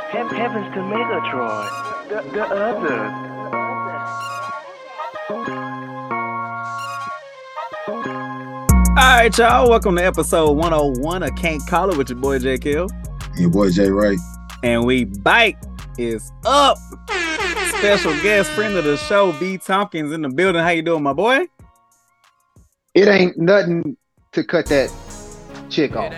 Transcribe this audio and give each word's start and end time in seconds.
Heavens 0.00 0.74
to 0.74 0.80
Megatron. 0.80 2.08
The, 2.08 2.30
the 2.32 2.44
other. 2.44 3.34
All 8.88 9.18
right, 9.18 9.38
y'all. 9.38 9.70
Welcome 9.70 9.96
to 9.96 10.04
episode 10.04 10.52
101 10.52 11.22
of 11.22 11.36
Can't 11.36 11.64
Call 11.68 11.90
It 11.90 11.96
with 11.96 12.08
your 12.10 12.18
boy 12.18 12.40
J 12.40 12.58
Kill. 12.58 12.88
Your 13.36 13.50
boy 13.50 13.70
Jay 13.70 13.88
Wright. 13.88 14.18
And 14.64 14.84
we 14.84 15.04
bike 15.04 15.58
is 15.96 16.32
up. 16.44 16.76
Special 17.78 18.12
guest 18.22 18.50
friend 18.50 18.74
of 18.74 18.84
the 18.84 18.96
show, 18.96 19.32
B 19.38 19.58
Tompkins 19.58 20.12
in 20.12 20.22
the 20.22 20.28
building. 20.28 20.62
How 20.62 20.70
you 20.70 20.82
doing, 20.82 21.04
my 21.04 21.12
boy? 21.12 21.46
It 22.94 23.06
ain't 23.06 23.38
nothing 23.38 23.96
to 24.32 24.42
cut 24.42 24.66
that 24.66 24.90
chick 25.70 25.94
off. 25.94 26.12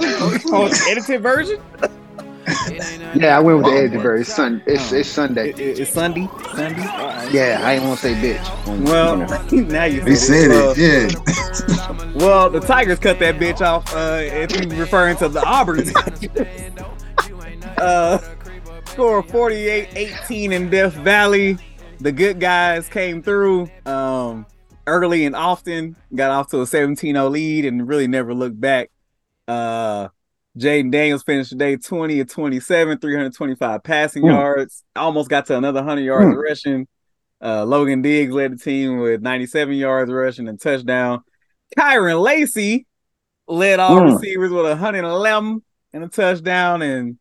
Oh, 0.00 0.70
edited 0.88 1.22
version? 1.22 1.60
Yeah, 3.14 3.36
I 3.36 3.40
went 3.40 3.58
with 3.58 3.66
the 3.66 3.72
Oh, 3.72 3.76
edited 3.76 4.00
version. 4.00 4.20
It's, 4.22 4.34
sun, 4.34 4.62
it's, 4.66 4.92
it's 4.92 5.08
Sunday. 5.08 5.50
It- 5.50 5.58
it- 5.60 5.78
it's 5.80 5.92
Sunday. 5.92 6.28
Sunday. 6.54 6.82
All 6.82 7.06
right. 7.08 7.32
Yeah, 7.32 7.60
I 7.62 7.74
ain't 7.74 7.84
want 7.84 8.00
to 8.00 8.06
say 8.06 8.14
bitch. 8.14 8.84
Well, 8.84 9.16
now 9.68 9.84
you 9.84 10.02
He 10.02 10.14
said 10.16 10.48
Well, 10.48 10.74
it, 10.76 10.78
yeah. 10.78 12.12
Well, 12.14 12.50
the 12.50 12.60
Tigers 12.60 12.98
cut 12.98 13.18
that 13.18 13.36
bitch 13.36 13.60
off. 13.60 13.92
Uh, 13.94 14.20
if 14.22 14.50
you're 14.52 14.80
referring 14.80 15.16
to 15.18 15.28
the 15.28 15.42
Auburn. 15.44 15.90
uh, 17.78 18.18
score 18.86 19.22
48-18 19.22 20.52
in 20.52 20.70
Death 20.70 20.94
Valley. 20.94 21.58
The 22.00 22.12
good 22.12 22.38
guys 22.40 22.88
came 22.88 23.22
through 23.22 23.68
um, 23.84 24.46
early 24.86 25.24
and 25.26 25.34
often. 25.36 25.96
Got 26.14 26.30
off 26.30 26.48
to 26.50 26.58
a 26.60 26.64
17-0 26.64 27.30
lead 27.30 27.64
and 27.64 27.86
really 27.88 28.06
never 28.06 28.32
looked 28.34 28.60
back. 28.60 28.90
Uh, 29.48 30.08
Jayden 30.58 30.90
Daniels 30.90 31.22
finished 31.22 31.50
the 31.50 31.56
day 31.56 31.76
20 31.76 32.20
of 32.20 32.28
27, 32.28 32.98
325 32.98 33.82
passing 33.82 34.22
Mm. 34.24 34.28
yards. 34.28 34.84
Almost 34.96 35.30
got 35.30 35.46
to 35.46 35.56
another 35.56 35.80
100 35.80 36.02
yards 36.02 36.34
Mm. 36.34 36.42
rushing. 36.42 36.88
Uh, 37.42 37.64
Logan 37.64 38.02
Diggs 38.02 38.32
led 38.32 38.52
the 38.52 38.56
team 38.56 38.98
with 38.98 39.22
97 39.22 39.74
yards 39.74 40.10
rushing 40.10 40.48
and 40.48 40.60
touchdown. 40.60 41.20
Kyren 41.78 42.20
Lacy 42.20 42.86
led 43.46 43.78
all 43.80 44.00
Mm. 44.00 44.14
receivers 44.14 44.50
with 44.50 44.66
111 44.66 45.62
and 45.92 46.04
a 46.04 46.08
touchdown. 46.08 46.82
And 46.82 47.18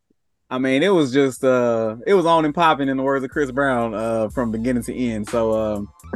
I 0.50 0.58
mean, 0.58 0.82
it 0.82 0.90
was 0.90 1.14
just 1.14 1.44
uh 1.44 1.98
it 2.08 2.14
was 2.16 2.26
on 2.26 2.46
and 2.46 2.56
popping 2.56 2.90
in 2.90 2.98
the 2.98 3.04
words 3.04 3.24
of 3.24 3.30
Chris 3.30 3.52
Brown 3.52 3.94
uh 3.94 4.30
from 4.30 4.50
beginning 4.52 4.84
to 4.84 4.96
end. 4.96 5.30
So 5.30 5.54
um 5.54 5.90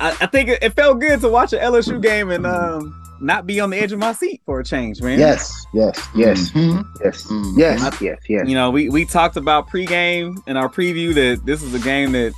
I, 0.00 0.10
I 0.20 0.26
think 0.26 0.48
it, 0.50 0.62
it 0.62 0.72
felt 0.74 1.00
good 1.00 1.20
to 1.20 1.28
watch 1.28 1.52
an 1.52 1.60
LSU 1.60 2.00
game 2.02 2.30
and 2.30 2.44
um 2.46 2.94
not 3.20 3.46
be 3.46 3.60
on 3.60 3.70
the 3.70 3.78
edge 3.78 3.92
of 3.92 3.98
my 3.98 4.12
seat 4.12 4.42
for 4.44 4.60
a 4.60 4.64
change, 4.64 5.00
man. 5.02 5.18
Yes, 5.18 5.66
yes, 5.72 6.08
yes, 6.14 6.50
Mhm. 6.52 6.86
yes, 7.04 7.26
Mhm. 7.26 7.52
yes, 7.56 8.00
yes, 8.00 8.18
yes. 8.28 8.48
You 8.48 8.54
know, 8.54 8.70
we 8.70 8.88
we 8.88 9.04
talked 9.04 9.36
about 9.36 9.68
pregame 9.68 10.36
in 10.46 10.56
our 10.56 10.68
preview 10.68 11.14
that 11.14 11.44
this 11.46 11.62
is 11.62 11.74
a 11.74 11.78
game 11.78 12.12
that 12.12 12.32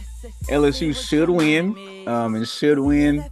LSU 0.50 0.92
should 0.92 1.30
win, 1.30 1.76
um, 2.08 2.34
and 2.34 2.46
should 2.48 2.78
win 2.78 3.24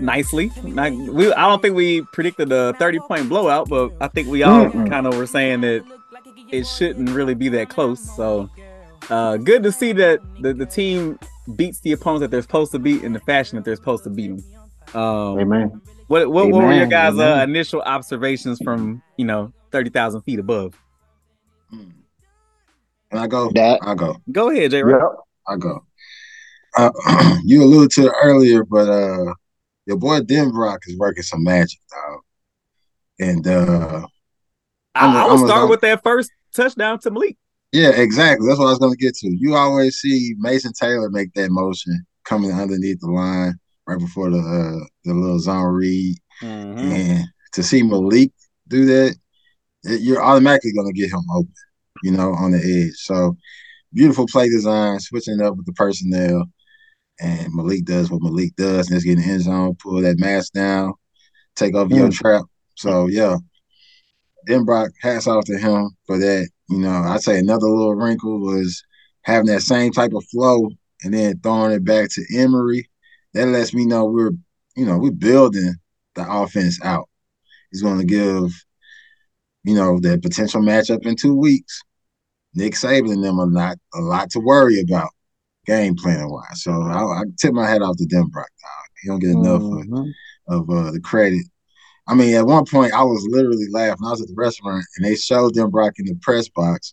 nicely. 0.00 0.50
Not, 0.64 0.92
we, 0.92 1.32
I 1.32 1.48
don't 1.48 1.62
think 1.62 1.74
we 1.74 2.02
predicted 2.12 2.52
a 2.52 2.72
30 2.74 2.98
point 3.00 3.28
blowout, 3.28 3.68
but 3.68 3.92
I 4.00 4.08
think 4.08 4.28
we 4.28 4.42
all 4.42 4.66
Mm-mm. 4.66 4.88
kind 4.88 5.06
of 5.06 5.16
were 5.16 5.26
saying 5.26 5.60
that 5.62 5.84
it 6.50 6.66
shouldn't 6.66 7.10
really 7.10 7.34
be 7.34 7.48
that 7.50 7.68
close. 7.68 8.00
So, 8.16 8.50
uh, 9.08 9.36
good 9.36 9.62
to 9.62 9.72
see 9.72 9.92
that 9.92 10.20
the, 10.40 10.52
the 10.52 10.66
team 10.66 11.18
beats 11.56 11.80
the 11.80 11.92
opponents 11.92 12.20
that 12.22 12.30
they're 12.30 12.42
supposed 12.42 12.72
to 12.72 12.78
beat 12.78 13.02
in 13.02 13.12
the 13.12 13.20
fashion 13.20 13.56
that 13.56 13.64
they're 13.64 13.76
supposed 13.76 14.04
to 14.04 14.10
beat 14.10 14.28
them. 14.36 15.00
Um, 15.00 15.38
Amen. 15.38 15.80
What, 16.10 16.28
what, 16.28 16.50
what 16.50 16.64
were 16.64 16.72
your 16.74 16.86
guys' 16.86 17.16
uh, 17.20 17.44
initial 17.44 17.80
observations 17.82 18.58
from 18.64 19.00
you 19.16 19.24
know 19.24 19.52
30,000 19.70 20.22
feet 20.22 20.40
above? 20.40 20.74
Mm. 21.72 21.92
And 23.12 23.20
I 23.20 23.28
go, 23.28 23.48
That. 23.54 23.78
I 23.82 23.94
go, 23.94 24.16
Go 24.32 24.50
ahead, 24.50 24.72
Jay. 24.72 24.78
Yep. 24.78 25.00
I 25.46 25.56
go. 25.56 25.84
Uh, 26.76 26.90
you 27.44 27.62
alluded 27.62 27.92
to 27.92 28.06
it 28.06 28.12
earlier, 28.24 28.64
but 28.64 28.88
uh, 28.88 29.34
your 29.86 29.96
boy 29.98 30.18
Denbrock 30.20 30.78
is 30.88 30.98
working 30.98 31.22
some 31.22 31.44
magic, 31.44 31.78
dog. 31.90 32.20
And 33.20 33.46
uh, 33.46 34.06
I, 34.96 35.06
I'm 35.06 35.14
a- 35.14 35.18
I 35.18 35.24
will 35.26 35.30
I'm 35.30 35.42
a- 35.44 35.46
start 35.46 35.60
I'm- 35.60 35.68
with 35.70 35.80
that 35.82 36.02
first 36.02 36.32
touchdown 36.54 36.98
to 37.00 37.12
Malik. 37.12 37.36
yeah, 37.70 37.90
exactly. 37.90 38.48
That's 38.48 38.58
what 38.58 38.66
I 38.66 38.70
was 38.70 38.78
going 38.80 38.92
to 38.94 38.98
get 38.98 39.14
to. 39.18 39.28
You 39.30 39.54
always 39.54 39.94
see 39.98 40.34
Mason 40.38 40.72
Taylor 40.72 41.08
make 41.08 41.32
that 41.34 41.50
motion 41.50 42.04
coming 42.24 42.50
underneath 42.52 42.98
the 42.98 43.12
line 43.12 43.59
right 43.90 43.98
before 43.98 44.30
the 44.30 44.38
uh, 44.38 44.86
the 45.04 45.14
little 45.14 45.38
zone 45.38 45.74
read. 45.74 46.16
Mm-hmm. 46.42 46.78
And 46.78 47.24
to 47.52 47.62
see 47.62 47.82
Malik 47.82 48.32
do 48.68 48.84
that, 48.86 49.16
it- 49.84 50.00
you're 50.00 50.22
automatically 50.22 50.72
going 50.72 50.92
to 50.92 50.98
get 50.98 51.12
him 51.12 51.22
open, 51.34 51.52
you 52.02 52.12
know, 52.12 52.32
on 52.34 52.52
the 52.52 52.58
edge. 52.58 52.96
So 52.96 53.36
beautiful 53.92 54.26
play 54.26 54.48
design, 54.48 55.00
switching 55.00 55.40
up 55.40 55.56
with 55.56 55.66
the 55.66 55.72
personnel. 55.72 56.44
And 57.20 57.52
Malik 57.54 57.84
does 57.84 58.10
what 58.10 58.22
Malik 58.22 58.56
does, 58.56 58.88
and 58.88 58.96
it's 58.96 59.04
getting 59.04 59.22
end 59.22 59.42
zone, 59.42 59.76
pull 59.82 60.00
that 60.00 60.18
mask 60.18 60.54
down, 60.54 60.94
take 61.54 61.74
off 61.74 61.90
your 61.90 62.08
Mm. 62.08 62.14
trap. 62.14 62.44
So, 62.76 63.08
yeah. 63.08 63.36
Denbrock, 64.48 64.88
hats 65.02 65.26
off 65.26 65.44
to 65.44 65.58
him 65.58 65.90
for 66.06 66.18
that. 66.18 66.48
You 66.70 66.78
know, 66.78 66.90
I'd 66.90 67.20
say 67.20 67.38
another 67.38 67.66
little 67.66 67.94
wrinkle 67.94 68.40
was 68.40 68.82
having 69.22 69.48
that 69.48 69.60
same 69.60 69.92
type 69.92 70.12
of 70.14 70.24
flow 70.30 70.70
and 71.02 71.12
then 71.12 71.38
throwing 71.40 71.72
it 71.72 71.84
back 71.84 72.08
to 72.12 72.24
Emery. 72.38 72.88
That 73.34 73.46
lets 73.46 73.72
me 73.72 73.86
know 73.86 74.06
we're, 74.06 74.32
you 74.76 74.84
know, 74.86 74.98
we're 74.98 75.12
building 75.12 75.74
the 76.14 76.30
offense 76.30 76.80
out. 76.82 77.08
He's 77.70 77.82
going 77.82 77.98
to 77.98 78.04
give, 78.04 78.52
you 79.64 79.74
know, 79.74 80.00
that 80.00 80.22
potential 80.22 80.60
matchup 80.60 81.06
in 81.06 81.16
two 81.16 81.34
weeks. 81.34 81.80
Nick 82.54 82.74
Saban 82.74 83.12
and 83.12 83.22
them 83.22 83.38
are 83.38 83.46
not 83.46 83.76
a 83.94 84.00
lot 84.00 84.30
to 84.30 84.40
worry 84.40 84.80
about 84.80 85.10
game 85.66 85.94
planning 85.94 86.30
wise. 86.30 86.62
So 86.62 86.72
I, 86.72 87.02
I 87.02 87.22
tip 87.38 87.52
my 87.52 87.68
hat 87.68 87.82
off 87.82 87.96
to 87.98 88.04
Denbrock. 88.04 88.32
Dog. 88.34 88.86
He 89.02 89.08
don't 89.08 89.20
get 89.20 89.30
enough 89.30 89.62
of, 89.62 89.86
Mhm. 89.86 90.12
of 90.48 90.70
uh, 90.70 90.90
the 90.90 91.00
credit. 91.00 91.44
I 92.08 92.14
mean, 92.14 92.34
at 92.34 92.46
one 92.46 92.64
point, 92.64 92.92
I 92.92 93.04
was 93.04 93.24
literally 93.30 93.68
laughing. 93.70 94.04
I 94.04 94.10
was 94.10 94.20
at 94.20 94.26
the 94.28 94.34
restaurant 94.36 94.84
and 94.96 95.06
they 95.06 95.14
showed 95.14 95.54
Denbrock 95.54 95.92
in 95.98 96.06
the 96.06 96.16
press 96.22 96.48
box, 96.48 96.92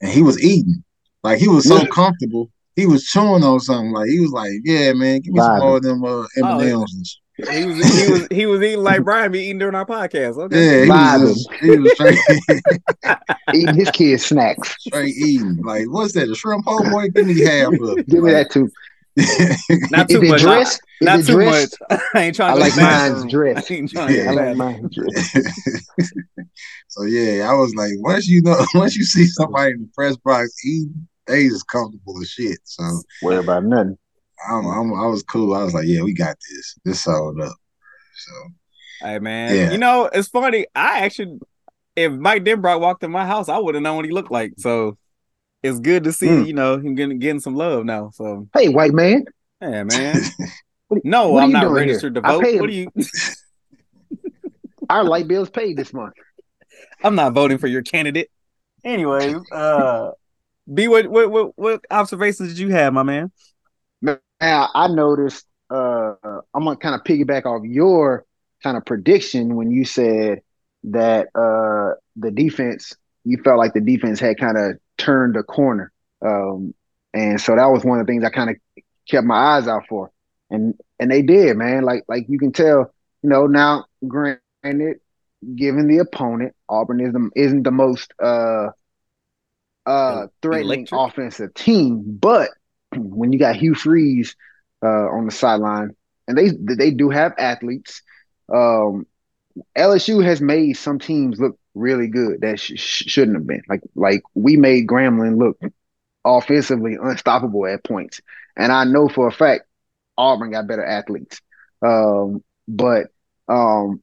and 0.00 0.10
he 0.10 0.22
was 0.22 0.42
eating. 0.42 0.82
Like 1.22 1.38
he 1.38 1.46
was 1.48 1.66
so 1.66 1.76
Yeah. 1.82 1.86
comfortable. 1.92 2.50
He 2.76 2.86
was 2.86 3.04
chewing 3.04 3.42
on 3.42 3.58
something. 3.60 3.92
Like 3.92 4.08
he 4.08 4.20
was 4.20 4.30
like, 4.32 4.52
"Yeah, 4.64 4.92
man, 4.92 5.20
give 5.20 5.32
me 5.34 5.40
some 5.40 5.58
more 5.58 5.76
of 5.78 5.82
them 5.82 6.04
uh, 6.04 6.20
M 6.36 6.44
Oh, 6.44 6.60
and 6.60 6.70
M's 6.70 6.92
and. 6.94 7.06
He 7.38 7.64
was 7.66 7.76
he 8.06 8.10
was 8.12 8.28
he 8.30 8.46
was 8.46 8.62
eating 8.62 8.82
like 8.82 9.04
Brian 9.04 9.30
be 9.32 9.40
eating 9.40 9.58
during 9.58 9.74
our 9.74 9.84
podcast. 9.84 10.38
Okay. 10.38 10.56
Yeah, 10.56 10.84
he 10.84 10.90
Vibing. 10.90 11.20
was, 11.22 11.44
just, 11.44 11.62
he 11.62 11.78
was 11.78 11.92
straight, 11.92 13.18
Eating 13.54 13.74
his 13.74 13.90
kids' 13.90 14.24
snacks. 14.26 14.74
straight 14.78 15.14
eating. 15.14 15.62
Like, 15.62 15.84
what's 15.90 16.14
that? 16.14 16.30
A 16.30 16.34
shrimp 16.34 16.64
po' 16.64 16.88
boy? 16.90 17.08
Give 17.10 17.26
me 17.26 17.38
half 17.44 17.68
of 17.74 17.98
it. 17.98 18.08
Give 18.08 18.22
me 18.22 18.30
that 18.32 18.50
too. 18.50 18.70
Not 19.90 20.08
too 20.08 20.20
much. 20.22 20.40
dressed? 20.42 20.80
Not 21.02 21.20
Is 21.20 21.28
it 21.28 21.32
too 21.32 21.38
dressed? 21.38 21.76
much. 21.90 22.00
I 22.14 22.22
ain't 22.22 22.36
trying 22.36 22.50
I 22.52 22.54
to 22.54 22.60
like 22.60 22.74
go 22.74 22.80
back. 22.80 23.12
mine's 23.12 23.30
dressed. 23.30 23.70
I 23.70 23.74
ain't 23.74 23.90
trying 23.90 24.14
Yeah. 24.14 24.24
go 24.24 24.30
I 24.30 24.32
like 24.32 24.46
back. 24.46 24.56
mine 24.56 24.90
dressed. 24.92 25.36
so 26.88 27.02
yeah, 27.04 27.50
I 27.50 27.54
was 27.54 27.74
like, 27.74 27.92
once 27.96 28.26
you 28.28 28.40
know, 28.42 28.64
once 28.74 28.96
you 28.96 29.04
see 29.04 29.26
somebody 29.26 29.72
in 29.72 29.82
the 29.82 29.88
press 29.94 30.16
box 30.16 30.64
eating, 30.64 31.06
they 31.26 31.48
just 31.48 31.66
comfortable 31.68 32.20
as 32.20 32.28
shit. 32.30 32.58
So 32.64 32.82
Worry 33.22 33.38
about 33.38 33.64
nothing. 33.64 33.96
I'm, 34.50 34.66
I'm, 34.66 34.94
I 34.94 35.06
was 35.06 35.22
cool. 35.22 35.54
I 35.54 35.64
was 35.64 35.74
like, 35.74 35.86
yeah, 35.86 36.02
we 36.02 36.12
got 36.12 36.36
this. 36.50 36.78
This 36.84 37.00
sold 37.02 37.40
up. 37.40 37.54
So 38.16 38.32
Hey 39.02 39.18
man, 39.18 39.54
Yeah. 39.54 39.72
you 39.72 39.78
know 39.78 40.08
it's 40.12 40.28
funny. 40.28 40.66
I 40.74 41.00
actually, 41.00 41.38
if 41.96 42.12
Mike 42.12 42.44
Denbrock 42.44 42.80
walked 42.80 43.02
in 43.04 43.10
my 43.10 43.26
house, 43.26 43.48
I 43.48 43.58
would 43.58 43.74
have 43.74 43.82
known 43.82 43.96
what 43.96 44.04
he 44.04 44.10
looked 44.10 44.30
like. 44.30 44.52
So 44.58 44.96
it's 45.62 45.80
good 45.80 46.04
to 46.04 46.12
see 46.12 46.28
Mm. 46.28 46.46
you 46.46 46.52
know 46.54 46.74
him 46.78 46.94
getting 46.94 47.18
getting 47.18 47.40
some 47.40 47.54
love 47.54 47.84
now. 47.84 48.10
So 48.14 48.48
Hey, 48.54 48.68
white 48.68 48.92
man. 48.94 49.24
yeah, 49.60 49.82
man. 49.84 50.22
What- 50.88 51.04
No, 51.04 51.30
what 51.30 51.40
are 51.40 51.42
I'm 51.44 51.48
you 51.48 51.52
not 51.54 51.60
doing 51.62 51.74
here? 51.74 51.86
registered 51.88 52.14
to 52.14 52.20
vote. 52.20 52.42
What 52.42 52.46
him. 52.54 52.66
do 52.66 52.72
you? 52.72 52.90
Our 54.88 55.02
light 55.04 55.26
bill's 55.26 55.50
paid 55.50 55.76
this 55.76 55.92
month. 55.92 56.14
I'm 57.02 57.14
not 57.16 57.32
voting 57.32 57.58
for 57.58 57.66
your 57.66 57.82
candidate. 57.82 58.30
Anyway, 58.84 59.34
uh, 59.50 60.10
B, 60.72 60.88
what 60.88 61.06
what 61.08 61.30
what, 61.30 61.52
what 61.56 61.84
observations 61.90 62.50
did 62.50 62.58
you 62.58 62.70
have, 62.70 62.92
my 62.92 63.02
man? 63.02 63.30
Now 64.02 64.70
I 64.74 64.88
noticed. 64.88 65.46
Uh, 65.68 66.14
I'm 66.54 66.64
gonna 66.64 66.76
kind 66.76 66.94
of 66.94 67.02
piggyback 67.02 67.44
off 67.44 67.64
your 67.64 68.24
kind 68.62 68.76
of 68.76 68.84
prediction 68.84 69.56
when 69.56 69.70
you 69.70 69.84
said 69.84 70.42
that 70.84 71.28
uh, 71.34 71.98
the 72.16 72.30
defense. 72.30 72.94
You 73.24 73.38
felt 73.42 73.58
like 73.58 73.74
the 73.74 73.80
defense 73.80 74.20
had 74.20 74.38
kind 74.38 74.56
of 74.56 74.78
turned 74.98 75.36
a 75.36 75.42
corner, 75.42 75.90
um, 76.22 76.74
and 77.12 77.40
so 77.40 77.56
that 77.56 77.66
was 77.66 77.84
one 77.84 77.98
of 77.98 78.06
the 78.06 78.12
things 78.12 78.22
I 78.22 78.30
kind 78.30 78.50
of 78.50 78.56
kept 79.08 79.26
my 79.26 79.56
eyes 79.56 79.66
out 79.66 79.82
for, 79.88 80.12
and 80.50 80.74
and 81.00 81.10
they 81.10 81.22
did, 81.22 81.56
man. 81.56 81.82
Like 81.82 82.04
like 82.06 82.26
you 82.28 82.38
can 82.38 82.52
tell, 82.52 82.92
you 83.22 83.30
know. 83.30 83.46
Now, 83.48 83.86
granted, 84.06 85.00
given 85.56 85.88
the 85.88 85.98
opponent, 85.98 86.54
Auburn 86.68 87.00
is 87.00 87.12
the, 87.12 87.30
isn't 87.34 87.64
the 87.64 87.72
most 87.72 88.12
uh 88.22 88.68
uh 89.86 90.26
threatening 90.42 90.88
Electric. 90.88 90.90
offensive 90.92 91.54
team, 91.54 92.04
but 92.20 92.50
when 92.96 93.32
you 93.32 93.38
got 93.38 93.56
Hugh 93.56 93.74
Freeze 93.74 94.36
uh 94.82 94.86
on 95.10 95.26
the 95.26 95.32
sideline, 95.32 95.90
and 96.28 96.36
they 96.38 96.50
they 96.50 96.90
do 96.90 97.10
have 97.10 97.34
athletes, 97.38 98.02
um, 98.52 99.06
LSU 99.76 100.24
has 100.24 100.40
made 100.40 100.74
some 100.74 100.98
teams 100.98 101.40
look 101.40 101.58
really 101.74 102.08
good 102.08 102.40
that 102.42 102.60
sh- 102.60 102.74
shouldn't 102.76 103.36
have 103.36 103.46
been. 103.46 103.62
Like 103.68 103.82
like 103.94 104.22
we 104.34 104.56
made 104.56 104.86
Grambling 104.86 105.38
look 105.38 105.58
offensively 106.24 106.96
unstoppable 107.00 107.66
at 107.66 107.84
points, 107.84 108.20
and 108.56 108.72
I 108.72 108.84
know 108.84 109.08
for 109.08 109.28
a 109.28 109.32
fact 109.32 109.64
Auburn 110.18 110.52
got 110.52 110.66
better 110.68 110.84
athletes. 110.84 111.40
Um, 111.82 112.42
but 112.68 113.08
um, 113.48 114.00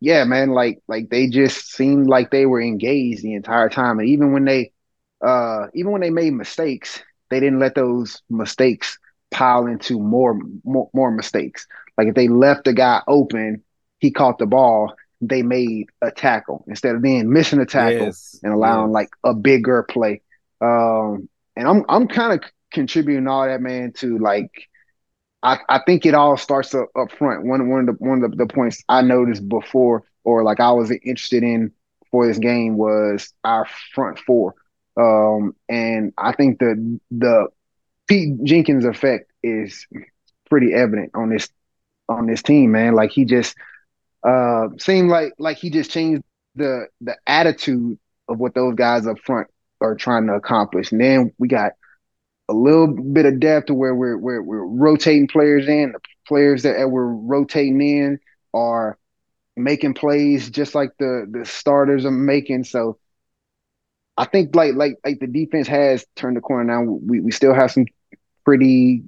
yeah, 0.00 0.24
man, 0.24 0.50
like 0.50 0.80
like 0.88 1.08
they 1.10 1.28
just 1.28 1.72
seemed 1.72 2.08
like 2.08 2.30
they 2.30 2.46
were 2.46 2.60
engaged 2.60 3.22
the 3.22 3.34
entire 3.34 3.68
time, 3.68 3.98
and 3.98 4.08
even 4.08 4.32
when 4.32 4.44
they 4.44 4.72
uh 5.24 5.66
even 5.74 5.92
when 5.92 6.00
they 6.00 6.10
made 6.10 6.32
mistakes, 6.32 7.02
they 7.30 7.40
didn't 7.40 7.58
let 7.60 7.74
those 7.74 8.22
mistakes 8.30 8.98
pile 9.30 9.66
into 9.66 9.98
more 10.00 10.38
more, 10.64 10.88
more 10.94 11.10
mistakes. 11.10 11.66
Like 11.96 12.08
if 12.08 12.14
they 12.14 12.28
left 12.28 12.64
the 12.64 12.72
guy 12.72 13.02
open, 13.08 13.62
he 13.98 14.10
caught 14.10 14.38
the 14.38 14.46
ball, 14.46 14.94
they 15.20 15.42
made 15.42 15.88
a 16.02 16.10
tackle 16.10 16.64
instead 16.68 16.94
of 16.94 17.02
then 17.02 17.32
missing 17.32 17.60
a 17.60 17.66
tackle 17.66 18.16
Yes, 18.16 18.40
and 18.42 18.52
allowing 18.52 18.92
yes. 18.92 18.92
like 18.92 19.10
a 19.24 19.34
bigger 19.34 19.82
play. 19.82 20.22
Um, 20.60 21.28
and 21.56 21.66
I'm 21.68 21.84
I'm 21.88 22.08
kind 22.08 22.32
of 22.34 22.48
contributing 22.72 23.26
all 23.26 23.46
that 23.46 23.60
man 23.60 23.92
to 23.98 24.18
like 24.18 24.50
I, 25.42 25.58
I 25.68 25.80
think 25.86 26.06
it 26.06 26.14
all 26.14 26.36
starts 26.36 26.74
up, 26.74 26.88
up 26.98 27.12
front. 27.12 27.44
One 27.46 27.68
one 27.68 27.80
of 27.80 27.86
the 27.86 28.04
one 28.04 28.22
of 28.22 28.30
the, 28.30 28.36
the 28.38 28.52
points 28.52 28.82
I 28.88 29.02
noticed 29.02 29.48
before 29.48 30.04
or 30.24 30.42
like 30.42 30.60
I 30.60 30.72
was 30.72 30.90
interested 30.90 31.42
in 31.42 31.72
for 32.10 32.26
this 32.26 32.38
game 32.38 32.76
was 32.76 33.32
our 33.44 33.66
front 33.94 34.18
four. 34.18 34.54
Um, 34.96 35.54
and 35.68 36.12
I 36.18 36.32
think 36.32 36.58
the 36.58 36.98
the 37.10 37.48
Pete 38.08 38.42
Jenkins 38.44 38.84
effect 38.84 39.30
is 39.42 39.86
pretty 40.48 40.74
evident 40.74 41.10
on 41.14 41.30
this 41.30 41.48
on 42.08 42.26
this 42.26 42.42
team, 42.42 42.72
man. 42.72 42.94
Like 42.94 43.10
he 43.10 43.24
just 43.24 43.56
uh 44.22 44.68
seemed 44.78 45.10
like 45.10 45.32
like 45.38 45.58
he 45.58 45.70
just 45.70 45.90
changed 45.90 46.22
the 46.54 46.86
the 47.00 47.16
attitude 47.26 47.98
of 48.28 48.38
what 48.38 48.54
those 48.54 48.74
guys 48.74 49.06
up 49.06 49.18
front 49.20 49.48
are 49.80 49.94
trying 49.94 50.26
to 50.26 50.34
accomplish. 50.34 50.92
And 50.92 51.00
then 51.00 51.32
we 51.38 51.48
got 51.48 51.72
a 52.48 52.54
little 52.54 52.88
bit 52.88 53.26
of 53.26 53.40
depth 53.40 53.66
to 53.66 53.74
where 53.74 53.94
we're 53.94 54.16
we're, 54.18 54.42
we're 54.42 54.64
rotating 54.66 55.28
players 55.28 55.68
in. 55.68 55.92
The 55.92 56.00
players 56.26 56.62
that 56.62 56.90
we're 56.90 57.06
rotating 57.06 57.80
in 57.80 58.18
are 58.54 58.98
making 59.56 59.94
plays 59.94 60.50
just 60.50 60.74
like 60.74 60.90
the 60.98 61.26
the 61.30 61.44
starters 61.44 62.04
are 62.04 62.10
making. 62.10 62.64
So 62.64 62.98
I 64.16 64.24
think 64.24 64.54
like 64.54 64.74
like 64.74 64.96
like 65.04 65.20
the 65.20 65.26
defense 65.26 65.68
has 65.68 66.04
turned 66.16 66.36
the 66.36 66.40
corner 66.40 66.64
now. 66.64 66.82
We 66.82 67.20
we 67.20 67.30
still 67.32 67.54
have 67.54 67.70
some 67.70 67.86
pretty 68.44 69.04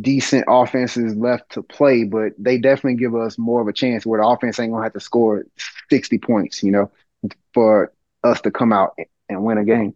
decent 0.00 0.44
offenses 0.48 1.14
left 1.16 1.52
to 1.52 1.62
play, 1.62 2.04
but 2.04 2.32
they 2.38 2.58
definitely 2.58 2.96
give 2.96 3.14
us 3.14 3.38
more 3.38 3.60
of 3.60 3.68
a 3.68 3.72
chance 3.72 4.06
where 4.06 4.20
the 4.20 4.26
offense 4.26 4.58
ain't 4.58 4.72
gonna 4.72 4.84
have 4.84 4.92
to 4.94 5.00
score 5.00 5.44
60 5.90 6.18
points, 6.18 6.62
you 6.62 6.72
know, 6.72 6.90
for 7.54 7.92
us 8.24 8.40
to 8.42 8.50
come 8.50 8.72
out 8.72 8.94
and 9.28 9.44
win 9.44 9.58
a 9.58 9.64
game. 9.64 9.94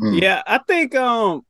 Mm. 0.00 0.20
Yeah, 0.22 0.42
I 0.46 0.58
think 0.58 0.94
um 0.94 1.42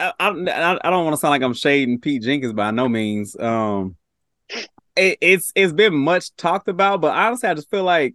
I 0.00 0.12
I, 0.18 0.78
I 0.82 0.90
don't 0.90 1.04
want 1.04 1.14
to 1.14 1.20
sound 1.20 1.30
like 1.30 1.42
I'm 1.42 1.54
shading 1.54 2.00
Pete 2.00 2.22
Jenkins 2.22 2.52
by 2.52 2.70
no 2.70 2.88
means. 2.88 3.36
Um 3.38 3.96
it, 4.96 5.18
it's 5.20 5.52
it's 5.54 5.72
been 5.72 5.94
much 5.94 6.34
talked 6.36 6.68
about, 6.68 7.00
but 7.00 7.14
honestly 7.14 7.48
I 7.48 7.54
just 7.54 7.70
feel 7.70 7.84
like 7.84 8.14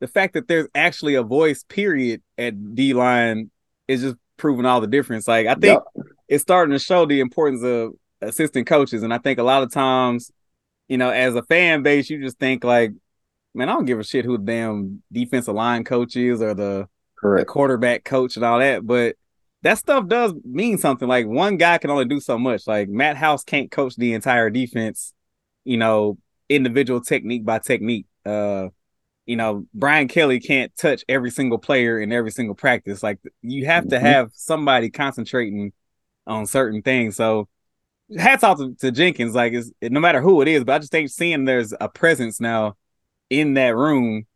the 0.00 0.08
fact 0.08 0.34
that 0.34 0.48
there's 0.48 0.68
actually 0.74 1.14
a 1.14 1.22
voice 1.22 1.62
period 1.62 2.22
at 2.38 2.74
D 2.74 2.94
line 2.94 3.50
is 3.86 4.00
just 4.00 4.16
proving 4.36 4.64
all 4.64 4.80
the 4.80 4.86
difference. 4.86 5.28
Like 5.28 5.46
I 5.46 5.54
think 5.54 5.82
Yep. 5.96 6.04
it's 6.28 6.42
starting 6.42 6.72
to 6.72 6.78
show 6.78 7.04
the 7.06 7.20
importance 7.20 7.62
of 7.62 7.92
assistant 8.22 8.66
coaches. 8.66 9.02
And 9.02 9.12
I 9.12 9.18
think 9.18 9.38
a 9.38 9.42
lot 9.42 9.62
of 9.62 9.72
times, 9.72 10.30
you 10.88 10.98
know, 10.98 11.10
as 11.10 11.34
a 11.34 11.42
fan 11.42 11.82
base, 11.82 12.08
you 12.08 12.22
just 12.22 12.38
think 12.38 12.64
like, 12.64 12.92
man, 13.54 13.68
I 13.68 13.72
don't 13.72 13.84
give 13.84 13.98
a 13.98 14.04
shit 14.04 14.24
who 14.24 14.38
the 14.38 14.44
damn 14.44 15.02
defensive 15.12 15.54
line 15.54 15.84
coach 15.84 16.16
is 16.16 16.40
or 16.40 16.54
the 16.54 16.88
the 17.22 17.44
quarterback 17.44 18.04
coach 18.04 18.36
and 18.36 18.44
all 18.44 18.58
that. 18.58 18.86
But 18.86 19.16
that 19.62 19.78
stuff 19.78 20.06
does 20.06 20.32
mean 20.44 20.78
something. 20.78 21.06
Like 21.08 21.26
one 21.26 21.56
guy 21.56 21.78
can 21.78 21.90
only 21.90 22.06
do 22.06 22.20
so 22.20 22.38
much. 22.38 22.66
Like 22.66 22.88
Matt 22.88 23.16
House 23.16 23.44
can't 23.44 23.70
coach 23.70 23.96
the 23.96 24.14
entire 24.14 24.50
defense, 24.50 25.12
you 25.64 25.76
know, 25.76 26.18
individual 26.48 27.00
technique 27.00 27.44
by 27.44 27.58
technique. 27.58 28.06
Uh, 28.24 28.68
you 29.26 29.36
know, 29.36 29.66
Brian 29.74 30.08
Kelly 30.08 30.40
can't 30.40 30.74
touch 30.76 31.04
every 31.08 31.30
single 31.30 31.58
player 31.58 32.00
in 32.00 32.10
every 32.12 32.30
single 32.30 32.54
practice. 32.54 33.02
Like 33.02 33.18
you 33.42 33.66
have 33.66 33.88
to 33.88 33.96
Mhm. 33.96 34.00
have 34.00 34.30
somebody 34.34 34.90
concentrating 34.90 35.72
on 36.26 36.46
certain 36.46 36.82
things. 36.82 37.16
So 37.16 37.48
hats 38.18 38.42
off 38.42 38.58
to, 38.58 38.74
to 38.80 38.90
Jenkins. 38.90 39.34
Like 39.34 39.52
it's 39.52 39.70
no 39.82 40.00
matter 40.00 40.20
who 40.20 40.40
it 40.42 40.48
is, 40.48 40.64
but 40.64 40.74
I 40.74 40.78
just 40.78 40.90
think 40.90 41.10
seeing 41.10 41.44
there's 41.44 41.72
a 41.80 41.88
presence 41.88 42.40
now 42.40 42.76
in 43.28 43.54
that 43.54 43.76
room 43.76 44.26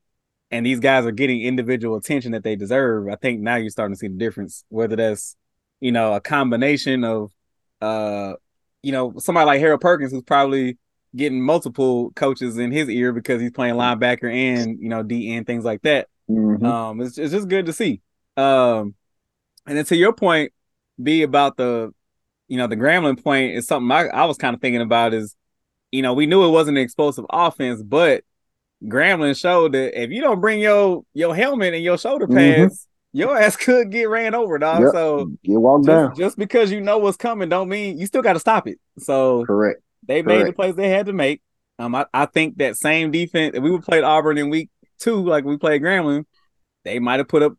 and 0.55 0.65
these 0.65 0.79
guys 0.79 1.05
are 1.05 1.11
getting 1.11 1.43
individual 1.43 1.97
attention 1.97 2.31
that 2.33 2.45
they 2.45 2.55
deserve. 2.55 3.09
I 3.09 3.17
think 3.17 3.41
now 3.41 3.57
you're 3.57 3.71
starting 3.71 3.95
to 3.95 3.99
see 3.99 4.07
the 4.07 4.15
difference, 4.15 4.65
whether 4.69 4.95
that's, 4.95 5.35
you 5.81 5.91
know, 5.91 6.15
a 6.15 6.21
combination 6.21 7.03
of 7.03 7.33
uh, 7.81 8.35
you 8.83 8.93
know, 8.93 9.15
somebody 9.19 9.47
like 9.47 9.61
Harold 9.61 9.81
Perkins 9.81 10.13
who's 10.13 10.23
probably 10.23 10.79
getting 11.17 11.43
multiple 11.43 12.13
coaches 12.15 12.57
in 12.57 12.71
his 12.71 12.89
ear 12.89 13.13
because 13.13 13.41
he's 13.41 13.51
playing 13.51 13.75
linebacker 13.75 14.33
and, 14.33 14.79
you 14.81 14.89
know, 14.89 15.03
DN, 15.03 15.45
things 15.45 15.65
like 15.65 15.83
that. 15.83 16.09
Mhm. 16.31 16.65
Um, 16.65 17.01
it's, 17.01 17.19
it's 17.19 17.33
just 17.33 17.49
good 17.49 17.67
to 17.67 17.73
see. 17.73 18.01
Um, 18.37 18.95
and 19.67 19.77
then 19.77 19.85
to 19.87 19.97
your 19.97 20.13
point, 20.13 20.53
be 21.03 21.23
about 21.23 21.57
the, 21.57 21.93
you 22.47 22.59
know, 22.59 22.69
the 22.69 22.77
Grambling 22.77 23.23
point 23.23 23.57
is 23.57 23.67
something 23.67 23.91
I, 23.91 24.07
I 24.07 24.25
was 24.27 24.37
kind 24.37 24.55
of 24.55 24.61
thinking 24.61 24.83
about 24.83 25.15
is, 25.15 25.35
you 25.91 26.03
know, 26.03 26.15
we 26.15 26.27
knew 26.27 26.45
it 26.45 26.51
wasn't 26.51 26.79
an 26.79 26.85
explosive 26.85 27.27
offense, 27.31 27.83
but 27.83 28.23
Grambling 28.85 29.39
showed 29.39 29.73
that 29.73 30.01
if 30.03 30.11
you 30.11 30.21
don't 30.21 30.41
bring 30.41 30.61
your 30.61 31.05
your 31.15 31.35
helmet 31.35 31.75
and 31.75 31.83
your 31.83 31.99
shoulder 31.99 32.27
Mhm. 32.27 32.67
pads, 32.67 32.87
your 33.13 33.37
ass 33.41 33.57
could 33.65 33.91
get 33.91 34.09
ran 34.09 34.35
over, 34.35 34.59
dog. 34.59 34.81
Yep. 34.83 34.93
So 34.93 35.33
Get 35.45 35.61
walked 35.61 35.87
down. 35.87 36.11
just, 36.11 36.19
just 36.19 36.39
because 36.39 36.71
you 36.71 36.81
know 36.81 36.99
what's 36.99 37.17
coming, 37.17 37.49
don't 37.49 37.69
mean 37.69 37.99
you 37.99 38.07
still 38.07 38.23
got 38.23 38.35
to 38.35 38.41
stop 38.41 38.67
it. 38.69 38.79
So 38.99 39.45
Correct. 39.47 39.81
they 40.07 40.23
made 40.23 40.47
the 40.47 40.53
Correct. 40.53 40.57
plays 40.57 40.75
they 40.75 40.91
had 40.91 41.07
to 41.07 41.13
make. 41.13 41.41
Um, 41.79 41.95
I, 41.95 42.07
I 42.15 42.27
think 42.27 42.59
that 42.59 42.77
same 42.77 43.11
defense, 43.11 43.57
if 43.57 43.63
we 43.63 43.71
would 43.71 43.83
played 43.83 44.05
Auburn 44.05 44.39
in 44.39 44.51
week 44.51 44.71
two, 44.99 45.25
like 45.25 45.45
we 45.45 45.57
played 45.57 45.83
Grambling, 45.83 46.25
they 46.85 46.99
might 46.99 47.21
have 47.21 47.29
put 47.29 47.43
up 47.43 47.55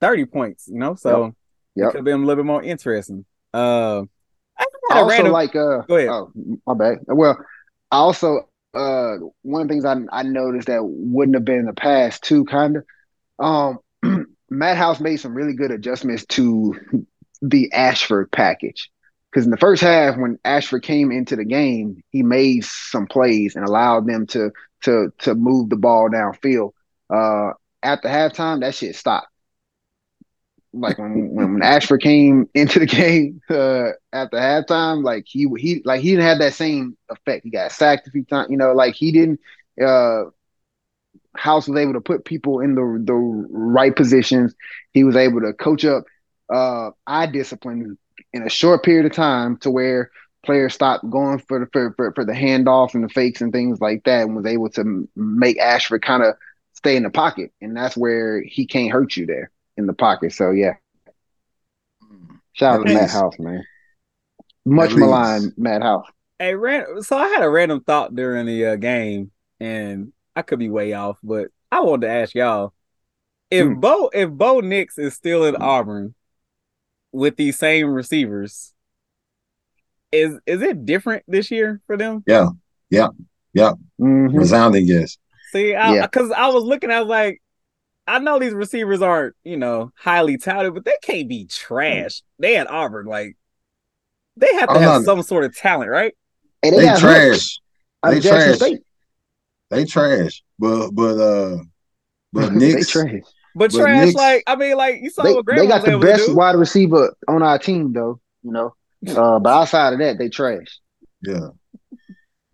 30 0.00 0.26
points, 0.26 0.66
you 0.68 0.78
know? 0.78 0.94
So 0.94 1.26
it 1.26 1.34
Yep. 1.76 1.90
could 1.90 1.98
have 1.98 2.04
been 2.04 2.22
a 2.22 2.26
little 2.26 2.42
bit 2.42 2.46
more 2.48 2.62
interesting. 2.62 3.24
Uh, 3.54 4.02
I 4.58 4.64
had 4.88 4.96
I 4.96 5.00
a 5.00 5.02
also 5.02 5.10
random, 5.10 5.32
like 5.32 5.56
uh 5.56 5.82
Go 5.88 5.96
ahead. 5.96 6.08
oh 6.10 6.32
my 6.66 6.74
bad. 6.74 6.98
Well, 7.06 7.38
I 7.90 7.96
also 7.96 8.48
uh 8.74 9.16
one 9.42 9.62
of 9.62 9.68
the 9.68 9.74
things 9.74 9.84
I 9.84 9.96
I 10.12 10.22
noticed 10.22 10.68
that 10.68 10.84
wouldn't 10.84 11.36
have 11.36 11.44
been 11.44 11.60
in 11.60 11.66
the 11.66 11.72
past 11.72 12.22
too, 12.22 12.44
kind 12.44 12.76
of. 12.78 12.84
Um, 13.38 13.78
Matt 14.50 14.76
House 14.76 15.00
made 15.00 15.16
some 15.16 15.34
really 15.34 15.54
good 15.54 15.70
adjustments 15.70 16.26
to 16.30 17.06
the 17.42 17.72
Ashford 17.72 18.30
package. 18.30 18.90
Because 19.30 19.44
in 19.44 19.52
the 19.52 19.56
first 19.56 19.82
half, 19.82 20.16
when 20.16 20.38
Ashford 20.44 20.82
came 20.82 21.12
into 21.12 21.36
the 21.36 21.44
game, 21.44 22.02
he 22.10 22.22
made 22.24 22.64
some 22.64 23.06
plays 23.06 23.54
and 23.54 23.64
allowed 23.64 24.06
them 24.06 24.26
to 24.28 24.50
to 24.82 25.12
to 25.20 25.34
move 25.34 25.70
the 25.70 25.76
ball 25.76 26.08
downfield. 26.10 26.72
Uh, 27.08 27.52
after 27.82 28.08
halftime, 28.08 28.60
that 28.60 28.74
shit 28.74 28.96
stopped. 28.96 29.28
Like 30.72 30.98
when 30.98 31.34
when 31.34 31.62
Ashford 31.62 32.00
came 32.00 32.48
into 32.54 32.78
the 32.78 32.86
game 32.86 33.40
uh, 33.50 33.90
after 34.12 34.36
halftime, 34.36 35.02
like 35.02 35.24
he 35.26 35.48
he 35.58 35.82
like 35.84 36.00
he 36.00 36.10
didn't 36.10 36.24
have 36.24 36.38
that 36.38 36.54
same 36.54 36.96
effect. 37.08 37.44
He 37.44 37.50
got 37.50 37.72
sacked 37.72 38.06
a 38.06 38.10
few 38.10 38.24
times, 38.24 38.48
you 38.50 38.56
know. 38.56 38.72
Like 38.72 38.94
he 38.94 39.10
didn't. 39.12 39.40
Uh, 39.82 40.24
House 41.36 41.68
was 41.68 41.78
able 41.78 41.94
to 41.94 42.00
put 42.00 42.24
people 42.24 42.60
in 42.60 42.74
the 42.74 43.02
the 43.04 43.14
right 43.14 43.94
positions. 43.94 44.54
He 44.92 45.04
was 45.04 45.16
able 45.16 45.40
to 45.40 45.52
coach 45.52 45.84
up 45.84 46.04
uh, 46.52 46.90
eye 47.06 47.26
discipline 47.26 47.96
in 48.32 48.42
a 48.42 48.50
short 48.50 48.84
period 48.84 49.06
of 49.06 49.12
time 49.12 49.56
to 49.58 49.70
where 49.70 50.10
players 50.44 50.74
stopped 50.74 51.08
going 51.08 51.38
for 51.38 51.60
the 51.60 51.66
for, 51.72 51.94
for, 51.96 52.12
for 52.12 52.24
the 52.24 52.32
handoff 52.32 52.94
and 52.94 53.04
the 53.04 53.08
fakes 53.08 53.40
and 53.40 53.52
things 53.52 53.80
like 53.80 54.04
that, 54.04 54.22
and 54.22 54.36
was 54.36 54.46
able 54.46 54.70
to 54.70 55.08
make 55.16 55.58
Ashford 55.58 56.02
kind 56.02 56.22
of 56.22 56.34
stay 56.74 56.96
in 56.96 57.02
the 57.04 57.10
pocket, 57.10 57.52
and 57.60 57.76
that's 57.76 57.96
where 57.96 58.42
he 58.42 58.66
can't 58.66 58.92
hurt 58.92 59.16
you 59.16 59.26
there 59.26 59.50
in 59.80 59.86
the 59.86 59.92
pocket. 59.92 60.32
So 60.32 60.50
yeah, 60.50 60.74
shout 62.52 62.80
out 62.80 62.84
to 62.84 62.88
That 62.88 62.94
Matt 62.94 63.10
House, 63.10 63.38
man. 63.38 63.64
Much 64.64 64.94
maligned 64.94 65.52
Matt 65.56 65.82
House. 65.82 66.06
Hey, 66.38 66.54
ran- 66.54 67.02
so 67.02 67.16
I 67.18 67.28
had 67.28 67.42
a 67.42 67.50
random 67.50 67.82
thought 67.82 68.14
during 68.14 68.46
the 68.46 68.66
uh, 68.66 68.76
game, 68.76 69.30
and 69.58 70.12
I 70.36 70.42
could 70.42 70.58
be 70.58 70.70
way 70.70 70.92
off, 70.92 71.18
but 71.22 71.48
I 71.72 71.80
wanted 71.80 72.06
to 72.06 72.12
ask 72.12 72.34
y'all 72.34 72.72
if 73.50 73.66
Hmm. 73.66 73.80
Bo 73.80 74.10
if 74.12 74.30
Bo 74.30 74.60
Nix 74.60 74.96
is 74.98 75.14
still 75.14 75.44
at 75.44 75.60
Auburn 75.60 76.14
with 77.12 77.36
these 77.36 77.58
same 77.58 77.88
receivers, 77.88 78.72
is 80.12 80.38
is 80.46 80.62
it 80.62 80.86
different 80.86 81.24
this 81.26 81.50
year 81.50 81.80
for 81.86 81.96
them? 81.96 82.22
Yeah, 82.26 82.48
yeah, 82.90 83.08
yeah. 83.52 83.72
Resounding 83.98 84.86
yes. 84.86 85.18
See, 85.52 85.74
I, 85.74 85.94
Yeah. 85.94 86.06
because 86.06 86.30
I 86.30 86.48
was 86.48 86.62
looking, 86.64 86.90
I 86.90 87.00
was 87.00 87.08
like, 87.08 87.42
I 88.14 88.18
know 88.18 88.38
these 88.38 88.52
receivers 88.52 89.02
aren't 89.02 89.34
you 89.44 89.56
know 89.56 89.92
highly 89.96 90.36
touted, 90.38 90.74
but 90.74 90.84
they 90.84 90.96
can't 91.02 91.28
be 91.28 91.46
trash. 91.46 92.22
They 92.38 92.56
at 92.56 92.70
Auburn, 92.70 93.06
like 93.06 93.36
they 94.36 94.52
have 94.54 94.68
to 94.68 94.74
I'm 94.74 94.80
have 94.82 94.92
not- 95.00 95.04
some 95.04 95.22
sort 95.22 95.44
of 95.44 95.56
talent, 95.56 95.90
right? 95.90 96.14
Hey, 96.62 96.70
they, 96.70 96.78
They 96.78 96.94
trash. 96.98 97.58
They 98.02 98.20
Jackson 98.20 98.28
trash. 98.42 98.56
State. 98.56 98.80
They 99.70 99.84
trash, 99.84 100.42
but 100.58 100.90
but 100.90 101.18
uh, 101.18 101.58
but 102.32 102.48
they 102.58 102.74
Nix. 102.74 102.90
trash. 102.90 103.20
But 103.54 103.72
But 103.72 103.78
trash, 103.78 104.06
Nix- 104.06 104.14
like 104.14 104.44
I 104.46 104.56
mean, 104.56 104.76
like 104.76 105.00
you 105.02 105.10
saw 105.10 105.22
They, 105.22 105.34
what 105.34 105.46
they 105.46 105.66
got 105.66 105.76
was 105.82 105.84
the 105.84 105.90
able 105.92 106.00
best 106.02 106.34
wide 106.34 106.56
receiver 106.56 107.14
on 107.28 107.42
our 107.42 107.58
team, 107.58 107.92
though. 107.92 108.20
You 108.42 108.52
know, 108.52 108.74
uh, 109.16 109.38
but 109.38 109.50
outside 109.50 109.92
of 109.92 109.98
that, 110.00 110.18
they 110.18 110.28
trash. 110.28 110.66
yeah. 111.22 111.48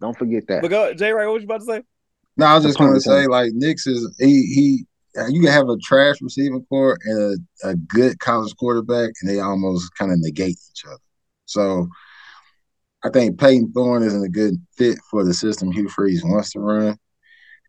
Don't 0.00 0.16
forget 0.16 0.46
that. 0.48 0.60
But 0.62 0.68
go, 0.68 0.92
Jay, 0.94 1.10
right? 1.10 1.26
What 1.26 1.40
you 1.40 1.46
about 1.46 1.60
to 1.60 1.64
say? 1.66 1.82
No, 2.36 2.46
I 2.46 2.54
was 2.56 2.64
just 2.64 2.78
gonna 2.78 3.00
say 3.00 3.26
like 3.26 3.52
Nix 3.54 3.86
is 3.86 4.14
he 4.18 4.26
he. 4.54 4.86
You 5.28 5.40
can 5.40 5.52
have 5.52 5.68
a 5.68 5.76
trash 5.78 6.16
receiving 6.20 6.64
core 6.68 6.98
and 7.04 7.40
a, 7.64 7.68
a 7.70 7.74
good 7.74 8.18
college 8.18 8.54
quarterback, 8.56 9.10
and 9.20 9.30
they 9.30 9.40
almost 9.40 9.94
kind 9.98 10.12
of 10.12 10.18
negate 10.18 10.58
each 10.70 10.84
other. 10.86 10.98
So 11.46 11.88
I 13.04 13.10
think 13.10 13.38
Payton 13.38 13.72
Thorne 13.72 14.02
isn't 14.02 14.24
a 14.24 14.28
good 14.28 14.54
fit 14.76 14.98
for 15.10 15.24
the 15.24 15.32
system 15.32 15.72
Hugh 15.72 15.88
Freeze 15.88 16.24
wants 16.24 16.52
to 16.52 16.60
run. 16.60 16.98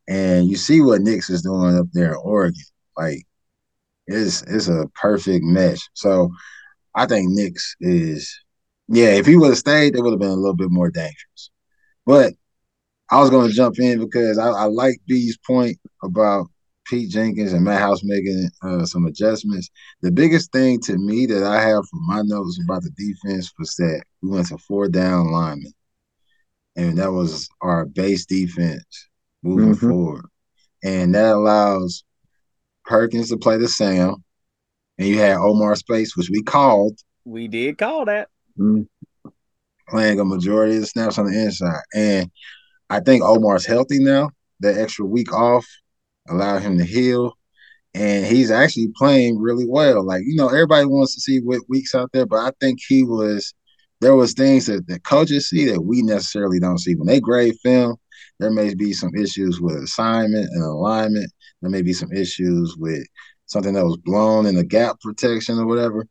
And 0.09 0.47
you 0.49 0.55
see 0.55 0.81
what 0.81 1.01
Nix 1.01 1.29
is 1.29 1.41
doing 1.41 1.77
up 1.77 1.87
there 1.93 2.13
in 2.13 2.19
Oregon. 2.23 2.61
Like 2.97 3.23
it's 4.07 4.41
it's 4.43 4.67
a 4.67 4.89
perfect 4.95 5.43
mesh. 5.43 5.79
So 5.93 6.31
I 6.95 7.05
think 7.05 7.29
Nix 7.29 7.75
is 7.81 8.33
yeah, 8.87 9.09
if 9.09 9.25
he 9.25 9.35
would 9.35 9.49
have 9.49 9.57
stayed, 9.57 9.93
they 9.93 10.01
would 10.01 10.13
have 10.13 10.19
been 10.19 10.29
a 10.29 10.35
little 10.35 10.55
bit 10.55 10.71
more 10.71 10.89
dangerous. 10.89 11.51
But 12.05 12.33
I 13.11 13.19
was 13.19 13.29
gonna 13.29 13.51
jump 13.51 13.79
in 13.79 13.99
because 13.99 14.37
I, 14.37 14.47
I 14.47 14.63
like 14.65 14.99
B's 15.07 15.37
point 15.45 15.77
about 16.03 16.47
Pete 16.87 17.09
Jenkins 17.09 17.53
and 17.53 17.63
Matt 17.63 17.81
House 17.81 18.01
making 18.03 18.49
uh, 18.61 18.85
some 18.85 19.05
adjustments. 19.05 19.69
The 20.01 20.11
biggest 20.11 20.51
thing 20.51 20.79
to 20.81 20.97
me 20.97 21.25
that 21.25 21.43
I 21.43 21.61
have 21.61 21.87
from 21.87 22.05
my 22.07 22.21
notes 22.21 22.59
about 22.63 22.83
the 22.83 22.91
defense 22.91 23.51
was 23.59 23.75
that 23.75 24.03
we 24.21 24.29
went 24.29 24.47
to 24.47 24.57
four 24.57 24.87
down 24.87 25.31
linemen, 25.31 25.73
and 26.75 26.97
that 26.97 27.11
was 27.11 27.49
our 27.61 27.85
base 27.85 28.25
defense 28.25 29.09
moving 29.43 29.73
Mhm. 29.75 29.79
forward, 29.79 30.25
and 30.83 31.13
that 31.15 31.33
allows 31.35 32.03
Perkins 32.85 33.29
to 33.29 33.37
play 33.37 33.57
the 33.57 33.67
Sam, 33.67 34.15
and 34.97 35.07
you 35.07 35.17
had 35.19 35.37
Omar 35.37 35.75
Speights, 35.75 36.15
which 36.15 36.29
we 36.29 36.41
called 36.41 36.97
We 37.25 37.47
did 37.49 37.77
call 37.77 38.05
that. 38.05 38.29
Mm. 38.57 38.87
playing 39.89 40.19
a 40.19 40.25
majority 40.25 40.75
of 40.75 40.81
the 40.81 40.87
snaps 40.87 41.17
on 41.17 41.31
the 41.31 41.43
inside. 41.43 41.81
And 41.93 42.29
I 42.89 42.99
think 42.99 43.23
Omar's 43.23 43.65
healthy 43.65 43.99
now. 43.99 44.31
That 44.59 44.77
extra 44.77 45.05
week 45.05 45.31
off 45.33 45.65
allowed 46.29 46.61
him 46.61 46.77
to 46.77 46.85
heal. 46.85 47.37
And 47.93 48.25
he's 48.25 48.51
actually 48.51 48.89
playing 48.95 49.39
really 49.39 49.65
well. 49.67 50.05
Like, 50.05 50.23
you 50.25 50.35
know, 50.35 50.49
everybody 50.49 50.85
wants 50.85 51.15
to 51.15 51.21
see 51.21 51.39
what 51.39 51.61
weeks 51.67 51.95
out 51.95 52.11
there, 52.13 52.25
but 52.25 52.37
I 52.37 52.51
think 52.59 52.79
he 52.87 53.03
was 53.03 53.53
there 54.01 54.15
was 54.15 54.33
things 54.33 54.67
that 54.67 54.85
the 54.87 54.99
coaches 54.99 55.49
see 55.49 55.65
that 55.65 55.81
we 55.81 56.03
necessarily 56.03 56.59
don't 56.59 56.77
see. 56.77 56.95
When 56.95 57.07
they 57.07 57.19
grade 57.19 57.55
film, 57.63 57.95
there 58.39 58.51
may 58.51 58.75
be 58.75 58.93
some 58.93 59.15
issues 59.15 59.59
with 59.59 59.77
assignment 59.77 60.49
and 60.51 60.63
alignment. 60.63 61.31
There 61.61 61.71
may 61.71 61.81
be 61.81 61.93
some 61.93 62.11
issues 62.13 62.75
with 62.77 63.05
something 63.47 63.73
that 63.73 63.85
was 63.85 63.97
blown 63.97 64.45
in 64.45 64.55
the 64.55 64.63
gap 64.63 64.99
protection 65.01 65.57
or 65.57 65.65
whatever. 65.65 66.05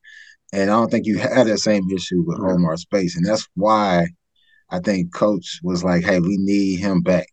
And 0.53 0.71
I 0.71 0.75
don't 0.75 0.91
think 0.91 1.07
you 1.07 1.19
had 1.19 1.47
that 1.47 1.59
same 1.59 1.89
issue 1.91 2.23
with 2.27 2.39
Right. 2.39 2.55
Omar 2.55 2.77
Speights. 2.77 3.17
And 3.17 3.25
that's 3.25 3.47
why 3.55 4.07
I 4.71 4.81
think 4.81 5.15
coach 5.15 5.61
was 5.63 5.85
like, 5.85 6.05
hey, 6.05 6.19
we 6.19 6.37
need 6.39 6.81
him 6.81 7.03
back. 7.03 7.29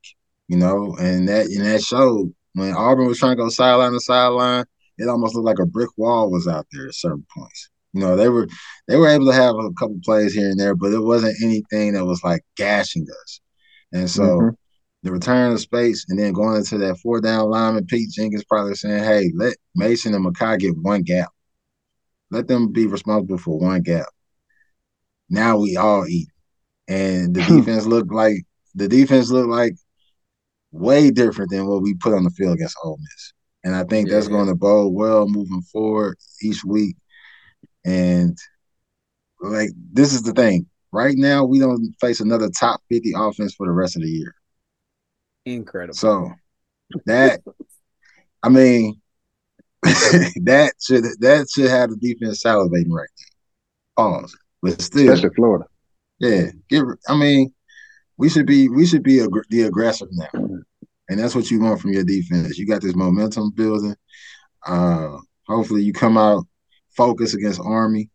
You 0.48 0.58
know, 0.58 0.96
and 1.00 1.28
that 1.30 1.48
and 1.48 1.66
that 1.66 1.82
showed 1.82 2.34
when 2.53 2.74
Auburn 2.74 3.07
was 3.07 3.19
trying 3.19 3.38
to 3.38 3.43
go 3.43 3.50
sideline 3.50 3.93
to 3.93 4.00
sideline, 4.00 4.65
it 4.98 5.10
almost 5.10 5.36
looked 5.36 5.45
like 5.45 5.60
a 5.60 5.65
brick 5.65 5.89
wall 5.98 6.31
was 6.31 6.48
out 6.48 6.67
there 6.72 6.88
at 6.88 6.95
certain 6.95 7.25
points. 7.36 7.69
You 7.93 8.01
know, 8.01 8.15
they 8.15 8.29
were 8.29 8.48
they 8.88 8.95
were 8.98 9.07
able 9.10 9.27
to 9.27 9.33
have 9.33 9.55
a 9.55 9.72
couple 9.74 10.00
plays 10.03 10.33
here 10.33 10.50
and 10.50 10.60
there, 10.60 10.75
but 10.75 10.91
it 10.93 11.00
wasn't 11.00 11.38
anything 11.43 11.93
that 11.93 12.05
was 12.05 12.24
like 12.24 12.43
gashing 12.57 13.05
us. 13.24 13.41
And 13.91 14.10
so 14.10 14.39
Mhm. 14.39 14.55
the 15.03 15.12
return 15.12 15.51
of 15.51 15.60
Speights 15.60 16.05
and 16.10 16.17
then 16.17 16.33
going 16.33 16.57
into 16.57 16.77
that 16.79 16.98
four 17.00 17.22
down 17.22 17.50
lineman, 17.50 17.86
Pete 17.86 18.10
Jenkins 18.12 18.45
probably 18.45 18.75
saying, 18.75 19.03
Hey, 19.03 19.31
let 19.36 19.55
Mason 19.75 20.13
and 20.15 20.25
Mekhi 20.25 20.60
get 20.60 20.77
one 20.77 21.03
gap. 21.03 21.29
Let 22.31 22.48
them 22.48 22.72
be 22.72 22.88
responsible 22.88 23.38
for 23.38 23.60
one 23.60 23.81
gap. 23.81 24.07
Now 25.29 25.57
we 25.57 25.77
all 25.77 26.07
eat. 26.07 26.29
And 26.88 27.33
the 27.36 27.41
defense 27.48 27.86
looked 27.86 28.12
like 28.12 28.45
the 28.75 28.88
defense 28.88 29.29
looked 29.29 29.50
like 29.50 29.75
way 30.74 31.12
different 31.12 31.51
than 31.51 31.68
what 31.68 31.82
we 31.82 31.94
put 31.94 32.13
on 32.13 32.24
the 32.24 32.30
field 32.32 32.56
against 32.56 32.77
Ole 32.84 32.98
Miss. 33.00 33.34
And 33.63 33.75
I 33.75 33.84
think 33.86 34.10
that's 34.10 34.25
Yeah. 34.25 34.34
going 34.34 34.48
to 34.48 34.56
bode 34.56 34.94
well 34.94 35.27
moving 35.27 35.62
forward 35.62 36.18
each 36.42 36.65
week. 36.65 36.98
And 37.86 38.38
like 39.42 39.70
this 39.94 40.13
is 40.13 40.24
the 40.24 40.34
thing. 40.34 40.65
Right 40.92 41.15
now, 41.18 41.44
we 41.46 41.60
don't 41.60 41.94
face 42.01 42.20
another 42.20 42.50
top 42.50 42.82
50 42.89 43.13
offense 43.15 43.56
for 43.56 43.65
the 43.65 43.72
rest 43.74 43.96
of 43.96 44.01
the 44.03 44.10
year. 44.10 44.36
Incredible. 45.46 45.94
So 45.96 46.32
that 47.06 47.42
I 48.44 48.50
mean 48.50 49.01
that 49.84 50.74
should 50.82 51.03
that 51.20 51.48
should 51.53 51.70
have 51.70 51.89
the 51.89 51.98
defense 51.98 52.44
salivating 52.44 52.92
right 52.92 53.10
now. 53.98 54.03
Pause. 54.22 54.38
But 54.62 54.82
still, 54.82 55.12
Especially 55.12 55.36
Florida. 55.36 55.65
yeah, 56.20 56.51
give. 56.70 56.86
I 57.10 57.18
mean, 57.18 57.53
we 58.17 58.29
should 58.29 58.46
be 58.46 58.70
we 58.70 58.86
should 58.86 59.03
be 59.03 59.17
aggr- 59.17 59.48
the 59.50 59.63
aggressive 59.63 60.10
now, 60.12 60.29
and 61.10 61.20
that's 61.20 61.36
what 61.36 61.50
you 61.51 61.60
want 61.60 61.82
from 61.82 61.93
your 61.93 62.03
defense. 62.03 62.58
You 62.58 62.67
got 62.67 62.82
this 62.82 62.96
momentum 62.96 63.51
building. 63.51 63.96
Uh, 64.65 65.17
hopefully, 65.48 65.84
you 65.84 65.93
come 65.93 66.17
out 66.17 66.46
focused 66.91 67.36
against 67.36 67.60
Army, 67.60 68.10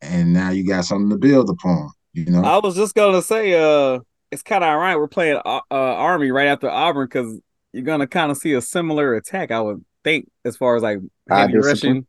and 0.00 0.32
now 0.32 0.50
you 0.50 0.66
got 0.66 0.84
something 0.84 1.10
to 1.10 1.16
build 1.16 1.50
upon. 1.50 1.90
You 2.12 2.26
know, 2.26 2.42
I 2.42 2.58
was 2.58 2.76
just 2.76 2.94
gonna 2.94 3.22
say, 3.22 3.54
uh, 3.54 4.00
it's 4.30 4.42
kind 4.42 4.62
of 4.62 4.68
ironic 4.68 4.98
we're 4.98 5.08
playing 5.08 5.40
uh, 5.44 5.60
uh, 5.70 5.74
Army 5.74 6.30
right 6.30 6.48
after 6.48 6.68
Auburn 6.68 7.06
because 7.06 7.40
you're 7.72 7.84
gonna 7.84 8.06
kind 8.06 8.30
of 8.30 8.36
see 8.36 8.52
a 8.52 8.60
similar 8.60 9.14
attack. 9.14 9.50
I 9.50 9.60
would 9.60 9.84
think 10.04 10.30
as 10.44 10.56
far 10.56 10.76
as 10.76 10.82
like 10.82 10.98
heavy 11.28 11.52
rushing. 11.68 12.06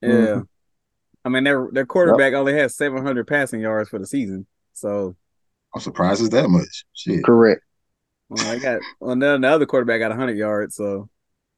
Yeah, 0.00 0.08
Mhm. 0.08 0.48
I 1.24 1.28
mean 1.28 1.44
their 1.44 1.68
their 1.72 1.86
quarterback 1.86 2.32
only 2.34 2.54
has 2.54 2.74
700 2.76 3.26
passing 3.26 3.60
yards 3.60 3.88
for 3.90 3.98
the 3.98 4.06
season, 4.06 4.46
so 4.72 5.14
I'm 5.74 5.80
surprised 5.80 6.20
it's 6.20 6.30
that 6.30 6.48
much. 6.48 6.84
Shit, 6.94 7.24
Correct. 7.24 7.60
well, 8.28 8.46
I 8.46 8.58
got 8.58 8.80
well, 9.00 9.16
then 9.16 9.40
the 9.40 9.48
other 9.48 9.66
quarterback 9.66 10.00
got 10.00 10.10
100 10.10 10.36
yards, 10.36 10.76
so 10.76 11.08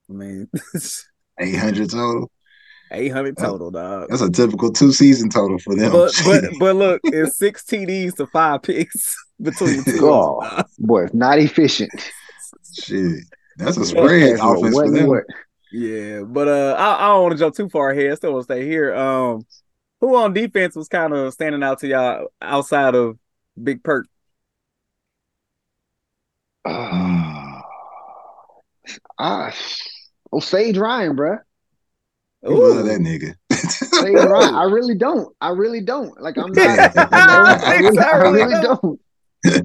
I 0.08 0.12
mean 0.12 0.48
800 1.38 1.90
total. 1.90 2.30
800 2.92 3.36
total, 3.36 3.70
dog. 3.72 4.06
That's 4.08 4.22
a 4.22 4.30
typical 4.30 4.72
two 4.72 4.92
season 4.92 5.28
total 5.28 5.58
for 5.58 5.74
them. 5.74 5.90
But 5.92 6.12
but 6.24 6.44
but 6.60 6.76
look, 6.76 7.00
it's 7.04 7.36
six 7.36 7.64
TDs 7.64 8.14
to 8.16 8.26
five 8.28 8.62
picks 8.62 9.14
between 9.42 9.78
the 9.82 9.82
two. 9.92 10.00
God. 10.00 10.38
of 10.44 10.50
them, 10.50 10.56
dog. 10.58 10.66
Boy, 10.78 11.04
it's 11.04 11.14
not 11.14 11.38
efficient. 11.38 11.90
shit, 12.74 13.24
that's 13.56 13.76
a 13.76 13.84
spread 13.84 14.32
That's 14.38 14.42
offense 14.42 14.74
what- 14.74 14.86
for 14.86 14.92
them. 14.92 15.06
what- 15.08 15.24
Yeah, 15.72 16.22
but 16.22 16.46
uh, 16.48 16.76
I, 16.78 17.04
I 17.04 17.08
don't 17.08 17.22
want 17.22 17.32
to 17.32 17.38
jump 17.38 17.54
too 17.56 17.68
far 17.68 17.90
ahead. 17.90 18.12
I 18.12 18.14
still 18.14 18.32
want 18.32 18.46
to 18.46 18.54
stay 18.54 18.64
here. 18.64 18.94
Um, 18.94 19.44
who 20.00 20.14
on 20.14 20.32
defense 20.32 20.76
was 20.76 20.88
kind 20.88 21.12
of 21.12 21.32
standing 21.32 21.62
out 21.64 21.80
to 21.80 21.88
y'all 21.88 22.28
outside 22.40 22.94
of 22.94 23.18
Big 23.62 23.82
Perk? 23.82 24.06
Ah, 26.64 27.62
ah, 29.18 29.54
oh, 30.32 30.40
Sage 30.40 30.78
Ryan, 30.78 31.16
bruh. 31.16 31.38
You 32.42 32.56
love 32.58 32.84
that 32.86 33.00
nigga. 33.00 33.34
Sage 33.90 34.22
Ryan. 34.24 34.54
I 34.54 34.64
really 34.64 34.94
don't. 34.94 35.34
I 35.40 35.50
really 35.50 35.80
don't. 35.80 36.20
Like 36.20 36.36
I'm 36.38 36.52
not. 36.54 36.80
you 37.12 37.26
know, 37.26 37.58
I, 37.62 37.72
really, 37.74 37.98
I 38.02 38.16
really 38.16 38.56
don't. 38.62 39.00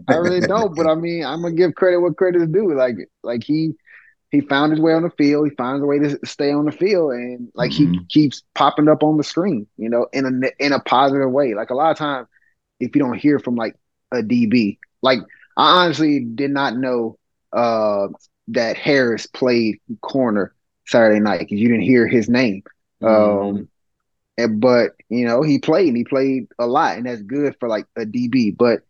I 0.08 0.14
really 0.16 0.42
don't. 0.42 0.76
But 0.76 0.88
I 0.88 0.96
mean, 0.96 1.24
I'm 1.24 1.42
gonna 1.42 1.54
give 1.56 1.76
credit 1.76 2.00
what 2.00 2.18
credit 2.18 2.42
is 2.42 2.50
due. 2.50 2.74
Like, 2.76 2.96
like 3.24 3.44
he 3.44 3.74
he 4.32 4.42
found 4.42 4.72
his 4.72 4.80
way 4.80 4.94
on 4.94 5.04
the 5.04 5.10
field. 5.12 5.50
He 5.50 5.56
finds 5.56 5.84
a 5.84 5.86
way 5.86 6.00
to 6.00 6.18
stay 6.26 6.52
on 6.52 6.66
the 6.66 6.72
field, 6.72 7.14
and 7.14 7.50
like 7.54 7.74
he 7.74 7.88
Mhm. 7.88 8.10
keeps 8.10 8.44
popping 8.56 8.88
up 8.88 9.04
on 9.04 9.18
the 9.18 9.24
screen. 9.24 9.68
You 9.78 9.90
know, 9.90 10.08
in 10.14 10.26
a 10.26 10.66
in 10.66 10.74
a 10.74 10.80
positive 10.80 11.32
way. 11.32 11.54
Like 11.54 11.70
a 11.70 11.76
lot 11.76 11.92
of 11.92 11.98
times, 11.98 12.28
if 12.82 12.96
you 12.96 13.02
don't 13.02 13.18
hear 13.18 13.40
from 13.40 13.56
like 13.56 13.76
a 14.12 14.18
DB, 14.22 14.80
like 15.02 15.20
I 15.58 15.84
honestly 15.84 16.20
did 16.22 16.52
not 16.52 16.78
know 16.78 17.18
uh, 17.54 18.08
that 18.50 18.78
Harris 18.78 19.28
played 19.28 19.80
corner 20.02 20.54
Saturday 20.88 21.20
night 21.20 21.40
because 21.40 21.60
you 21.60 21.70
didn't 21.70 21.84
hear 21.84 22.08
his 22.08 22.30
name. 22.30 22.64
Um, 23.04 23.68
and, 24.38 24.60
but 24.62 24.92
you 25.10 25.26
know 25.26 25.44
he 25.44 25.60
played 25.60 25.90
and 25.90 25.98
he 25.98 26.06
played 26.06 26.48
a 26.60 26.68
lot, 26.68 26.98
and 26.98 27.06
that's 27.08 27.22
good 27.24 27.56
for 27.60 27.70
like 27.70 27.86
a 27.98 28.06
DB. 28.06 28.56
But 28.58 28.82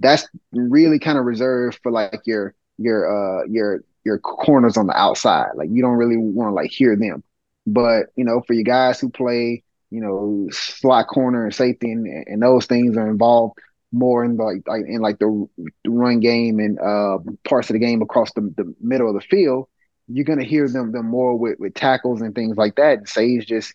that's 0.00 0.28
really 0.52 0.98
kind 1.00 1.18
of 1.18 1.24
reserved 1.24 1.80
for 1.82 1.92
like 1.92 2.20
your 2.26 2.54
your 2.78 3.04
uh 3.40 3.44
your 3.50 3.84
your 4.04 4.18
corners 4.18 4.76
on 4.76 4.86
the 4.86 4.96
outside. 4.98 5.50
Like 5.56 5.68
you 5.72 5.82
don't 5.82 5.96
really 5.96 6.16
want 6.16 6.50
to 6.50 6.54
like 6.54 6.70
hear 6.70 6.96
them. 6.96 7.24
But 7.66 8.06
you 8.16 8.24
know, 8.24 8.42
for 8.46 8.54
you 8.54 8.64
guys 8.64 9.00
who 9.00 9.10
play, 9.10 9.63
you 9.94 10.00
know, 10.00 10.48
slot 10.50 11.06
corner 11.06 11.44
and 11.44 11.54
safety 11.54 11.92
and, 11.92 12.06
and 12.26 12.42
those 12.42 12.66
things 12.66 12.96
are 12.96 13.08
involved 13.08 13.56
more 13.92 14.24
in 14.24 14.36
like 14.36 14.66
like 14.66 14.82
in 14.88 15.00
like 15.00 15.20
the, 15.20 15.48
run 15.86 16.18
game 16.18 16.58
and 16.58 16.80
uh 16.80 17.18
parts 17.48 17.70
of 17.70 17.74
the 17.74 17.78
game 17.78 18.02
across 18.02 18.32
the, 18.32 18.40
the 18.56 18.74
middle 18.80 19.08
of 19.08 19.14
the 19.14 19.20
field, 19.20 19.68
you're 20.08 20.24
gonna 20.24 20.42
hear 20.42 20.68
them 20.68 20.90
them 20.90 21.06
more 21.06 21.38
with, 21.38 21.60
with 21.60 21.74
tackles 21.74 22.20
and 22.22 22.34
things 22.34 22.56
like 22.56 22.74
that. 22.74 22.98
And 22.98 23.08
Sage 23.08 23.46
just 23.46 23.72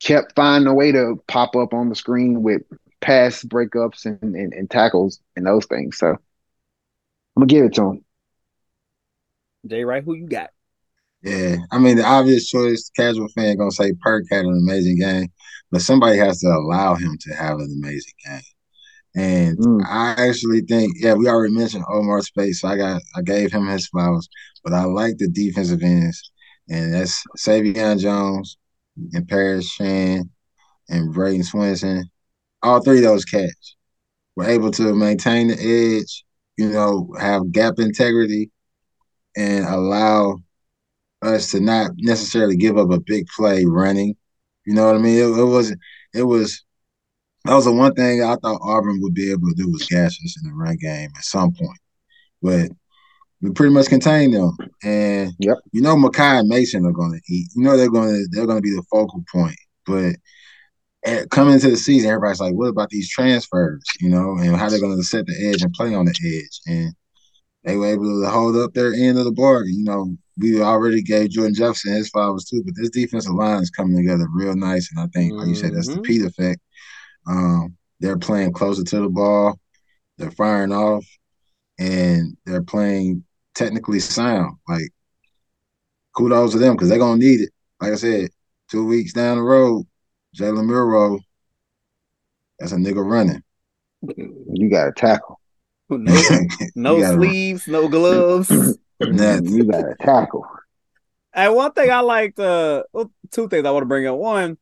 kept 0.00 0.34
finding 0.36 0.68
a 0.68 0.74
way 0.74 0.92
to 0.92 1.16
pop 1.26 1.56
up 1.56 1.72
on 1.72 1.88
the 1.88 1.94
screen 1.94 2.42
with 2.42 2.60
pass 3.00 3.42
breakups 3.42 4.04
and, 4.04 4.34
and, 4.34 4.52
and 4.52 4.70
tackles 4.70 5.18
and 5.34 5.46
those 5.46 5.64
things. 5.64 5.96
So 5.96 6.08
I'm 6.08 6.18
gonna 7.38 7.46
give 7.46 7.64
it 7.64 7.74
to 7.76 7.84
him. 7.84 8.04
Jay 9.66 9.82
Wright, 9.82 10.04
who 10.04 10.12
you 10.12 10.28
got? 10.28 10.50
Yeah, 11.22 11.56
I 11.72 11.78
mean 11.78 11.96
the 11.96 12.04
obvious 12.04 12.48
choice, 12.48 12.90
casual 12.96 13.28
fan 13.28 13.56
gonna 13.56 13.70
say 13.72 13.92
Perk 14.00 14.24
had 14.30 14.44
an 14.44 14.56
amazing 14.62 14.98
game, 15.00 15.28
but 15.70 15.82
somebody 15.82 16.16
has 16.18 16.40
to 16.40 16.46
allow 16.48 16.94
him 16.94 17.16
to 17.20 17.34
have 17.34 17.58
an 17.58 17.80
amazing 17.82 18.12
game. 18.24 18.40
And 19.16 19.58
Mm. 19.58 19.84
I 19.86 20.12
actually 20.28 20.62
think, 20.62 20.94
yeah, 20.98 21.14
we 21.14 21.28
already 21.28 21.54
mentioned 21.54 21.84
Omar 21.90 22.22
Speights, 22.22 22.60
so 22.60 22.68
I 22.68 22.76
got 22.76 23.02
I 23.16 23.22
gave 23.22 23.52
him 23.52 23.66
his 23.66 23.88
flowers, 23.88 24.28
but 24.64 24.74
I 24.74 24.84
like 24.84 25.18
the 25.18 25.28
defensive 25.28 25.82
ends, 25.82 26.30
and 26.68 26.94
that's 26.94 27.22
Sai'vion 27.38 27.98
Jones 28.00 28.58
and 29.14 29.28
Paris 29.28 29.68
Shand 29.70 30.30
and 30.90 31.14
Bradyn 31.14 31.44
Swinson. 31.48 32.04
All 32.62 32.80
three 32.82 32.98
of 32.98 33.04
those 33.04 33.24
cats 33.26 33.76
were 34.36 34.46
able 34.46 34.70
to 34.72 34.94
maintain 34.94 35.48
the 35.48 35.54
edge, 36.00 36.24
you 36.58 36.70
know, 36.70 37.10
have 37.20 37.52
gap 37.52 37.74
integrity, 37.78 38.50
and 39.36 39.64
allow 39.66 40.38
us 41.22 41.50
to 41.52 41.60
not 41.60 41.92
necessarily 41.96 42.56
give 42.56 42.78
up 42.78 42.90
a 42.90 43.00
big 43.00 43.26
play 43.36 43.64
running. 43.64 44.16
You 44.64 44.74
know 44.74 44.86
what 44.86 44.96
I 44.96 44.98
mean? 44.98 45.16
It, 45.16 45.38
it 45.38 45.44
wasn't. 45.44 45.80
It 46.14 46.22
was. 46.22 46.64
That 47.44 47.54
was 47.54 47.64
the 47.64 47.72
one 47.72 47.94
thing 47.94 48.22
I 48.22 48.36
thought 48.36 48.60
Auburn 48.62 49.00
would 49.00 49.14
be 49.14 49.30
able 49.30 49.48
to 49.48 49.54
do 49.54 49.70
was 49.70 49.86
gash 49.86 50.18
us 50.22 50.36
in 50.42 50.48
the 50.48 50.54
run 50.54 50.76
game 50.76 51.08
at 51.16 51.24
some 51.24 51.52
point, 51.52 51.78
but 52.42 52.70
we 53.40 53.52
pretty 53.52 53.72
much 53.72 53.88
contained 53.88 54.34
them. 54.34 54.56
And 54.82 55.32
Yep. 55.38 55.58
you 55.72 55.80
know, 55.80 55.96
Mekhi 55.96 56.40
and 56.40 56.48
Mason 56.48 56.84
are 56.84 56.92
going 56.92 57.12
to 57.12 57.32
eat. 57.32 57.48
You 57.54 57.62
know, 57.62 57.76
they're 57.76 57.90
going 57.90 58.08
to 58.08 58.28
they're 58.30 58.46
going 58.46 58.58
to 58.58 58.62
be 58.62 58.74
the 58.74 58.82
focal 58.90 59.24
point. 59.32 59.56
But 59.86 60.16
at, 61.04 61.30
coming 61.30 61.54
into 61.54 61.70
the 61.70 61.76
season, 61.76 62.10
everybody's 62.10 62.40
like, 62.40 62.54
"What 62.54 62.68
about 62.68 62.90
these 62.90 63.08
transfers?" 63.08 63.84
You 64.00 64.08
know, 64.10 64.36
and 64.38 64.56
how 64.56 64.68
they're 64.68 64.80
going 64.80 64.96
to 64.96 65.04
set 65.04 65.26
the 65.26 65.48
edge 65.48 65.62
and 65.62 65.72
play 65.72 65.94
on 65.94 66.06
the 66.06 66.14
edge. 66.24 66.60
And 66.66 66.94
they 67.64 67.76
were 67.76 67.86
able 67.86 68.22
to 68.22 68.28
hold 68.28 68.56
up 68.56 68.72
their 68.72 68.94
end 68.94 69.18
of 69.18 69.24
the 69.24 69.32
bargain. 69.32 69.74
You 69.74 69.84
know, 69.84 70.16
we 70.38 70.62
already 70.62 71.02
gave 71.02 71.30
Jordan 71.30 71.54
Jefferson 71.54 71.94
his 71.94 72.08
flowers 72.10 72.44
too, 72.44 72.62
but 72.64 72.74
this 72.76 72.90
defensive 72.90 73.34
line 73.34 73.62
is 73.62 73.70
coming 73.70 73.96
together 73.96 74.26
real 74.32 74.56
nice. 74.56 74.90
And 74.90 75.00
I 75.00 75.06
think, 75.08 75.34
like 75.34 75.48
you 75.48 75.54
said, 75.54 75.74
that's 75.74 75.88
the 75.88 75.96
Mhm. 75.96 76.04
Pete 76.04 76.24
effect. 76.24 76.60
Um, 77.26 77.76
they're 78.00 78.18
playing 78.18 78.52
closer 78.52 78.84
to 78.84 79.00
the 79.00 79.08
ball, 79.08 79.58
they're 80.16 80.30
firing 80.30 80.72
off, 80.72 81.04
and 81.78 82.36
they're 82.46 82.62
playing 82.62 83.24
technically 83.54 84.00
sound. 84.00 84.56
Like, 84.68 84.90
kudos 86.16 86.52
to 86.52 86.58
them 86.58 86.74
because 86.74 86.88
they're 86.88 86.98
gonna 86.98 87.18
need 87.18 87.40
it. 87.40 87.50
Like 87.80 87.92
I 87.92 87.96
said, 87.96 88.30
two 88.70 88.86
weeks 88.86 89.12
down 89.12 89.36
the 89.36 89.42
road, 89.42 89.86
Jalen 90.36 90.66
Milroe, 90.66 91.20
that's 92.58 92.72
a 92.72 92.76
nigga 92.76 93.04
running. 93.04 93.42
You 94.52 94.70
got 94.70 94.86
to 94.86 94.92
tackle. 94.92 95.37
No, 96.76 96.98
no 96.98 97.14
sleeves, 97.14 97.66
no 97.66 97.88
gloves. 97.88 98.50
You 99.00 99.64
got 99.64 99.82
to 99.82 99.94
tackle. 100.00 100.44
And 101.32 101.54
one 101.54 101.72
thing 101.72 101.90
I 101.90 102.00
liked, 102.00 102.38
uh, 102.38 102.82
well, 102.92 103.10
two 103.30 103.48
things 103.48 103.64
I 103.64 103.70
want 103.70 103.82
to 103.82 103.86
bring 103.86 104.06
up. 104.06 104.16
One, 104.16 104.58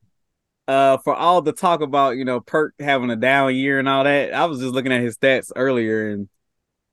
uh, 0.68 0.98
for 0.98 1.14
all 1.14 1.42
the 1.42 1.52
talk 1.52 1.80
about 1.80 2.16
you 2.16 2.24
know 2.24 2.40
Perk 2.40 2.74
having 2.78 3.10
a 3.10 3.16
down 3.16 3.54
year 3.54 3.78
and 3.78 3.88
all 3.88 4.04
that, 4.04 4.32
I 4.34 4.44
was 4.46 4.60
just 4.60 4.72
looking 4.74 4.92
at 4.92 5.00
his 5.00 5.16
stats 5.16 5.50
earlier, 5.56 6.10
and 6.10 6.28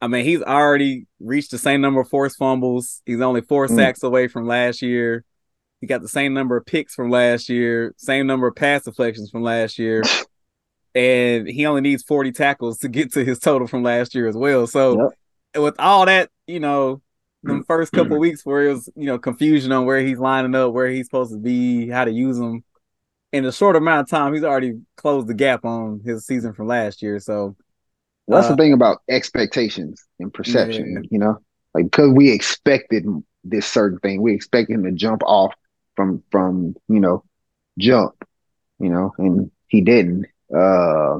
I 0.01 0.07
mean 0.07 0.25
he's 0.25 0.41
already 0.41 1.05
reached 1.19 1.51
the 1.51 1.57
same 1.57 1.81
number 1.81 2.01
of 2.01 2.09
forced 2.09 2.37
fumbles. 2.37 3.01
He's 3.05 3.21
only 3.21 3.41
four 3.41 3.67
Mm. 3.67 3.75
sacks 3.75 4.03
away 4.03 4.27
from 4.27 4.47
last 4.47 4.81
year. 4.81 5.25
He 5.81 5.87
got 5.87 6.01
the 6.01 6.07
same 6.07 6.33
number 6.33 6.55
of 6.55 6.65
picks 6.65 6.93
from 6.95 7.09
last 7.09 7.49
year, 7.49 7.93
same 7.97 8.25
number 8.25 8.47
of 8.47 8.55
pass 8.55 8.83
deflections 8.83 9.29
from 9.31 9.41
last 9.43 9.77
year, 9.77 10.01
and 10.95 11.47
he 11.47 11.65
only 11.65 11.81
needs 11.81 12.03
forty 12.03 12.31
tackles 12.31 12.79
to 12.79 12.87
get 12.89 13.13
to 13.13 13.23
his 13.23 13.39
total 13.39 13.67
from 13.67 13.83
last 13.83 14.13
year 14.15 14.27
as 14.27 14.35
well. 14.35 14.67
So 14.67 15.11
with 15.55 15.75
all 15.79 16.05
that, 16.05 16.29
you 16.47 16.59
know, 16.59 17.01
the 17.43 17.63
first 17.67 17.91
couple 17.91 18.17
weeks 18.19 18.45
where 18.45 18.67
it 18.67 18.73
was, 18.73 18.89
you 18.95 19.05
know, 19.05 19.17
confusion 19.19 19.71
on 19.71 19.85
where 19.85 19.99
he's 19.99 20.19
lining 20.19 20.55
up, 20.55 20.71
where 20.73 20.87
he's 20.87 21.07
supposed 21.07 21.31
to 21.31 21.39
be, 21.39 21.89
how 21.89 22.05
to 22.05 22.11
use 22.11 22.37
him. 22.37 22.63
In 23.31 23.45
a 23.45 23.51
short 23.51 23.75
amount 23.75 24.01
of 24.01 24.09
time, 24.09 24.33
he's 24.33 24.43
already 24.43 24.79
closed 24.95 25.27
the 25.27 25.33
gap 25.33 25.65
on 25.65 26.01
his 26.05 26.25
season 26.25 26.53
from 26.53 26.67
last 26.67 27.01
year. 27.01 27.19
So 27.19 27.55
That's 28.27 28.47
Uh, 28.47 28.51
the 28.51 28.57
thing 28.57 28.73
about 28.73 29.01
expectations 29.09 30.05
and 30.19 30.33
perception, 30.33 30.93
Yeah. 30.93 31.07
you 31.11 31.19
know, 31.19 31.39
like 31.73 31.85
because 31.85 32.11
we 32.13 32.31
expected 32.31 33.05
this 33.43 33.65
certain 33.65 33.99
thing, 33.99 34.21
we 34.21 34.33
expected 34.33 34.75
him 34.75 34.83
to 34.83 34.91
jump 34.91 35.23
off 35.25 35.53
from 35.95 36.23
from 36.31 36.75
you 36.87 36.99
know 36.99 37.23
jump, 37.77 38.13
you 38.79 38.89
know, 38.89 39.13
and 39.17 39.51
he 39.67 39.81
didn't. 39.81 40.27
Uh, 40.55 41.19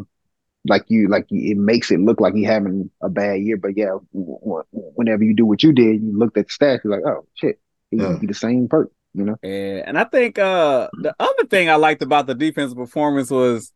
like 0.68 0.86
you, 0.90 1.08
like 1.10 1.28
it 1.32 1.58
makes 1.58 1.92
it 1.92 2.00
look 2.00 2.22
like 2.22 2.36
he 2.36 2.44
having 2.44 2.90
a 3.02 3.10
bad 3.10 3.42
year, 3.42 3.58
but 3.58 3.78
yeah, 3.78 3.98
w- 4.14 4.40
w- 4.42 4.64
whenever 4.72 5.24
you 5.24 5.36
do 5.36 5.46
what 5.46 5.64
you 5.64 5.74
did, 5.74 6.02
you 6.04 6.18
looked 6.18 6.38
at 6.38 6.48
the 6.48 6.54
stats, 6.54 6.84
you're 6.84 6.94
like, 6.96 7.06
oh 7.06 7.28
shit, 7.36 7.60
he, 7.92 7.98
Yeah. 7.98 8.22
he 8.22 8.28
the 8.28 8.34
same 8.34 8.68
perk, 8.70 8.92
you 9.14 9.26
know. 9.26 9.38
and, 9.44 9.88
and 9.88 10.00
I 10.00 10.04
think 10.06 10.40
uh 10.40 10.90
the 10.98 11.16
other 11.20 11.46
thing 11.50 11.70
I 11.70 11.76
liked 11.76 12.02
about 12.02 12.28
the 12.28 12.36
defensive 12.36 12.78
performance 12.78 13.30
was, 13.30 13.72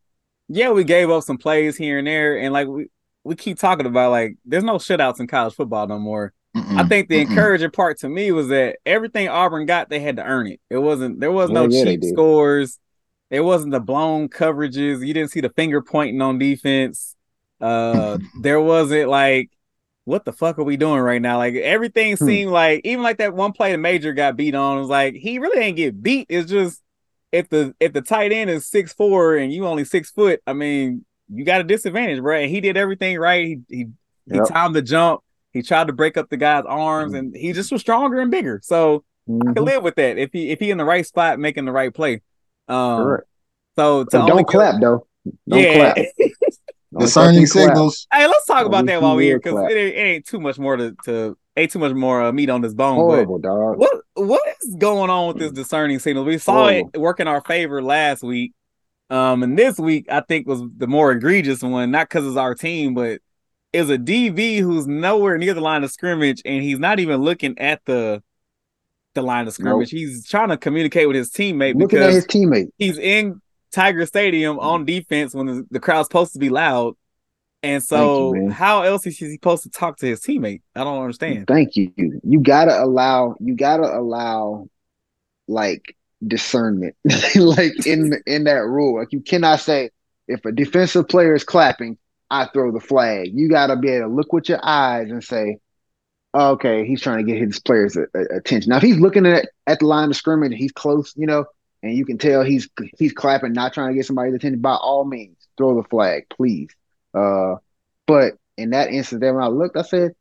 yeah, 0.49 0.71
we 0.71 0.83
gave 0.83 1.09
up 1.09 1.23
some 1.23 1.37
plays 1.37 1.77
here 1.77 1.97
and 1.99 2.07
there, 2.07 2.37
and 2.39 2.53
like 2.53 2.67
we 2.67 2.87
we 3.23 3.35
keep 3.35 3.57
talking 3.59 3.85
about 3.85 4.11
like 4.11 4.37
there's 4.45 4.63
no 4.63 4.75
shutouts 4.77 5.19
in 5.19 5.27
college 5.27 5.55
football 5.55 5.87
no 5.87 5.99
more. 5.99 6.33
I 6.75 6.83
Mm-mm, 6.83 6.85
think 6.85 7.09
the 7.09 7.19
mm-mm. 7.19 7.21
encouraging 7.21 7.71
part 7.71 7.99
to 7.99 8.09
me 8.09 8.31
was 8.31 8.49
that 8.49 8.77
everything 8.85 9.27
Auburn 9.29 9.65
got, 9.65 9.89
they 9.89 9.99
had 9.99 10.17
to 10.17 10.23
earn 10.23 10.47
it. 10.47 10.61
It 10.69 10.77
wasn't 10.77 11.19
there 11.19 11.31
was 11.31 11.51
no 11.51 11.67
Yeah, 11.67 11.85
yeah, 11.85 11.85
cheap 11.85 12.03
did. 12.03 12.21
scores. 12.21 12.79
It 13.29 13.41
wasn't 13.41 13.71
the 13.73 13.79
blown 13.79 14.29
coverages. 14.29 15.05
You 15.05 15.13
didn't 15.13 15.31
see 15.31 15.41
the 15.41 15.49
finger 15.49 15.81
pointing 15.81 16.21
on 16.21 16.37
defense. 16.37 17.15
Uh 17.59 18.17
there 18.41 18.61
wasn't 18.61 19.09
like 19.09 19.49
what 20.05 20.23
the 20.23 20.31
fuck 20.31 20.57
are 20.57 20.63
we 20.63 20.77
doing 20.77 21.01
right 21.01 21.21
now? 21.21 21.37
Like 21.37 21.55
everything 21.55 22.15
Hmm. 22.17 22.25
seemed 22.25 22.51
like 22.51 22.81
even 22.85 23.03
like 23.03 23.17
that 23.17 23.33
one 23.33 23.51
play 23.51 23.71
the 23.73 23.77
major 23.77 24.13
got 24.13 24.37
beat 24.37 24.55
on. 24.55 24.77
It 24.77 24.81
was 24.81 24.89
like 24.89 25.15
he 25.15 25.39
really 25.39 25.59
ain't 25.61 25.77
get 25.77 26.01
beat. 26.01 26.27
It's 26.29 26.49
just 26.49 26.81
if 27.33 27.49
the 27.49 27.75
if 27.79 27.91
the 27.93 28.01
tight 28.01 28.31
end 28.31 28.49
is 28.49 28.67
six 28.67 28.93
four 28.93 29.35
and 29.35 29.51
you 29.51 29.65
only 29.67 29.83
six 29.83 30.09
foot, 30.11 30.41
I 30.47 30.53
mean, 30.53 31.05
you 31.29 31.43
got 31.43 31.59
a 31.61 31.65
disadvantage, 31.65 32.21
bro. 32.21 32.39
And 32.39 32.49
he 32.49 32.61
did 32.61 32.77
everything 32.77 33.17
right. 33.19 33.45
He 33.45 33.59
he, 33.67 33.85
he 34.31 34.37
Yep. 34.37 34.47
timed 34.47 34.75
the 34.75 34.81
jump. 34.81 35.21
He 35.51 35.61
tried 35.61 35.87
to 35.87 35.93
break 35.93 36.15
up 36.15 36.29
the 36.29 36.37
guy's 36.37 36.63
arms, 36.65 37.13
and 37.13 37.35
he 37.35 37.51
just 37.51 37.71
was 37.71 37.81
stronger 37.81 38.19
and 38.19 38.31
bigger. 38.31 38.61
So 38.63 39.03
I 39.27 39.31
Mhm. 39.31 39.55
can 39.55 39.65
live 39.65 39.83
with 39.83 39.95
that 39.95 40.17
if 40.17 40.29
he 40.31 40.51
if 40.51 40.59
he 40.59 40.71
in 40.71 40.77
the 40.77 40.85
right 40.85 41.05
spot 41.05 41.39
making 41.39 41.65
the 41.65 41.71
right 41.73 41.93
play. 41.93 42.21
Um, 42.67 43.03
Correct. 43.03 43.27
so 43.77 44.03
to 44.05 44.09
don't 44.09 44.27
go- 44.29 44.43
clap 44.43 44.81
though. 44.81 45.07
Don't 45.47 45.59
yeah. 45.59 45.93
clap. 45.93 46.05
Don't 46.93 47.01
Discerning 47.01 47.45
fucking 47.45 47.47
clap. 47.51 47.67
signals. 47.67 48.07
hey, 48.13 48.27
let's 48.27 48.45
talk 48.45 48.61
At 48.61 48.65
about 48.67 48.85
that 48.85 49.01
while 49.01 49.15
we're 49.17 49.21
here 49.23 49.39
because 49.39 49.59
it, 49.69 49.75
ain't- 49.75 49.95
it 49.95 49.99
ain't 49.99 50.25
too 50.25 50.39
much 50.39 50.57
more 50.57 50.77
to, 50.77 50.95
to 51.03 51.37
ain't 51.57 51.69
too 51.69 51.79
much 51.79 51.91
more 51.93 52.23
uh, 52.23 52.31
meat 52.31 52.49
on 52.49 52.61
this 52.61 52.73
bone. 52.73 52.95
But 52.97 53.03
Horrible, 53.03 53.39
dog. 53.39 53.77
what 53.77 53.91
what 54.13 54.41
is 54.63 54.75
going 54.77 55.09
on 55.09 55.27
with 55.27 55.37
this 55.37 55.51
discerning 55.51 55.99
signal? 55.99 56.23
We 56.23 56.37
saw 56.37 56.69
Horrible. 56.69 56.89
it 56.93 56.97
work 56.99 57.19
in 57.19 57.27
our 57.27 57.41
favor 57.41 57.83
last 57.83 58.23
week. 58.23 58.53
Um, 59.09 59.43
and 59.43 59.59
this 59.59 59.77
week 59.77 60.05
I 60.09 60.21
think 60.21 60.47
was 60.47 60.61
the 60.77 60.87
more 60.87 61.11
egregious 61.11 61.61
one, 61.61 61.91
not 61.91 62.07
because 62.09 62.25
it's 62.25 62.37
our 62.37 62.55
team, 62.55 62.93
but 62.93 63.19
is 63.73 63.89
a 63.89 63.97
DV 63.97 64.59
who's 64.59 64.87
nowhere 64.87 65.37
near 65.37 65.53
the 65.53 65.61
line 65.61 65.83
of 65.83 65.91
scrimmage 65.91 66.41
and 66.45 66.63
he's 66.63 66.79
not 66.79 66.99
even 67.01 67.21
looking 67.21 67.59
at 67.59 67.81
the 67.85 68.23
the 69.17 69.23
line 69.23 69.47
of 69.47 69.53
scrimmage. 69.53 69.89
He's 69.89 70.25
trying 70.27 70.49
to 70.49 70.57
communicate 70.57 71.07
with 71.07 71.17
his 71.17 71.31
teammate 71.31 71.73
Looking 71.79 71.99
at 71.99 72.07
because 72.07 72.15
his 72.15 72.27
teammate. 72.27 72.69
he's 72.77 72.97
in 72.97 73.41
Tiger 73.71 74.05
Stadium 74.05 74.57
mm-hmm. 74.57 74.65
on 74.65 74.85
defense 74.85 75.33
when 75.33 75.47
the, 75.47 75.67
the 75.71 75.79
crowd's 75.79 76.07
supposed 76.07 76.33
to 76.33 76.39
be 76.39 76.49
loud. 76.49 76.93
And 77.63 77.83
so, 77.83 78.35
you, 78.35 78.49
how 78.49 78.83
else 78.83 79.05
is 79.07 79.17
he 79.17 79.33
supposed 79.33 79.63
to 79.63 79.69
talk 79.69 79.97
to 79.97 80.05
his 80.05 80.21
teammate? 80.21 80.61
I 80.75 80.83
don't 80.83 81.01
understand. 81.01 81.47
Thank 81.47 81.75
you. 81.75 81.91
You 81.95 82.39
gotta 82.39 82.81
allow. 82.81 83.35
You 83.39 83.55
gotta 83.55 83.83
allow, 83.83 84.69
like 85.47 85.97
discernment, 86.25 86.95
like 87.35 87.85
in 87.87 88.21
in 88.27 88.43
that 88.43 88.63
rule. 88.63 88.99
Like 88.99 89.11
you 89.11 89.21
cannot 89.21 89.59
say 89.59 89.89
if 90.27 90.45
a 90.45 90.51
defensive 90.51 91.07
player 91.07 91.33
is 91.33 91.43
clapping, 91.43 91.97
I 92.29 92.45
throw 92.45 92.71
the 92.71 92.79
flag. 92.79 93.31
You 93.33 93.49
gotta 93.49 93.75
be 93.75 93.89
able 93.89 94.09
to 94.09 94.15
look 94.15 94.31
with 94.33 94.49
your 94.49 94.59
eyes 94.63 95.09
and 95.09 95.23
say, 95.23 95.57
okay, 96.33 96.85
he's 96.85 97.01
trying 97.01 97.25
to 97.25 97.31
get 97.31 97.41
his 97.41 97.59
players' 97.59 97.97
attention. 97.97 98.69
Now, 98.69 98.77
if 98.77 98.83
he's 98.83 98.99
looking 98.99 99.25
at 99.25 99.49
at 99.65 99.79
the 99.79 99.85
line 99.85 100.09
of 100.09 100.15
scrimmage, 100.15 100.53
he's 100.55 100.71
close, 100.71 101.13
you 101.15 101.27
know, 101.27 101.45
and 101.83 101.93
you 101.93 102.05
can 102.05 102.17
tell 102.17 102.43
he's 102.43 102.69
he's 102.97 103.13
clapping, 103.13 103.53
not 103.53 103.73
trying 103.73 103.89
to 103.89 103.95
get 103.95 104.05
somebody's 104.05 104.35
attention. 104.35 104.61
By 104.61 104.75
all 104.75 105.05
means, 105.05 105.37
throw 105.57 105.75
the 105.75 105.87
flag, 105.87 106.25
please. 106.29 106.69
Uh, 107.13 107.55
but 108.05 108.33
in 108.57 108.71
that 108.71 108.89
instance, 108.89 109.21
then 109.21 109.35
when 109.35 109.43
I 109.43 109.47
looked, 109.47 109.77
I 109.77 109.83
said, 109.83 110.13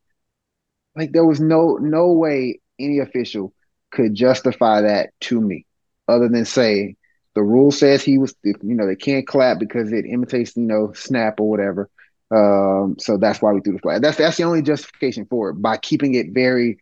like 0.95 1.13
there 1.13 1.25
was 1.25 1.41
no 1.41 1.77
no 1.77 2.13
way 2.13 2.61
any 2.79 2.99
official 2.99 3.53
could 3.91 4.15
justify 4.15 4.83
that 4.83 5.11
to 5.21 5.41
me, 5.41 5.67
other 6.09 6.29
than 6.29 6.45
say 6.45 6.97
the 7.35 7.43
rule 7.43 7.71
says 7.71 8.03
he 8.03 8.19
was, 8.19 8.35
you 8.43 8.57
know, 8.63 8.87
they 8.87 8.97
can't 8.97 9.27
clap 9.27 9.59
because 9.59 9.93
it 9.93 10.07
imitates, 10.07 10.57
you 10.57 10.63
know, 10.63 10.93
snap 10.95 11.39
or 11.39 11.51
whatever. 11.51 11.91
Um, 12.31 12.97
so 12.99 13.17
that's 13.17 13.41
why 13.41 13.53
we 13.53 13.61
threw 13.61 13.75
the 13.75 13.79
flag. 13.79 14.03
That's 14.03 14.17
that's 14.17 14.37
the 14.37 14.45
only 14.45 14.63
justification 14.63 15.27
for 15.27 15.51
it 15.51 15.55
by 15.55 15.77
keeping 15.77 16.15
it 16.15 16.33
very, 16.33 16.79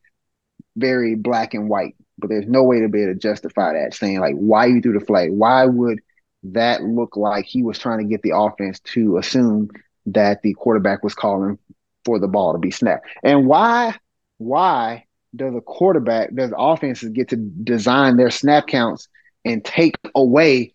very 0.76 1.14
black 1.14 1.54
and 1.54 1.68
white. 1.68 1.94
But 2.18 2.30
there's 2.30 2.46
no 2.46 2.62
way 2.62 2.80
to 2.80 2.88
be 2.88 3.02
able 3.02 3.14
to 3.14 3.18
justify 3.18 3.74
that, 3.74 3.94
saying 3.94 4.20
like 4.20 4.37
why 4.37 4.66
you 4.66 4.80
threw 4.80 4.98
the 4.98 5.04
flag. 5.04 5.30
Why 5.33 5.66
would 5.66 6.00
that 6.44 6.83
look 6.83 7.16
like 7.16 7.46
he 7.46 7.62
was 7.62 7.78
trying 7.78 7.98
to 7.98 8.04
get 8.04 8.22
the 8.22 8.37
offense 8.37 8.80
to 8.80 9.16
assume 9.18 9.70
that 10.07 10.42
the 10.42 10.54
quarterback 10.54 11.02
was 11.02 11.14
calling 11.14 11.59
for 12.04 12.18
the 12.18 12.28
ball 12.28 12.52
to 12.52 12.59
be 12.59 12.70
snapped. 12.70 13.07
And 13.22 13.46
why 13.46 13.96
why 14.38 15.04
does 15.35 15.54
a 15.54 15.61
quarterback, 15.61 16.35
does 16.35 16.52
offenses 16.57 17.11
get 17.11 17.30
to 17.30 17.37
design 17.37 18.16
their 18.16 18.30
snap 18.30 18.66
counts 18.66 19.09
and 19.44 19.64
take 19.64 19.96
away, 20.14 20.74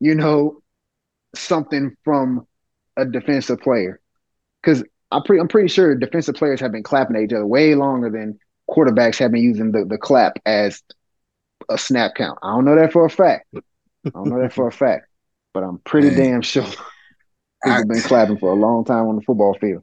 you 0.00 0.14
know, 0.14 0.62
something 1.34 1.96
from 2.04 2.46
a 2.96 3.04
defensive 3.04 3.60
player? 3.60 4.00
Because 4.62 4.84
I'm 5.10 5.22
pretty 5.22 5.40
I'm 5.40 5.48
pretty 5.48 5.68
sure 5.68 5.94
defensive 5.94 6.34
players 6.34 6.60
have 6.60 6.72
been 6.72 6.82
clapping 6.82 7.16
at 7.16 7.22
each 7.22 7.32
other 7.32 7.46
way 7.46 7.74
longer 7.74 8.10
than 8.10 8.38
quarterbacks 8.68 9.18
have 9.18 9.32
been 9.32 9.42
using 9.42 9.72
the, 9.72 9.84
the 9.84 9.98
clap 9.98 10.38
as 10.46 10.82
a 11.68 11.78
snap 11.78 12.14
count. 12.16 12.38
I 12.42 12.54
don't 12.54 12.64
know 12.64 12.76
that 12.76 12.92
for 12.92 13.04
a 13.04 13.10
fact. 13.10 13.46
I 13.54 13.60
don't 14.14 14.28
know 14.28 14.40
that 14.40 14.52
for 14.52 14.66
a 14.66 14.72
fact, 14.72 15.06
but 15.52 15.62
I'm 15.62 15.78
pretty 15.78 16.10
Man. 16.10 16.16
damn 16.16 16.42
sure 16.42 16.64
people 16.64 16.82
have 17.64 17.88
been 17.88 18.02
clapping 18.02 18.38
for 18.38 18.52
a 18.52 18.56
long 18.56 18.84
time 18.84 19.06
on 19.06 19.16
the 19.16 19.22
football 19.22 19.56
field. 19.60 19.82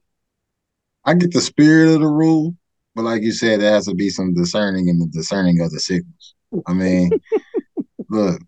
I 1.05 1.15
get 1.15 1.33
the 1.33 1.41
spirit 1.41 1.95
of 1.95 2.01
the 2.01 2.07
rule, 2.07 2.55
but 2.95 3.03
like 3.03 3.23
you 3.23 3.31
said, 3.31 3.61
there 3.61 3.71
has 3.71 3.85
to 3.85 3.95
be 3.95 4.09
some 4.09 4.33
discerning 4.33 4.87
in 4.87 4.99
the 4.99 5.07
discerning 5.07 5.61
of 5.61 5.71
the 5.71 5.79
signals. 5.79 6.35
I 6.67 6.73
mean, 6.73 7.11
look, 8.09 8.41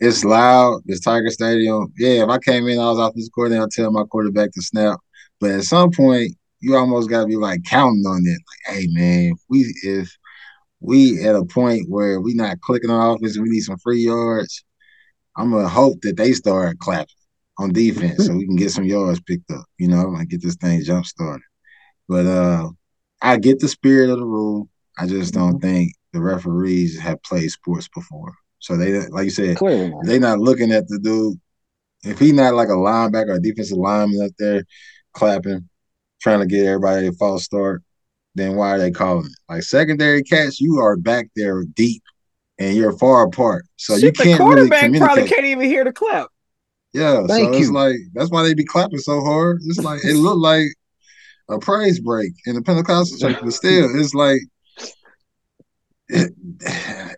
it's 0.00 0.24
loud. 0.24 0.82
It's 0.86 1.00
Tiger 1.00 1.30
Stadium. 1.30 1.92
Yeah, 1.98 2.24
if 2.24 2.28
I 2.28 2.38
came 2.38 2.66
in, 2.68 2.78
I 2.78 2.90
was 2.90 2.98
off 2.98 3.14
this 3.14 3.28
court, 3.28 3.52
and 3.52 3.60
I'll 3.60 3.68
tell 3.68 3.90
my 3.92 4.04
quarterback 4.04 4.50
to 4.52 4.62
snap. 4.62 4.98
But 5.40 5.52
at 5.52 5.64
some 5.64 5.90
point, 5.90 6.32
you 6.60 6.76
almost 6.76 7.10
got 7.10 7.22
to 7.22 7.26
be 7.26 7.36
like 7.36 7.62
counting 7.64 8.04
on 8.06 8.22
it. 8.26 8.38
Like, 8.48 8.76
hey, 8.76 8.86
man, 8.90 9.34
we 9.48 9.72
if 9.82 10.10
we 10.80 11.24
at 11.24 11.36
a 11.36 11.44
point 11.44 11.88
where 11.88 12.20
we 12.20 12.34
not 12.34 12.60
clicking 12.60 12.90
on 12.90 13.16
offense 13.16 13.38
we 13.38 13.48
need 13.48 13.60
some 13.60 13.78
free 13.78 14.00
yards, 14.00 14.64
I'm 15.36 15.50
gonna 15.50 15.68
hope 15.68 16.00
that 16.02 16.16
they 16.16 16.32
start 16.32 16.78
clapping 16.78 17.06
on 17.58 17.72
defense 17.72 18.26
so 18.26 18.34
we 18.34 18.46
can 18.46 18.56
get 18.56 18.72
some 18.72 18.84
yards 18.84 19.20
picked 19.20 19.50
up. 19.50 19.64
You 19.78 19.88
know, 19.88 20.14
and 20.14 20.28
get 20.28 20.42
this 20.42 20.56
thing 20.56 20.82
jump 20.82 21.06
started. 21.06 21.42
But 22.08 22.26
uh, 22.26 22.70
I 23.22 23.38
get 23.38 23.60
the 23.60 23.68
spirit 23.68 24.10
of 24.10 24.18
the 24.18 24.26
rule. 24.26 24.68
I 24.98 25.06
just 25.06 25.34
don't 25.34 25.60
think 25.60 25.92
the 26.12 26.20
referees 26.20 26.98
have 26.98 27.22
played 27.22 27.50
sports 27.50 27.88
before. 27.88 28.34
So 28.64 28.78
they, 28.78 29.06
like 29.08 29.24
you 29.24 29.30
said, 29.30 29.56
Clearly 29.58 29.90
not. 29.90 30.06
they 30.06 30.18
not 30.18 30.38
looking 30.38 30.72
at 30.72 30.88
the 30.88 30.98
dude. 30.98 31.38
If 32.02 32.18
he 32.18 32.32
not 32.32 32.54
like 32.54 32.68
a 32.68 32.72
linebacker 32.72 33.28
or 33.28 33.34
a 33.34 33.40
defensive 33.40 33.76
lineman 33.76 34.22
up 34.24 34.32
there 34.38 34.64
clapping, 35.12 35.68
trying 36.22 36.40
to 36.40 36.46
get 36.46 36.64
everybody 36.66 37.06
a 37.08 37.12
false 37.12 37.44
start, 37.44 37.82
then 38.34 38.56
why 38.56 38.70
are 38.70 38.78
they 38.78 38.90
calling 38.90 39.26
it? 39.26 39.32
Like 39.52 39.62
secondary 39.64 40.22
catch, 40.22 40.60
you 40.60 40.78
are 40.78 40.96
back 40.96 41.26
there 41.36 41.62
deep 41.74 42.02
and 42.58 42.74
you're 42.74 42.96
far 42.96 43.26
apart. 43.26 43.66
So 43.76 43.96
you 43.96 44.00
Shit, 44.00 44.16
the 44.16 44.24
can't 44.24 44.40
really 44.40 44.54
quarterback 44.54 44.80
probably 44.80 44.96
communicate. 44.96 45.28
can't 45.28 45.46
even 45.46 45.66
hear 45.68 45.84
the 45.84 45.92
clap. 45.92 46.28
Yeah, 46.94 47.26
Thank 47.26 47.52
so 47.54 47.58
it's 47.58 47.68
you. 47.68 47.74
like 47.74 47.96
that's 48.14 48.30
why 48.30 48.44
they 48.44 48.54
be 48.54 48.64
clapping 48.64 48.98
so 48.98 49.20
hard. 49.20 49.60
It's 49.66 49.78
like 49.84 50.02
it 50.04 50.14
looked 50.14 50.38
like 50.40 50.68
a 51.50 51.58
praise 51.58 52.00
break 52.00 52.32
in 52.46 52.54
the 52.54 52.62
Pentecostal 52.62 53.18
church, 53.18 53.36
but 53.42 53.52
still, 53.52 53.88
it's 54.00 54.14
like 54.14 54.40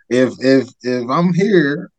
if 0.08 0.34
if 0.40 0.68
if 0.82 1.08
I'm 1.10 1.32
here 1.34 1.90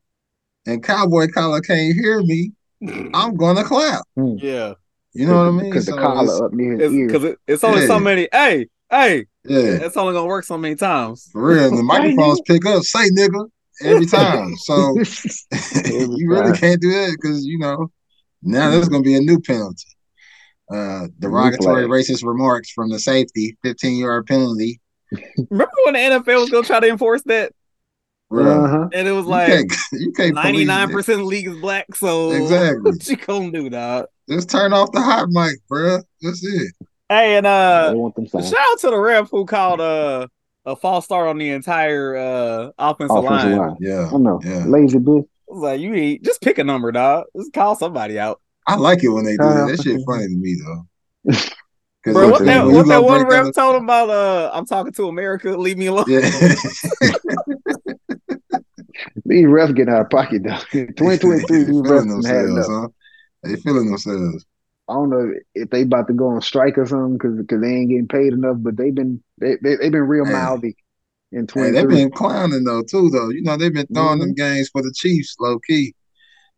and 0.65 0.83
Cowboy 0.83 1.27
Collar 1.27 1.61
can't 1.61 1.93
hear 1.95 2.21
me, 2.23 2.51
I'm 3.13 3.35
gonna 3.35 3.63
clap. 3.63 4.03
Yeah, 4.15 4.73
You 5.13 5.27
know 5.27 5.37
what 5.37 5.47
I 5.47 5.51
mean? 5.51 5.69
Because 5.69 5.85
the 5.85 5.93
collar 5.93 6.23
it's- 6.23 6.41
up 6.41 6.53
near 6.53 6.77
his 6.77 6.93
ear. 6.93 7.07
because 7.07 7.23
it, 7.23 7.39
it's 7.47 7.63
only 7.63 7.85
so 7.87 7.99
many. 7.99 8.27
Hey, 8.31 8.67
hey, 8.89 9.25
yeah, 9.45 9.79
it's 9.85 9.97
only 9.97 10.13
gonna 10.13 10.27
work 10.27 10.45
so 10.45 10.57
many 10.57 10.75
times. 10.75 11.29
for 11.31 11.45
real. 11.47 11.75
The 11.75 11.83
microphones 11.83 12.41
pick 12.45 12.65
up, 12.65 12.83
say 12.83 13.09
nigga 13.09 13.49
every 13.83 14.05
time. 14.05 14.55
So 14.57 14.95
you 15.85 16.29
really 16.29 16.57
can't 16.57 16.81
do 16.81 16.91
that 16.91 17.17
because 17.21 17.45
you 17.45 17.59
know 17.59 17.91
now 18.41 18.69
there's 18.71 18.87
going 18.89 19.03
to 19.03 19.07
be 19.07 19.15
a 19.15 19.19
new 19.19 19.39
penalty. 19.41 19.83
Uh, 20.71 21.07
derogatory 21.19 21.85
racist 21.85 22.23
remarks 22.25 22.69
from 22.71 22.89
the 22.89 22.99
safety, 22.99 23.57
15 23.63 23.97
yard 23.97 24.25
penalty. 24.27 24.79
Remember 25.49 25.71
when 25.85 25.93
the 25.93 25.99
NFL 25.99 26.41
was 26.41 26.49
gonna 26.49 26.67
try 26.67 26.79
to 26.81 26.87
enforce 26.89 27.23
that, 27.23 27.51
Bro, 27.53 27.55
Uh-huh. 28.29 28.89
and 28.93 29.07
it 29.07 29.11
was 29.13 29.25
like 29.25 29.47
can't, 29.47 29.71
you 29.93 30.11
can't 30.11 30.35
ninety 30.35 30.51
police 30.51 30.67
nine 30.67 30.89
it. 30.89 30.93
percent 30.93 31.13
of 31.19 31.25
the 31.25 31.29
league 31.29 31.47
is 31.47 31.57
black. 31.59 31.85
So 31.95 32.31
Exactly. 32.41 32.91
what 32.91 33.07
you 33.07 33.15
gonna 33.17 33.51
do, 33.51 33.69
dog? 33.69 34.05
Just 34.29 34.49
turn 34.49 34.73
off 34.73 34.91
the 34.91 35.01
hot 35.01 35.29
mic, 35.29 35.55
bro. 35.69 35.99
That's 36.21 36.43
it. 36.43 36.73
Hey, 37.09 37.37
and 37.37 37.47
uh, 37.47 37.93
want 37.95 38.15
shout 38.29 38.53
out 38.53 38.79
to 38.79 38.89
the 38.89 38.97
ref 38.99 39.29
who 39.29 39.45
called 39.45 39.79
uh 39.79 40.27
a 40.65 40.75
false 40.75 41.05
start 41.05 41.29
on 41.29 41.37
the 41.37 41.49
entire 41.51 42.17
uh 42.17 42.71
offensive, 42.77 43.15
Offensive 43.15 43.51
line. 43.51 43.57
line. 43.57 43.75
Yeah, 43.79 44.09
I 44.13 44.17
know. 44.17 44.41
yeah. 44.43 44.65
Lazy 44.65 44.97
bitch. 44.97 45.23
I 45.49 45.53
was 45.53 45.61
like, 45.63 45.79
you 45.79 45.89
need 45.89 46.25
just 46.25 46.41
pick 46.41 46.57
a 46.57 46.63
number, 46.65 46.91
dog. 46.91 47.27
Just 47.37 47.53
call 47.53 47.75
somebody 47.75 48.19
out. 48.19 48.41
I 48.67 48.75
like 48.75 49.01
it 49.05 49.07
when 49.07 49.23
they 49.23 49.37
do 49.37 49.43
that. 49.45 49.67
That 49.77 49.81
shit 49.83 50.01
funny 50.05 50.27
to 50.27 50.35
me 50.35 50.57
though. 50.65 51.33
'Cause 52.03 52.13
Bro, 52.13 52.29
what 52.29 52.45
that 52.45 52.65
what 52.65 52.87
that 52.87 53.03
one 53.03 53.25
break 53.25 53.43
ref 53.45 53.53
told 53.55 53.75
him 53.77 53.83
about? 53.83 54.09
Uh, 54.09 54.49
I'm 54.53 54.65
talking 54.65 54.93
to 54.93 55.07
America. 55.07 55.49
Leave 55.57 55.77
me 55.77 55.87
alone. 55.87 56.05
Yeah. 56.07 56.29
These 59.27 59.45
refs 59.45 59.75
getting 59.75 59.93
out 59.93 60.01
of 60.01 60.09
pocket, 60.09 60.43
though. 60.43 60.57
2023, 60.71 61.57
these 61.65 61.75
refs 61.75 62.07
done 62.07 62.23
had 62.23 62.45
themselves, 62.45 62.67
huh? 62.69 62.87
They 63.43 63.55
feeling 63.57 63.89
themselves. 63.89 64.45
I 64.89 64.93
don't 64.93 65.09
know 65.09 65.33
if 65.53 65.69
they 65.69 65.81
about 65.81 66.07
to 66.07 66.13
go 66.13 66.29
on 66.29 66.41
strike 66.41 66.77
or 66.77 66.85
something 66.85 67.17
because 67.17 67.37
because 67.37 67.61
they 67.61 67.73
ain't 67.73 67.89
getting 67.89 68.07
paid 68.07 68.31
enough, 68.31 68.55
but 68.59 68.77
they've 68.77 68.95
been 68.95 69.21
they 69.37 69.57
they 69.61 69.71
have 69.71 69.79
been 69.91 69.95
real 70.07 70.25
Hey. 70.25 70.31
mouthy 70.31 70.77
in 71.33 71.45
Hey, 71.53 71.71
they've 71.71 71.89
been 71.89 72.09
clowning 72.09 72.63
though 72.63 72.83
too, 72.83 73.09
though. 73.09 73.29
You 73.29 73.43
know, 73.43 73.57
they've 73.57 73.73
been 73.73 73.87
throwing 73.87 74.19
them 74.19 74.31
Mhm. 74.31 74.37
games 74.37 74.69
for 74.69 74.81
the 74.81 74.93
Chiefs, 74.95 75.35
low 75.41 75.59
key, 75.59 75.93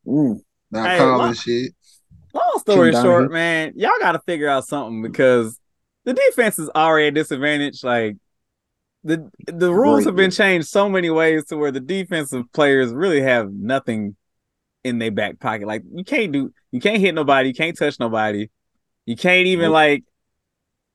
Mm. 0.06 0.42
not 0.70 0.90
Hey, 0.90 0.98
calling 1.00 1.28
lo- 1.30 1.34
shit. 1.34 1.74
Long 2.36 2.58
story 2.60 2.92
short, 2.92 3.04
Donahue. 3.04 3.30
man, 3.34 3.74
y'all 3.76 3.92
got 4.00 4.12
to 4.12 4.20
figure 4.20 4.48
out 4.48 4.68
something 4.68 5.02
because 5.02 5.60
the 6.06 6.14
defense 6.14 6.60
is 6.60 6.70
already 6.76 7.08
at 7.08 7.16
disadvantage. 7.16 7.84
Like 7.84 8.18
the 9.04 9.30
the 9.48 9.74
rules 9.74 10.06
have 10.06 10.16
been 10.16 10.32
changed 10.32 10.68
so 10.68 10.90
many 10.90 11.10
ways 11.10 11.46
to 11.46 11.58
where 11.58 11.72
the 11.72 11.80
defensive 11.80 12.52
players 12.52 12.92
really 12.92 13.22
have 13.22 13.52
nothing 13.52 14.16
in 14.84 15.00
their 15.00 15.12
back 15.12 15.40
pocket. 15.40 15.68
Like 15.68 15.84
you 15.94 16.04
can't 16.04 16.32
do, 16.32 16.54
you 16.72 16.80
can't 16.80 17.00
hit 17.00 17.16
nobody, 17.16 17.50
you 17.50 17.56
can't 17.56 17.78
touch 17.78 18.00
nobody, 18.00 18.50
you 19.06 19.16
can't 19.16 19.48
even 19.48 19.66
Nope. 19.66 19.74
like. 19.74 20.04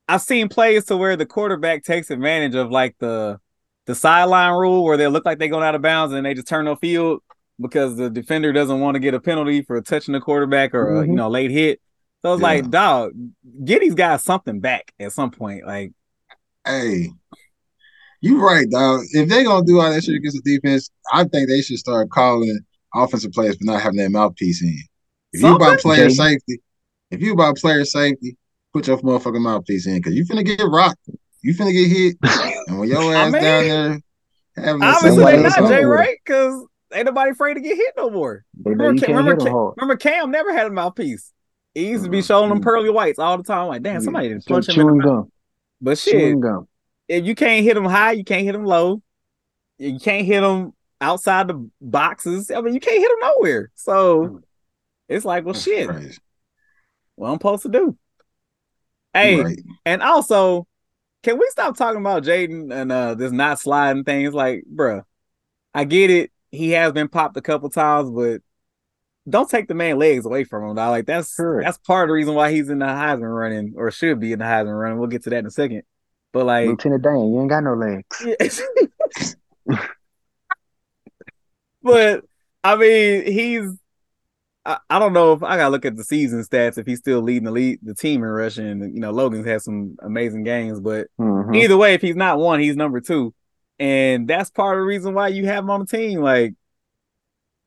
I've 0.06 0.20
seen 0.20 0.50
plays 0.50 0.84
to 0.86 0.98
where 0.98 1.16
the 1.16 1.24
quarterback 1.24 1.82
takes 1.82 2.10
advantage 2.10 2.54
of 2.54 2.70
like 2.70 2.94
the 2.98 3.40
the 3.86 3.94
sideline 3.94 4.52
rule 4.52 4.84
where 4.84 4.98
they 4.98 5.08
look 5.08 5.24
like 5.24 5.38
they're 5.38 5.48
going 5.48 5.64
out 5.64 5.74
of 5.74 5.80
bounds 5.82 6.12
and 6.14 6.26
they 6.26 6.34
just 6.34 6.46
turn 6.46 6.66
the 6.66 6.76
field 6.76 7.22
because 7.60 7.96
the 7.96 8.10
defender 8.10 8.52
doesn't 8.52 8.80
want 8.80 8.96
to 8.96 8.98
get 8.98 9.14
a 9.14 9.20
penalty 9.20 9.62
for 9.62 9.80
touching 9.80 10.12
the 10.12 10.20
quarterback 10.20 10.74
or 10.74 10.96
a, 10.96 11.00
you 11.00 11.06
mm-hmm. 11.06 11.14
know 11.14 11.28
late 11.28 11.50
hit. 11.50 11.80
So 12.22 12.34
it's 12.34 12.40
Yeah. 12.40 12.46
like, 12.48 12.70
dog, 12.70 13.12
get 13.64 13.80
these 13.80 13.94
guys 13.94 14.22
something 14.24 14.60
back 14.60 14.92
at 14.98 15.12
some 15.12 15.30
point. 15.30 15.66
Like, 15.66 15.92
Hey, 16.66 17.10
you 18.24 18.40
right, 18.40 18.68
dog. 18.70 19.02
If 19.12 19.28
they 19.28 19.44
gonna 19.44 19.66
do 19.66 19.80
all 19.80 19.90
that 19.90 20.02
shit 20.02 20.14
against 20.16 20.42
the 20.42 20.56
defense, 20.56 20.90
I 21.12 21.24
think 21.24 21.48
they 21.48 21.60
should 21.60 21.78
start 21.78 22.10
calling 22.10 22.58
offensive 22.94 23.32
players 23.32 23.56
for 23.56 23.64
not 23.64 23.82
having 23.82 23.98
their 23.98 24.08
mouthpiece 24.10 24.62
in. 24.62 24.76
If 25.32 25.42
you 25.42 25.54
about 25.56 25.78
player 25.80 26.08
safety, 26.08 26.60
if 27.10 27.20
you 27.20 27.32
about 27.34 27.56
player 27.56 27.84
safety, 27.84 28.36
put 28.72 28.86
your 28.86 28.98
motherfucking 28.98 29.42
mouthpiece 29.42 29.86
in 29.86 29.96
because 29.96 30.14
you 30.14 30.24
finna 30.24 30.44
get 30.44 30.60
rocked. 30.64 31.08
You 31.42 31.54
finna 31.54 31.72
get 31.72 31.88
hit, 31.88 32.16
and 32.68 32.78
when 32.78 32.88
your 32.88 33.14
I 33.14 33.26
ass 33.26 33.32
mean, 33.32 33.42
down 33.42 33.64
there 33.64 34.00
having 34.56 34.82
obviously 34.82 35.24
they 35.24 35.32
similar 35.32 35.42
not 35.42 35.58
else 35.58 35.68
Jay, 35.70 35.84
out. 35.84 35.88
right? 35.88 36.16
Because 36.24 36.66
ain't 36.94 37.06
nobody 37.06 37.30
afraid 37.32 37.54
to 37.54 37.60
get 37.60 37.76
hit 37.76 37.92
no 37.96 38.08
more. 38.08 38.44
Remember, 38.64 38.94
you 38.94 39.00
Cam, 39.00 39.06
can't 39.08 39.18
remember, 39.18 39.30
hit 39.32 39.38
them 39.44 39.52
Cam, 39.52 39.72
remember 39.76 39.96
Cam 39.96 40.30
never 40.30 40.52
had 40.54 40.66
a 40.66 40.70
mouthpiece. 40.70 41.32
He 41.74 41.88
used 41.88 42.04
to 42.04 42.10
be 42.10 42.20
Mhm. 42.20 42.26
showing 42.26 42.48
them 42.48 42.60
pearly 42.62 42.88
whites 42.88 43.18
all 43.18 43.36
the 43.36 43.42
time. 43.42 43.66
Like, 43.68 43.82
damn, 43.82 43.94
Yeah. 43.94 44.00
somebody 44.00 44.28
didn't 44.28 44.44
Straight 44.44 44.54
punch 44.54 44.68
him 44.68 44.72
in 44.74 44.78
the 44.78 44.84
chewing 44.92 44.98
mouth. 44.98 45.06
gum. 45.24 45.32
But 45.82 45.98
shit, 45.98 46.12
Chewing 46.14 46.40
gum. 46.40 46.68
If 47.18 47.26
you 47.26 47.34
can't 47.34 47.64
hit 47.64 47.74
them 47.74 47.84
high, 47.84 48.12
you 48.12 48.24
can't 48.24 48.44
hit 48.44 48.52
them 48.52 48.64
low. 48.64 49.02
You 49.78 49.98
can't 49.98 50.26
hit 50.26 50.40
them 50.40 50.72
outside 51.00 51.48
the 51.48 51.68
boxes. 51.80 52.50
I 52.50 52.60
mean, 52.60 52.74
you 52.74 52.80
can't 52.80 52.98
hit 52.98 53.08
them 53.08 53.30
nowhere. 53.36 53.70
So 53.74 54.40
it's 55.08 55.24
like, 55.24 55.44
well, 55.44 55.54
That's 55.54 55.64
shit. 55.64 55.88
crazy. 55.88 56.18
What 57.16 57.28
I'm 57.28 57.34
supposed 57.34 57.62
to 57.62 57.68
do? 57.68 57.96
Hey, 59.12 59.40
right. 59.40 59.58
and 59.84 60.02
also, 60.02 60.66
can 61.22 61.38
we 61.38 61.46
stop 61.50 61.76
talking 61.76 62.00
about 62.00 62.24
Jayden 62.24 62.72
and 62.74 62.90
uh 62.90 63.14
this 63.14 63.30
not 63.32 63.60
sliding 63.60 64.04
thing? 64.04 64.26
It's 64.26 64.34
like, 64.34 64.64
bruh, 64.72 65.04
I 65.72 65.84
get 65.84 66.10
it. 66.10 66.32
He 66.50 66.70
has 66.70 66.92
been 66.92 67.08
popped 67.08 67.36
a 67.36 67.42
couple 67.42 67.70
times, 67.70 68.10
but 68.10 68.42
don't 69.28 69.48
take 69.48 69.68
the 69.68 69.74
man 69.74 69.98
legs 69.98 70.26
away 70.26 70.44
from 70.44 70.68
him, 70.68 70.76
dog. 70.76 70.90
Like 70.90 71.06
that's 71.06 71.34
Correct. 71.36 71.64
that's 71.64 71.78
part 71.78 72.04
of 72.04 72.08
the 72.08 72.14
reason 72.14 72.34
why 72.34 72.50
he's 72.52 72.68
in 72.68 72.78
the 72.80 72.86
Heisman 72.86 73.34
running, 73.34 73.74
or 73.76 73.90
should 73.90 74.20
be 74.20 74.32
in 74.32 74.40
the 74.40 74.44
Heisman 74.44 74.78
running. 74.78 74.98
We'll 74.98 75.08
get 75.08 75.22
to 75.24 75.30
that 75.30 75.38
in 75.38 75.46
a 75.46 75.50
second. 75.50 75.82
But 76.34 76.46
like, 76.46 76.66
Lieutenant 76.66 77.02
Dan, 77.02 77.14
you 77.32 77.40
ain't 77.40 77.48
got 77.48 77.62
no 77.62 77.74
legs. 77.74 78.60
but 81.82 82.24
I 82.62 82.76
mean, 82.76 83.32
he's. 83.32 83.78
I, 84.66 84.78
I 84.90 84.98
don't 84.98 85.12
know 85.12 85.34
if 85.34 85.42
I 85.42 85.56
gotta 85.56 85.70
look 85.70 85.84
at 85.84 85.94
the 85.96 86.02
season 86.04 86.42
stats 86.42 86.76
if 86.76 86.86
he's 86.86 86.98
still 86.98 87.20
leading 87.20 87.44
the 87.44 87.50
lead 87.52 87.78
the 87.82 87.94
team 87.94 88.24
in 88.24 88.28
rushing. 88.30 88.66
And, 88.66 88.94
you 88.94 89.00
know, 89.00 89.10
Logan's 89.12 89.46
had 89.46 89.62
some 89.62 89.96
amazing 90.02 90.42
games, 90.42 90.80
but 90.80 91.06
Mhm. 91.20 91.54
either 91.54 91.76
way, 91.76 91.94
if 91.94 92.02
he's 92.02 92.16
not 92.16 92.38
one, 92.38 92.60
he's 92.60 92.74
number 92.76 93.00
two, 93.00 93.32
and 93.78 94.26
that's 94.26 94.50
part 94.50 94.76
of 94.76 94.82
the 94.82 94.86
reason 94.86 95.14
why 95.14 95.28
you 95.28 95.46
have 95.46 95.62
him 95.64 95.70
on 95.70 95.80
the 95.80 95.86
team. 95.86 96.20
Like, 96.20 96.54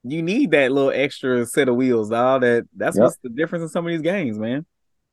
you 0.03 0.21
need 0.23 0.51
that 0.51 0.71
little 0.71 0.91
extra 0.91 1.45
set 1.45 1.69
of 1.69 1.75
wheels, 1.75 2.09
dog. 2.09 2.41
That 2.41 2.65
that's 2.75 2.97
Yep. 2.97 3.03
what's 3.03 3.17
the 3.23 3.29
difference 3.29 3.63
in 3.63 3.69
some 3.69 3.85
of 3.85 3.91
these 3.91 4.01
games, 4.01 4.37
man. 4.37 4.65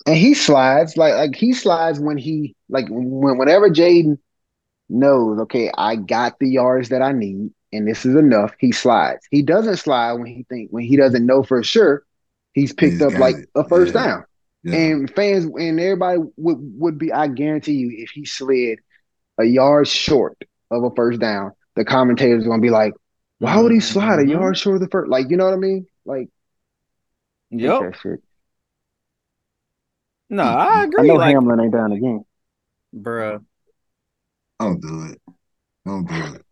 And 0.07 0.17
he 0.17 0.35
slides 0.35 0.97
like 0.97 1.15
like 1.15 1.35
he 1.35 1.53
slides 1.55 1.99
when 1.99 2.19
he 2.19 2.55
like 2.69 2.87
when 2.91 3.39
whenever 3.39 3.71
Jayden 3.71 4.19
knows, 4.89 5.41
okay, 5.41 5.71
I 5.77 5.97
got 5.97 6.39
the 6.39 6.49
yards 6.49 6.91
that 6.91 7.03
I 7.03 7.13
need 7.13 7.51
and 7.73 7.89
this 7.89 8.05
is 8.07 8.15
enough, 8.17 8.55
he 8.59 8.73
slides. 8.73 9.27
He 9.31 9.43
doesn't 9.43 9.77
slide 9.79 10.15
when 10.15 10.27
he 10.27 10.45
think 10.49 10.71
when 10.71 10.85
he 10.85 10.97
doesn't 10.97 11.27
know 11.27 11.43
for 11.43 11.63
sure 11.63 12.05
he's 12.53 12.73
picked 12.73 12.93
He's 12.95 13.03
up 13.03 13.19
like 13.19 13.37
it. 13.37 13.49
a 13.55 13.67
first 13.69 13.95
Yeah. 13.95 14.03
down. 14.05 14.25
Yeah. 14.63 14.77
And 14.77 15.11
fans 15.15 15.45
and 15.47 15.81
everybody 15.81 16.21
would 16.37 16.59
would 16.79 16.99
be 16.99 17.13
I 17.13 17.29
guarantee 17.29 17.75
you 17.75 17.93
if 17.99 18.11
he 18.11 18.25
slid 18.27 18.81
a 19.39 19.45
yard 19.45 19.89
short 19.89 20.39
of 20.71 20.85
a 20.85 20.91
first 20.95 21.21
down, 21.21 21.53
the 21.77 21.85
commentators 21.85 22.45
are 22.47 22.51
gonna 22.51 22.63
be 22.63 22.71
like, 22.71 22.95
why 23.39 23.61
would 23.61 23.73
he 23.73 23.81
slide 23.81 24.21
a 24.21 24.25
Mhm. 24.25 24.31
yard 24.31 24.57
short 24.59 24.77
of 24.77 24.83
the 24.83 24.89
first? 24.89 25.11
Like, 25.11 25.31
you 25.31 25.37
know 25.37 25.45
what 25.47 25.55
I 25.55 25.59
mean? 25.59 25.87
Like, 26.05 26.29
hate 27.51 27.61
Yep. 27.61 27.81
That 30.37 30.43
shit. 30.43 30.57
No, 30.57 30.71
I 30.73 30.85
agree. 30.85 31.03
I 31.05 31.07
know 31.07 31.15
like, 31.15 31.35
Hamlin 31.35 31.61
ain't 31.61 31.73
down 31.73 31.93
again. 31.93 32.25
bruh. 32.95 33.45
Don't 34.61 34.81
do 34.81 35.05
it. 35.11 35.21
Don't 35.87 36.09
do 36.09 36.15
it. 36.35 36.43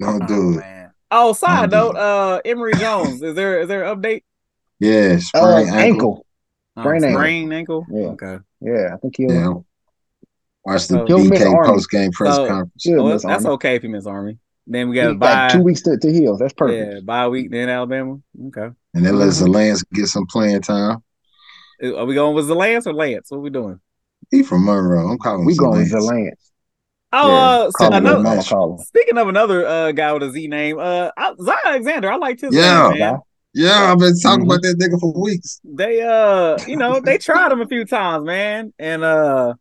Don't 0.00 0.22
Oh, 0.22 0.26
do 0.26 0.52
it. 0.54 0.56
man. 0.60 0.90
Oh, 1.10 1.32
side 1.32 1.70
Don't 1.70 1.92
do 1.92 1.94
note, 1.94 2.00
uh, 2.00 2.40
Emory 2.44 2.74
Jones, 2.74 3.22
is 3.22 3.34
there 3.34 3.60
is 3.60 3.68
there 3.68 3.84
an 3.84 3.96
update? 4.00 4.22
Yeah, 4.80 5.18
Uh, 5.34 5.56
ankle. 5.56 5.74
ankle. 5.78 6.26
Oh, 6.76 6.82
Sprained 6.82 7.04
ankle. 7.04 7.20
sprained 7.20 7.54
ankle. 7.54 7.86
Yeah. 7.90 8.06
Okay. 8.08 8.38
Yeah, 8.60 8.90
I 8.92 8.96
think 8.98 9.16
he'll. 9.16 9.32
Yeah. 9.32 9.54
Watch 10.64 10.88
the 10.88 11.06
So- 11.06 11.16
BK 11.16 11.64
post 11.64 11.90
game 11.90 12.10
press 12.10 12.34
So- 12.34 12.46
conference. 12.48 12.82
he'll 12.82 13.00
Oh, 13.06 13.12
miss 13.12 13.22
that's 13.22 13.44
Army. 13.44 13.54
okay 13.54 13.76
if 13.76 13.84
you 13.84 13.88
miss 13.88 14.06
Army. 14.06 14.38
Then 14.66 14.88
we 14.88 14.96
got 14.96 15.08
to 15.08 15.14
buy 15.14 15.48
two 15.48 15.62
weeks 15.62 15.80
to, 15.82 15.96
to 15.96 16.12
heal. 16.12 16.36
That's 16.36 16.52
perfect. 16.52 16.92
Yeah, 16.94 17.00
bye 17.04 17.28
week 17.28 17.52
then 17.52 17.68
Alabama. 17.68 18.18
Okay. 18.48 18.68
And 18.94 19.06
then 19.06 19.16
let 19.16 19.28
Mhm. 19.28 19.54
Lance 19.54 19.82
get 19.94 20.08
some 20.08 20.26
playing 20.26 20.62
time. 20.62 20.98
Are 21.82 22.04
we 22.06 22.14
going 22.14 22.34
with 22.34 22.48
the 22.48 22.54
Lance 22.54 22.86
or 22.86 22.94
Lance? 22.94 23.30
What 23.30 23.42
we 23.42 23.50
doing? 23.50 23.80
He 24.30 24.42
from 24.44 24.64
Monroe. 24.64 25.08
I'm 25.08 25.18
calling 25.18 25.44
We 25.44 25.52
him 25.52 25.56
going 25.56 25.86
Zalance. 25.86 25.90
Zalance. 25.90 26.50
Oh, 27.12 27.28
Yeah, 27.28 27.58
uh, 27.66 27.70
so 27.70 27.88
another, 27.92 28.20
what 28.22 28.22
man. 28.22 28.32
I'ma 28.32 28.42
call 28.42 28.78
him. 28.80 28.86
speaking 28.86 29.18
of 29.18 29.28
another 29.28 29.66
uh, 29.66 29.92
guy 29.92 30.12
with 30.12 30.22
a 30.24 30.30
Z 30.30 30.48
name, 30.48 30.78
uh, 30.78 31.10
I- 31.16 31.34
Zion 31.40 31.58
Alexander. 31.64 32.12
I 32.12 32.16
liked 32.16 32.40
his 32.40 32.56
Yeah. 32.56 32.88
name, 32.88 32.90
man. 32.90 33.22
Yeah, 33.54 33.92
I've 33.92 33.98
been 33.98 34.18
talking 34.18 34.44
Mhm. 34.44 34.46
about 34.46 34.62
that 34.62 34.76
nigga 34.78 35.00
for 35.00 35.12
weeks. 35.18 35.60
They 35.64 36.02
uh, 36.02 36.60
you 36.66 36.76
know, 36.76 37.00
they 37.00 37.18
tried 37.18 37.52
him 37.52 37.60
a 37.60 37.66
few 37.66 37.84
times, 37.84 38.24
man, 38.24 38.72
and 38.78 39.02
uh, 39.04 39.54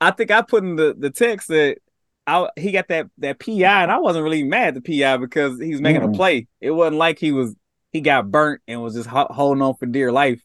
I 0.00 0.10
think 0.12 0.30
I 0.30 0.42
put 0.42 0.64
in 0.64 0.76
the 0.76 0.94
the 0.98 1.10
text 1.10 1.48
that 1.48 1.78
I 2.26 2.48
he 2.56 2.72
got 2.72 2.88
that 2.88 3.08
that 3.18 3.38
PI, 3.40 3.82
and 3.84 3.92
I 3.92 3.98
wasn't 3.98 4.24
really 4.24 4.44
mad 4.44 4.68
at 4.68 4.74
the 4.76 4.82
PI 4.82 5.18
because 5.18 5.60
he 5.60 5.72
was 5.72 5.80
making 5.82 6.02
a 6.02 6.08
Mm-mm. 6.08 6.16
play. 6.16 6.48
It 6.60 6.72
wasn't 6.72 6.96
like 6.96 7.18
he 7.18 7.32
was 7.32 7.54
he 7.92 8.00
got 8.00 8.30
burnt 8.30 8.62
and 8.68 8.82
was 8.82 8.94
just 8.94 9.08
ho- 9.08 9.28
holding 9.30 9.62
on 9.62 9.74
for 9.76 9.86
dear 9.86 10.12
life. 10.12 10.42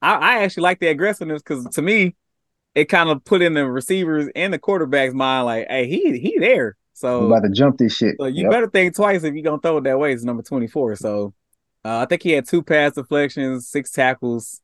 I, 0.00 0.14
I 0.14 0.42
actually 0.42 0.62
like 0.62 0.80
the 0.80 0.88
aggressiveness 0.88 1.42
because 1.42 1.64
to 1.74 1.82
me, 1.82 2.14
it 2.74 2.86
kind 2.86 3.10
of 3.10 3.24
put 3.24 3.42
in 3.42 3.54
the 3.54 3.66
receivers 3.66 4.28
and 4.36 4.52
the 4.52 4.58
quarterback's 4.58 5.14
mind 5.14 5.46
like, 5.46 5.66
hey, 5.68 5.88
he 5.88 6.18
he 6.18 6.38
there. 6.38 6.76
So, 6.92 7.26
about 7.26 7.42
to 7.42 7.50
jump 7.50 7.78
this 7.78 7.94
shit. 7.96 8.16
so 8.18 8.26
you 8.26 8.42
Yep. 8.42 8.50
better 8.50 8.68
think 8.68 8.94
twice 8.94 9.22
if 9.24 9.34
you're 9.34 9.42
gonna 9.42 9.60
throw 9.60 9.78
it 9.78 9.84
that 9.84 9.98
way. 9.98 10.12
It's 10.12 10.24
number 10.24 10.42
24. 10.42 10.96
So 10.96 11.34
uh, 11.84 11.98
I 11.98 12.06
think 12.06 12.22
he 12.22 12.32
had 12.32 12.46
two 12.46 12.62
pass 12.62 12.92
deflections, 12.92 13.68
six 13.68 13.90
tackles, 13.90 14.60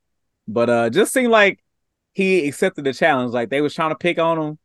but 0.49 0.69
uh 0.71 0.91
just 0.91 1.13
seemed 1.13 1.31
like 1.31 1.63
he 2.13 2.47
accepted 2.49 2.85
the 2.85 2.93
challenge. 2.93 3.33
Like 3.33 3.51
they 3.51 3.61
was 3.61 3.75
trying 3.75 3.91
to 3.91 3.97
pick 3.97 4.19
on 4.19 4.39
him, 4.39 4.59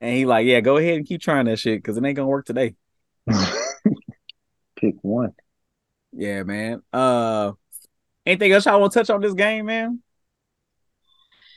and 0.00 0.16
he 0.16 0.26
like, 0.26 0.46
yeah, 0.46 0.60
go 0.60 0.76
ahead 0.76 0.94
and 0.96 1.06
keep 1.06 1.20
trying 1.20 1.46
that 1.46 1.58
shit 1.58 1.78
because 1.78 1.96
it 1.96 2.04
ain't 2.04 2.16
gonna 2.16 2.28
work 2.28 2.46
today. 2.46 2.74
Pick 4.76 4.94
one. 5.02 5.32
Yeah, 6.12 6.42
man. 6.42 6.82
Uh 6.92 7.52
anything 8.24 8.52
else 8.52 8.66
y'all 8.66 8.80
want 8.80 8.92
to 8.92 8.98
touch 8.98 9.10
on 9.10 9.20
this 9.20 9.34
game, 9.34 9.66
man? 9.66 10.02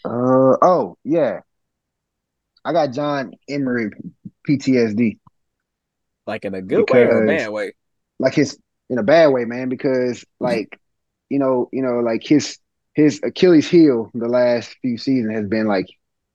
Uh 0.06 0.58
oh, 0.62 0.98
yeah. 1.04 1.42
I 2.66 2.72
got 2.72 2.92
John 2.94 3.34
Emery 3.50 3.90
PTSD. 4.44 5.20
Like 6.26 6.46
in 6.46 6.54
a 6.54 6.62
good 6.62 6.90
way 6.90 7.04
or 7.04 7.24
a 7.24 7.28
bad 7.28 7.50
way? 7.50 7.74
Like 8.20 8.34
his 8.34 8.58
in 8.90 8.98
a 8.98 9.04
bad 9.04 9.28
way, 9.28 9.46
man, 9.46 9.70
because 9.70 10.24
like, 10.40 10.80
you 11.30 11.40
know, 11.40 11.70
you 11.74 11.82
know, 11.82 12.00
like 12.00 12.24
his 12.24 12.58
his 12.94 13.20
Achilles 13.24 13.70
heel 13.70 14.12
the 14.14 14.28
last 14.28 14.76
few 14.82 14.98
seasons 14.98 15.34
has 15.34 15.48
been 15.48 15.68
like 15.68 15.88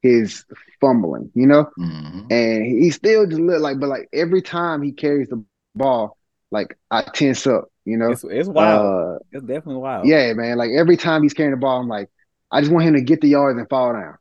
his 0.03 0.45
fumbling, 0.81 1.31
you 1.35 1.47
know? 1.47 1.71
Mhm. 1.79 2.31
And 2.31 2.67
he 2.67 2.91
still 2.91 3.27
just 3.27 3.41
look 3.41 3.61
like 3.61 3.81
but 3.81 3.89
like 3.89 4.09
every 4.13 4.43
time 4.43 4.83
he 4.83 4.93
carries 4.93 5.29
the 5.29 5.43
ball, 5.75 6.19
like 6.51 6.77
I 6.91 7.03
tense 7.03 7.47
up, 7.47 7.71
you 7.85 7.97
know. 7.97 8.11
It's 8.11 8.25
it's 8.25 8.49
wild. 8.49 8.85
Uh, 8.85 9.19
it's 9.33 9.45
definitely 9.45 9.77
wild. 9.77 10.07
Yeah, 10.07 10.33
man. 10.35 10.59
Like 10.59 10.71
every 10.77 10.97
time 10.97 11.23
he's 11.23 11.33
carrying 11.33 11.53
the 11.53 11.57
ball, 11.61 11.81
I'm 11.81 11.89
like, 11.89 12.11
I 12.51 12.61
just 12.61 12.73
want 12.73 12.87
him 12.87 12.95
to 12.95 13.01
get 13.03 13.21
the 13.21 13.29
yards 13.29 13.59
and 13.59 13.69
fall 13.69 13.93
down. 13.93 14.17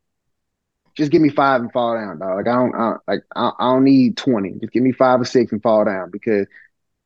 Just 0.95 1.11
give 1.11 1.21
me 1.21 1.29
five 1.29 1.61
and 1.61 1.71
fall 1.71 1.95
down, 1.95 2.19
dog. 2.19 2.37
Like 2.37 2.47
I 2.47 2.53
don't, 2.55 2.75
I 2.75 2.95
like 3.07 3.21
I, 3.35 3.51
I 3.59 3.73
don't 3.73 3.83
need 3.83 4.17
twenty. 4.17 4.53
Just 4.59 4.73
give 4.73 4.83
me 4.83 4.91
five 4.91 5.21
or 5.21 5.25
six 5.25 5.51
and 5.51 5.61
fall 5.61 5.85
down 5.85 6.09
because 6.11 6.47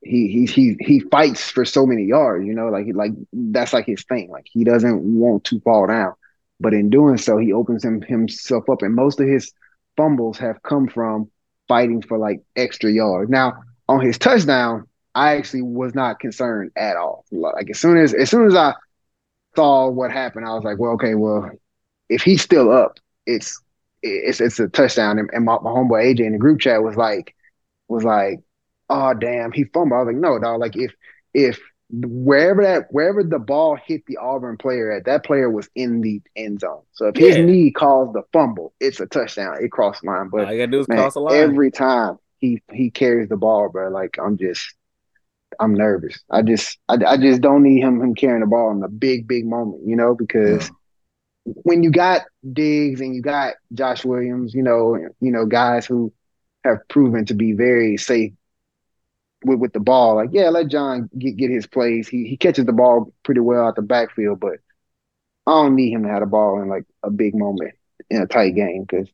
he 0.02 0.28
he 0.30 0.46
he 0.46 0.78
he 0.80 1.00
fights 1.00 1.50
for 1.50 1.66
so 1.66 1.86
many 1.86 2.06
yards. 2.06 2.46
You 2.46 2.54
know, 2.54 2.70
like 2.70 2.88
like 2.94 3.12
that's 3.34 3.74
like 3.74 3.86
his 3.86 4.04
thing. 4.04 4.30
Like 4.30 4.46
he 4.52 4.64
doesn't 4.64 5.02
want 5.02 5.44
to 5.46 5.60
fall 5.62 5.88
down, 5.88 6.14
but 6.60 6.74
in 6.74 6.90
doing 6.90 7.18
so, 7.18 7.38
he 7.38 7.52
opens 7.54 7.84
him 7.84 8.02
himself 8.02 8.70
up, 8.70 8.82
and 8.82 8.96
most 8.96 9.20
of 9.20 9.28
his 9.28 9.52
fumbles 9.98 10.38
have 10.40 10.64
come 10.64 10.88
from 10.88 11.30
fighting 11.68 12.02
for 12.02 12.18
like 12.18 12.42
extra 12.56 12.92
yards. 12.92 13.30
Now 13.30 13.54
on 13.90 14.00
his 14.02 14.18
touchdown, 14.18 14.88
I 15.14 15.36
actually 15.38 15.64
was 15.64 15.94
not 15.96 16.20
concerned 16.20 16.72
at 16.78 16.96
all. 16.96 17.26
Like 17.32 17.70
as 17.70 17.80
soon 17.80 17.98
as 17.98 18.14
as 18.14 18.30
soon 18.30 18.48
as 18.48 18.56
I 18.56 18.74
saw 19.56 19.90
what 19.90 20.12
happened, 20.12 20.46
I 20.46 20.54
was 20.54 20.64
like, 20.64 20.80
well, 20.80 20.94
okay, 20.94 21.16
well, 21.16 21.50
if 22.10 22.22
he's 22.24 22.42
still 22.42 22.72
up, 22.72 22.98
it's 23.26 23.62
it's 24.04 24.42
it's 24.42 24.60
a 24.60 24.68
touchdown. 24.70 25.20
And, 25.20 25.30
and 25.34 25.46
my, 25.46 25.58
my 25.62 25.72
homeboy 25.72 26.06
AJ 26.16 26.22
in 26.26 26.34
the 26.34 26.40
group 26.40 26.60
chat 26.60 26.84
was 26.84 26.96
like, 26.96 27.36
was 27.88 28.04
like, 28.04 28.40
oh 28.90 29.14
damn, 29.14 29.52
he 29.52 29.66
fumbled. 29.66 29.94
I 29.98 30.04
was 30.04 30.08
like, 30.14 30.22
no, 30.22 30.40
dog. 30.40 30.60
Like 30.60 30.76
if 30.78 30.94
if 31.34 31.60
wherever 31.92 32.64
that 32.64 32.86
wherever 32.92 33.24
the 33.24 33.40
ball 33.40 33.78
hit 33.86 34.06
the 34.08 34.18
Auburn 34.18 34.58
player 34.58 34.92
at, 34.92 35.06
that 35.06 35.26
player 35.26 35.50
was 35.50 35.70
in 35.76 36.02
the 36.02 36.22
end 36.36 36.62
zone. 36.62 36.84
So 36.94 37.08
if 37.08 37.18
his 37.18 37.38
Yeah. 37.38 37.46
knee 37.46 37.72
caused 37.72 38.14
the 38.14 38.24
fumble, 38.34 38.74
it's 38.80 39.00
a 39.00 39.06
touchdown. 39.06 39.58
It 39.62 39.72
crossed 39.72 40.02
the 40.02 40.08
line. 40.08 40.30
But 40.30 40.48
All 40.48 40.52
you 40.52 40.60
gotta 40.60 40.72
do 40.72 40.80
is 40.80 40.88
man, 40.88 40.98
cross 40.98 41.14
the 41.14 41.20
line. 41.22 41.54
every 41.54 41.72
time 41.72 42.18
he 42.40 42.62
he 42.72 42.90
carries 42.92 43.30
the 43.30 43.38
ball, 43.38 43.70
bro, 43.70 43.90
like 43.90 44.18
I'm 44.20 44.38
just 44.38 44.74
I'm 45.60 45.74
nervous. 45.74 46.20
I 46.30 46.42
just 46.42 46.78
I, 46.88 46.98
I 47.06 47.18
just 47.18 47.42
don't 47.42 47.64
need 47.64 47.82
him 47.82 48.02
him 48.02 48.16
carrying 48.16 48.42
the 48.42 48.48
ball 48.48 48.72
in 48.72 48.84
a 48.84 48.88
big 48.88 49.28
big 49.28 49.46
moment, 49.46 49.82
you 49.86 49.96
know, 49.96 50.16
because 50.16 50.70
when 51.44 51.84
you 51.84 51.92
got 51.92 52.22
Diggs 52.54 53.02
and 53.02 53.16
you 53.16 53.22
got 53.22 53.56
Josh 53.74 54.06
Williams, 54.06 54.54
you 54.54 54.64
know, 54.64 54.96
you 55.20 55.32
know 55.32 55.46
guys 55.46 55.86
who 55.86 56.14
have 56.64 56.88
proven 56.88 57.26
to 57.26 57.34
be 57.34 57.54
very 57.54 57.98
safe 57.98 58.34
with, 59.44 59.60
with 59.60 59.74
the 59.74 59.80
ball. 59.80 60.16
Like, 60.16 60.30
yeah, 60.32 60.50
let 60.50 60.68
John 60.68 61.10
get, 61.18 61.38
get 61.38 61.50
his 61.50 61.68
plays. 61.68 62.08
He 62.08 62.28
he 62.28 62.38
catches 62.38 62.66
the 62.66 62.74
ball 62.74 63.14
pretty 63.24 63.42
well 63.42 63.66
out 63.66 63.76
the 63.76 63.82
backfield, 63.82 64.40
but 64.40 64.58
I 65.48 65.52
don't 65.52 65.76
need 65.76 65.92
him 65.92 66.04
to 66.04 66.10
have 66.10 66.22
the 66.22 66.28
ball 66.28 66.62
in 66.62 66.70
like 66.70 66.86
a 67.04 67.10
big 67.10 67.36
moment 67.36 67.74
in 68.10 68.22
a 68.22 68.28
tight 68.28 68.56
game 68.56 68.86
because 68.88 69.10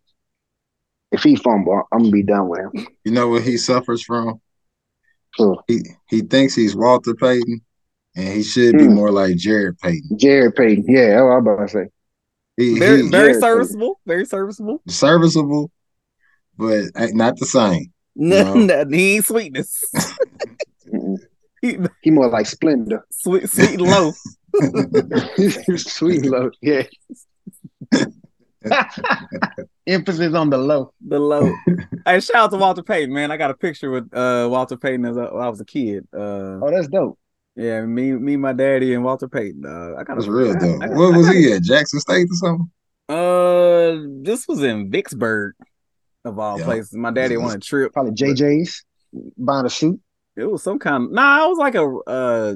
if 1.12 1.23
he 1.23 1.36
fumble, 1.36 1.84
I'm 1.91 2.00
gonna 2.00 2.12
be 2.12 2.23
done 2.23 2.50
with 2.50 2.60
him. 2.60 2.88
You 3.04 3.12
know 3.12 3.30
what 3.30 3.43
he 3.43 3.58
suffers 3.58 4.04
from? 4.04 4.41
So 5.38 5.62
He 5.67 5.82
he 6.10 6.21
thinks 6.21 6.56
he's 6.56 6.76
Walter 6.76 7.13
Payton, 7.15 7.62
and 8.15 8.28
he 8.34 8.43
should 8.43 8.78
be 8.78 8.86
Hmm. 8.86 8.93
more 8.95 9.12
like 9.12 9.36
Jarrett 9.38 9.80
Payton. 9.80 10.17
Jarrett 10.17 10.56
Payton, 10.56 10.86
yeah, 10.88 11.10
that's 11.10 11.21
what 11.23 11.30
I'm 11.32 11.47
about 11.47 11.67
to 11.67 11.67
say. 11.69 11.86
He, 12.58 12.80
Very 12.80 13.04
he 13.04 13.10
very 13.10 13.34
yeah, 13.34 13.39
serviceable. 13.39 14.00
Very 14.08 14.26
serviceable. 14.26 14.82
serviceable, 14.88 15.71
but 16.58 16.86
not 17.13 17.38
the 17.38 17.45
same. 17.45 17.93
No, 18.15 18.56
No. 18.56 18.86
he 18.89 19.15
ain't 19.17 19.26
sweetness. 19.26 19.84
He- 21.62 21.78
He 22.02 22.12
more 22.12 22.30
like 22.30 22.45
Splenda, 22.45 23.02
sweet 23.12 23.50
sweet 23.50 23.80
and 23.80 23.82
low. 23.82 24.13
sweet 25.78 26.23
low, 26.26 26.50
yeah. 26.62 26.84
Emphasis 29.88 30.34
on 30.36 30.50
the 30.50 30.58
low. 30.58 30.93
The 31.08 31.17
low. 31.19 31.52
hey, 32.06 32.19
shout 32.19 32.36
out 32.36 32.52
to 32.52 32.58
Walter 32.58 32.84
Payton, 32.84 33.13
man. 33.13 33.32
I 33.32 33.38
got 33.38 33.52
a 33.52 33.56
picture 33.56 33.89
with 33.89 34.13
uh 34.13 34.47
Walter 34.52 34.76
Payton 34.78 35.06
as 35.06 35.17
I, 35.17 35.23
I 35.26 35.47
was 35.50 35.62
a 35.62 35.65
kid. 35.65 36.06
Uh 36.13 36.60
Oh, 36.62 36.69
that's 36.69 36.88
dope. 36.89 37.17
yeah, 37.56 37.86
me, 37.86 38.12
me, 38.12 38.36
my 38.38 38.54
daddy, 38.54 38.93
and 38.93 39.04
Walter 39.04 39.28
Payton. 39.30 39.63
Uh, 39.65 40.00
I 40.00 40.04
got 40.04 40.15
That's 40.15 40.28
a 40.28 40.32
real 40.32 40.56
I- 40.56 40.60
though. 40.60 40.76
I 40.82 40.88
got- 40.88 40.97
What 40.97 41.15
was 41.17 41.30
he 41.30 41.52
at? 41.54 41.62
Jackson 41.63 42.00
State 42.02 42.28
or 42.30 42.36
something? 42.36 42.69
Uh, 43.10 44.04
this 44.23 44.47
was 44.47 44.62
in 44.63 44.91
Vicksburg, 44.91 45.54
of 46.26 46.38
all 46.38 46.60
Yeah. 46.60 46.65
places. 46.65 46.93
My 46.93 47.12
daddy 47.12 47.38
won 47.38 47.56
a 47.56 47.60
trip. 47.60 47.93
Probably 47.93 48.12
JJ's 48.12 48.84
buying 49.38 49.65
a 49.65 49.69
suit. 49.69 50.00
It 50.36 50.43
was 50.52 50.62
some 50.63 50.78
kind. 50.80 51.06
of 51.06 51.12
nah, 51.12 51.45
it 51.45 51.50
was 51.50 51.58
like 51.58 51.76
a 51.76 51.86
uh, 51.86 52.56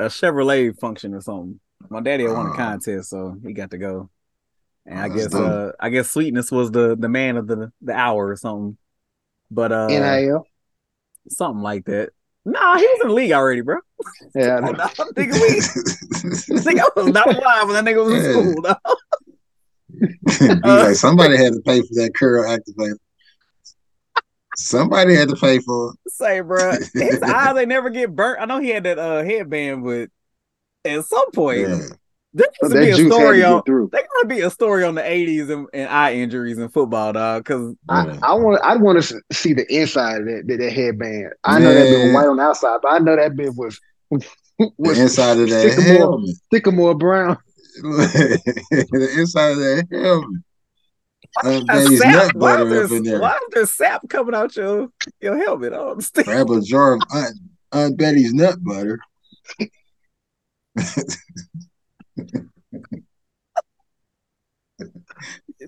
a 0.00 0.04
Chevrolet 0.06 0.78
function 0.78 1.14
or 1.14 1.20
something. 1.20 1.58
My 1.90 2.00
daddy 2.00 2.24
had 2.24 2.32
won 2.32 2.46
a 2.46 2.50
Oh. 2.50 2.54
contest, 2.54 3.10
so 3.10 3.36
he 3.44 3.52
got 3.52 3.70
to 3.72 3.78
go. 3.78 4.08
And 4.88 4.98
Oh, 4.98 5.02
I 5.02 5.08
guess 5.08 5.34
uh, 5.34 5.72
I 5.78 5.90
guess 5.90 6.10
Sweetness 6.10 6.50
was 6.50 6.70
the 6.70 6.96
the 6.96 7.08
man 7.10 7.36
of 7.36 7.46
the 7.46 7.70
the 7.82 7.92
hour 7.92 8.26
or 8.28 8.36
something. 8.36 8.78
But 9.50 9.70
uh, 9.70 9.88
NIL. 9.88 10.46
something 11.28 11.62
like 11.62 11.84
that. 11.86 12.10
Nah, 12.44 12.76
he 12.78 12.86
was 12.86 13.00
in 13.02 13.08
the 13.08 13.14
league 13.14 13.32
already, 13.32 13.60
bro. 13.60 13.76
Yeah, 14.34 14.56
I 14.56 14.60
know. 14.72 14.72
nigga, 14.72 15.40
we, 15.40 15.60
nigga, 16.62 16.80
I 16.80 16.88
was 16.96 17.12
not 17.12 17.26
alive 17.34 17.68
when 17.68 17.84
that 17.84 17.84
nigga 17.84 18.04
was 18.04 18.26
in 18.26 18.34
Yeah. 18.34 18.40
school. 18.40 18.62
dawg. 18.62 18.78
Be 20.62 20.70
like 20.70 20.96
somebody 20.96 21.36
had 21.36 21.52
to 21.52 21.60
pay 21.60 21.80
for 21.80 21.94
that 21.94 22.12
curl 22.14 22.44
activator. 22.44 22.96
Somebody 24.56 25.14
had 25.14 25.28
to 25.28 25.36
pay 25.36 25.58
for 25.60 25.92
it. 26.04 26.10
Say, 26.10 26.40
bro, 26.40 26.72
his 26.94 27.22
eyes 27.22 27.54
they 27.54 27.66
never 27.66 27.90
get 27.90 28.14
burnt. 28.14 28.40
I 28.40 28.46
know 28.46 28.58
he 28.58 28.70
had 28.70 28.84
that 28.84 28.98
uh 28.98 29.22
headband, 29.22 29.84
but 29.84 30.08
at 30.84 31.04
some 31.04 31.30
point, 31.32 31.60
Yeah. 31.60 31.78
There 32.34 32.46
needs 32.46 32.58
to 32.62 32.68
that 32.68 32.80
be 32.84 32.90
a 32.90 32.94
juice 32.96 32.98
had 32.98 33.08
to 33.08 33.10
story 33.14 33.42
on. 33.44 33.62
through. 33.64 33.88
There 33.92 34.02
gotta 34.16 34.28
be 34.28 34.40
a 34.40 34.50
story 34.50 34.84
on 34.84 34.94
the 34.94 35.02
'80s 35.02 35.50
and, 35.50 35.66
and 35.72 35.88
eye 35.88 36.14
injuries 36.14 36.58
in 36.58 36.68
football, 36.68 37.12
dog. 37.12 37.44
Because 37.44 37.74
Yeah. 37.90 38.18
I, 38.22 38.30
I 38.30 38.34
want 38.34 38.60
I 38.62 38.76
want 38.76 39.02
to 39.02 39.22
see 39.32 39.52
the 39.54 39.66
inside 39.74 40.20
of 40.22 40.26
that, 40.26 40.44
that, 40.46 40.56
that 40.58 40.72
headband. 40.72 41.32
I 41.44 41.58
know 41.58 41.72
that 41.72 41.84
bit 41.84 42.04
was 42.06 42.14
white 42.14 42.26
on 42.28 42.36
the 42.36 42.42
outside, 42.42 42.78
but 42.82 42.92
I 42.92 42.98
know 42.98 43.16
that 43.16 43.36
bit 43.36 43.54
was 43.56 43.80
The 44.10 44.26
was 44.78 44.98
inside 44.98 45.38
of 45.38 45.48
that 45.50 45.72
sycamore, 45.72 45.96
helmet. 45.98 46.36
sycamore 46.52 46.94
brown. 46.94 47.38
the 47.82 49.14
inside 49.18 49.50
of 49.52 49.58
that 49.58 49.86
helmet. 49.90 50.42
Uh, 51.44 51.60
Why 51.60 51.74
Betty's 51.84 51.98
sap- 52.00 52.12
nut 52.14 52.34
why 52.36 52.56
butter 52.56 52.74
is 52.82 52.90
up 52.90 52.96
in 52.96 53.02
there, 53.04 53.12
there. 53.12 53.20
why 53.20 53.34
is 53.36 53.40
there 53.52 53.66
sap 53.66 54.08
coming 54.08 54.34
out 54.34 54.56
your 54.56 54.88
your 55.20 55.36
helmet? 55.36 55.72
I 55.72 55.76
don't 55.76 55.90
understand. 55.92 56.26
Grab 56.26 56.50
a 56.50 56.60
jar 56.62 56.94
of 56.94 57.02
Aunt, 57.14 57.38
Aunt 57.72 57.96
Betty's 57.98 58.32
nut 58.34 58.56
butter. 58.62 58.98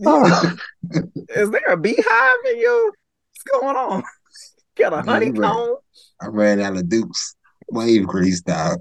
Oh, 0.07 0.53
Is 1.31 1.51
there 1.51 1.67
a 1.73 1.77
beehive 1.77 2.37
in 2.51 2.59
you? 2.59 2.93
What's 3.33 3.61
going 3.61 3.77
on? 3.77 4.03
Got 4.77 4.93
a 4.93 4.97
Yeah, 4.97 5.03
you 5.03 5.11
honeycomb? 5.11 5.77
I 6.21 6.27
ran 6.27 6.61
out 6.61 6.77
of 6.77 6.89
Duke's 6.89 7.35
wave 7.71 8.07
grease, 8.07 8.41
dog. 8.41 8.79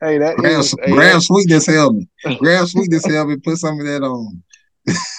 hey, 0.00 0.18
that 0.18 0.36
grab, 0.36 0.60
is, 0.60 0.74
hey, 0.84 0.92
grab 0.92 1.20
sweetness 1.22 1.66
helmet. 1.66 2.06
Grab 2.38 2.66
sweetness 2.68 3.06
helmet. 3.06 3.42
Put 3.42 3.56
some 3.58 3.80
of 3.80 3.86
that 3.86 4.02
on. 4.02 4.42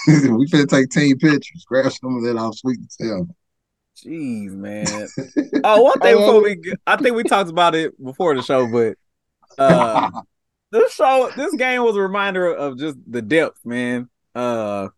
we 0.08 0.46
finna 0.48 0.68
take 0.68 0.90
team 0.90 1.18
pictures. 1.18 1.66
Grab 1.68 1.92
some 1.92 2.18
of 2.18 2.24
that 2.24 2.38
off 2.38 2.56
sweetness 2.58 2.98
helmet. 3.00 3.36
Jeez, 3.98 4.52
man. 4.52 5.08
Oh, 5.64 5.82
one 5.82 6.00
thing 6.00 6.16
before 6.16 6.42
we, 6.44 6.62
I 6.88 6.96
think 6.96 7.16
we 7.16 7.24
talked 7.24 7.50
about 7.50 7.76
it 7.76 8.02
before 8.02 8.34
the 8.36 8.42
show, 8.42 8.68
but 8.72 8.96
uh, 9.58 10.10
this 10.72 10.94
show, 10.94 11.32
this 11.36 11.54
game 11.56 11.84
was 11.84 11.96
a 11.96 12.02
reminder 12.02 12.52
of 12.54 12.78
just 12.78 12.98
the 13.08 13.22
depth, 13.22 13.66
man. 13.66 14.10
Uh, 14.36 14.90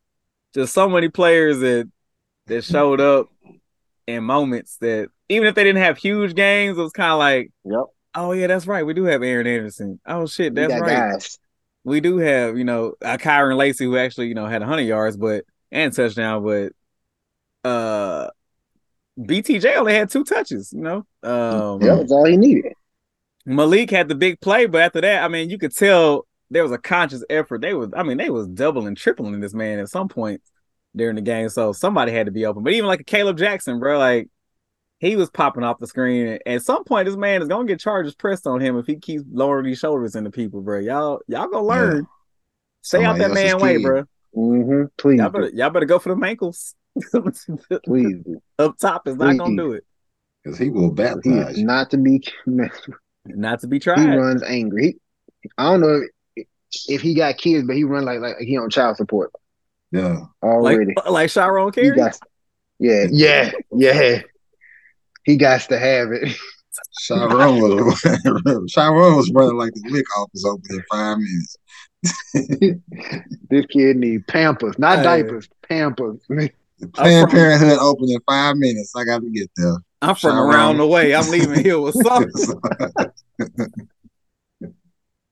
just 0.54 0.74
so 0.74 0.90
many 0.90 1.10
players 1.10 1.60
that 1.60 1.90
that 2.48 2.64
showed 2.64 3.00
up 3.00 3.28
in 4.08 4.24
moments 4.24 4.78
that 4.78 5.10
even 5.30 5.48
if 5.48 5.56
they 5.56 5.64
didn't 5.64 5.82
have 5.82 5.98
huge 5.98 6.36
games, 6.36 6.78
it 6.78 6.82
was 6.82 6.92
kind 6.92 7.12
of 7.12 7.20
like, 7.20 7.52
Yep. 7.64 7.86
oh 8.16 8.32
yeah, 8.34 8.48
that's 8.48 8.68
right, 8.68 8.86
we 8.86 8.94
do 8.94 9.06
have 9.06 9.24
Aaron 9.24 9.48
Anderson. 9.48 10.00
Oh 10.06 10.26
shit, 10.28 10.54
that's 10.56 10.74
right. 10.74 10.90
guys. 11.14 11.40
we 11.86 12.02
do 12.02 12.18
have, 12.18 12.58
you 12.58 12.66
know, 12.66 12.96
uh, 13.02 13.18
Kyren 13.18 13.56
Lacy 13.56 13.86
who 13.86 13.98
actually, 13.98 14.28
you 14.28 14.36
know, 14.36 14.46
had 14.48 14.62
100 14.62 14.82
yards, 14.82 15.16
but 15.16 15.46
and 15.72 15.94
touchdown, 15.94 16.44
but 16.44 16.74
uh, 17.64 18.30
BTJ 19.18 19.78
only 19.78 19.94
had 19.94 20.10
two 20.10 20.24
touches. 20.26 20.74
You 20.74 20.82
know, 20.82 20.98
um, 21.24 21.82
Yeah, 21.82 21.96
that's 21.96 22.12
all 22.12 22.26
he 22.26 22.36
needed. 22.36 22.74
Malik 23.46 23.90
had 23.90 24.08
the 24.08 24.16
big 24.16 24.40
play, 24.40 24.66
but 24.66 24.82
after 24.82 25.02
that, 25.02 25.24
I 25.24 25.28
mean, 25.28 25.50
you 25.50 25.58
could 25.58 25.76
tell 25.76 26.28
there 26.50 26.64
was 26.64 26.72
a 26.72 26.78
conscious 26.78 27.24
effort. 27.30 27.62
They 27.62 27.74
was, 27.74 27.90
I 27.96 28.04
mean, 28.04 28.18
they 28.18 28.30
was 28.30 28.48
doubling, 28.48 28.96
tripling 28.96 29.40
this 29.40 29.54
man 29.54 29.80
at 29.80 29.90
some 29.90 30.08
point 30.08 30.42
during 30.96 31.16
the 31.16 31.22
game. 31.22 31.50
So 31.50 31.72
somebody 31.72 32.12
had 32.12 32.26
to 32.26 32.32
be 32.32 32.46
open. 32.46 32.64
But 32.64 32.74
even 32.74 32.88
like 32.88 33.02
a 33.02 33.06
Kaleb 33.06 33.38
Jackson, 33.38 33.80
bro, 33.80 33.98
like 33.98 34.30
he 35.00 35.16
was 35.16 35.30
popping 35.30 35.64
off 35.64 35.80
the 35.80 35.88
screen. 35.88 36.38
At 36.46 36.62
some 36.62 36.84
point, 36.84 37.08
this 37.08 37.18
man 37.18 37.42
is 37.42 37.48
gonna 37.48 37.66
get 37.66 37.80
charges 37.80 38.14
pressed 38.14 38.46
on 38.46 38.60
him 38.60 38.78
if 38.78 38.86
he 38.86 38.98
keeps 38.98 39.24
lowering 39.32 39.66
these 39.66 39.80
shoulders 39.80 40.16
into 40.16 40.30
people, 40.30 40.62
bro. 40.62 40.80
Y'all, 40.80 41.22
y'all 41.28 41.48
gonna 41.48 41.66
learn. 41.66 42.08
Stay 42.82 43.04
out 43.04 43.18
Somebody 43.18 43.34
that 43.34 43.34
man 43.34 43.60
way, 43.60 43.78
bro. 43.78 44.04
Mm-hmm. 44.36 44.84
Please, 44.98 45.18
Y'all 45.18 45.30
better, 45.30 45.50
y'all 45.54 45.70
better 45.70 45.86
go 45.86 46.00
for 46.00 46.14
the 46.14 46.26
ankles. 46.26 46.76
please. 47.86 48.24
Up 48.60 48.78
top 48.78 49.08
is 49.08 49.16
not 49.16 49.38
gonna 49.38 49.56
do 49.56 49.74
it. 49.74 49.86
Because 50.44 50.60
he 50.60 50.70
will 50.70 50.94
He 51.24 51.32
is 51.32 51.64
not 51.64 51.90
to 51.92 51.98
be. 51.98 52.22
He 52.46 52.52
Not 53.26 53.60
to 53.62 53.68
be 53.68 53.80
tried. 53.80 54.00
He 54.00 54.08
runs 54.08 54.44
angry. 54.44 54.98
He, 55.42 55.50
I 55.58 55.66
don't 55.72 55.82
know 55.82 56.02
if, 56.36 56.48
if 56.88 57.02
he 57.02 57.14
got 57.14 57.38
kids, 57.38 57.66
but 57.68 57.76
he 57.76 57.84
run 57.84 58.06
like 58.06 58.20
like 58.20 58.38
he 58.40 58.58
on 58.58 58.70
child 58.70 58.98
support 58.98 59.32
Yeah. 59.92 60.22
Already. 60.44 60.94
like 61.10 61.30
Sharon 61.30 61.68
he 61.74 61.82
Carey. 61.82 61.96
got, 61.96 62.18
yeah, 62.80 63.06
yeah, 63.12 63.52
yeah. 63.72 64.22
He 65.24 65.38
got 65.38 65.62
to 65.62 65.78
have 65.78 66.12
it. 66.12 66.36
Sharon 67.00 67.60
was 67.62 68.00
Sharon 68.72 69.16
was 69.16 69.32
running 69.34 69.58
like 69.58 69.74
the 69.74 69.90
lick 69.92 70.06
office 70.18 70.46
open 70.46 70.64
in 70.72 70.84
five 70.90 71.18
minutes. 71.18 71.58
This 73.50 73.66
kid 73.68 73.98
need 73.98 74.26
Pampers, 74.28 74.80
not 74.80 75.00
Hey. 75.00 75.04
diapers, 75.04 75.48
Pampers. 75.68 76.22
Planned 76.94 77.30
from- 77.30 77.30
Parenthood 77.30 77.78
open 77.80 78.10
in 78.10 78.20
five 78.28 78.56
minutes. 78.58 78.94
I 78.96 79.04
got 79.04 79.22
to 79.22 79.30
get 79.30 79.52
there. 79.58 79.76
I'm 80.02 80.16
from 80.16 80.32
Sharon. 80.32 80.50
around 80.50 80.78
the 80.78 80.88
way. 80.88 81.14
I'm 81.14 81.30
leaving 81.30 81.64
here 81.64 81.80
with 81.80 81.96
something. 81.96 82.32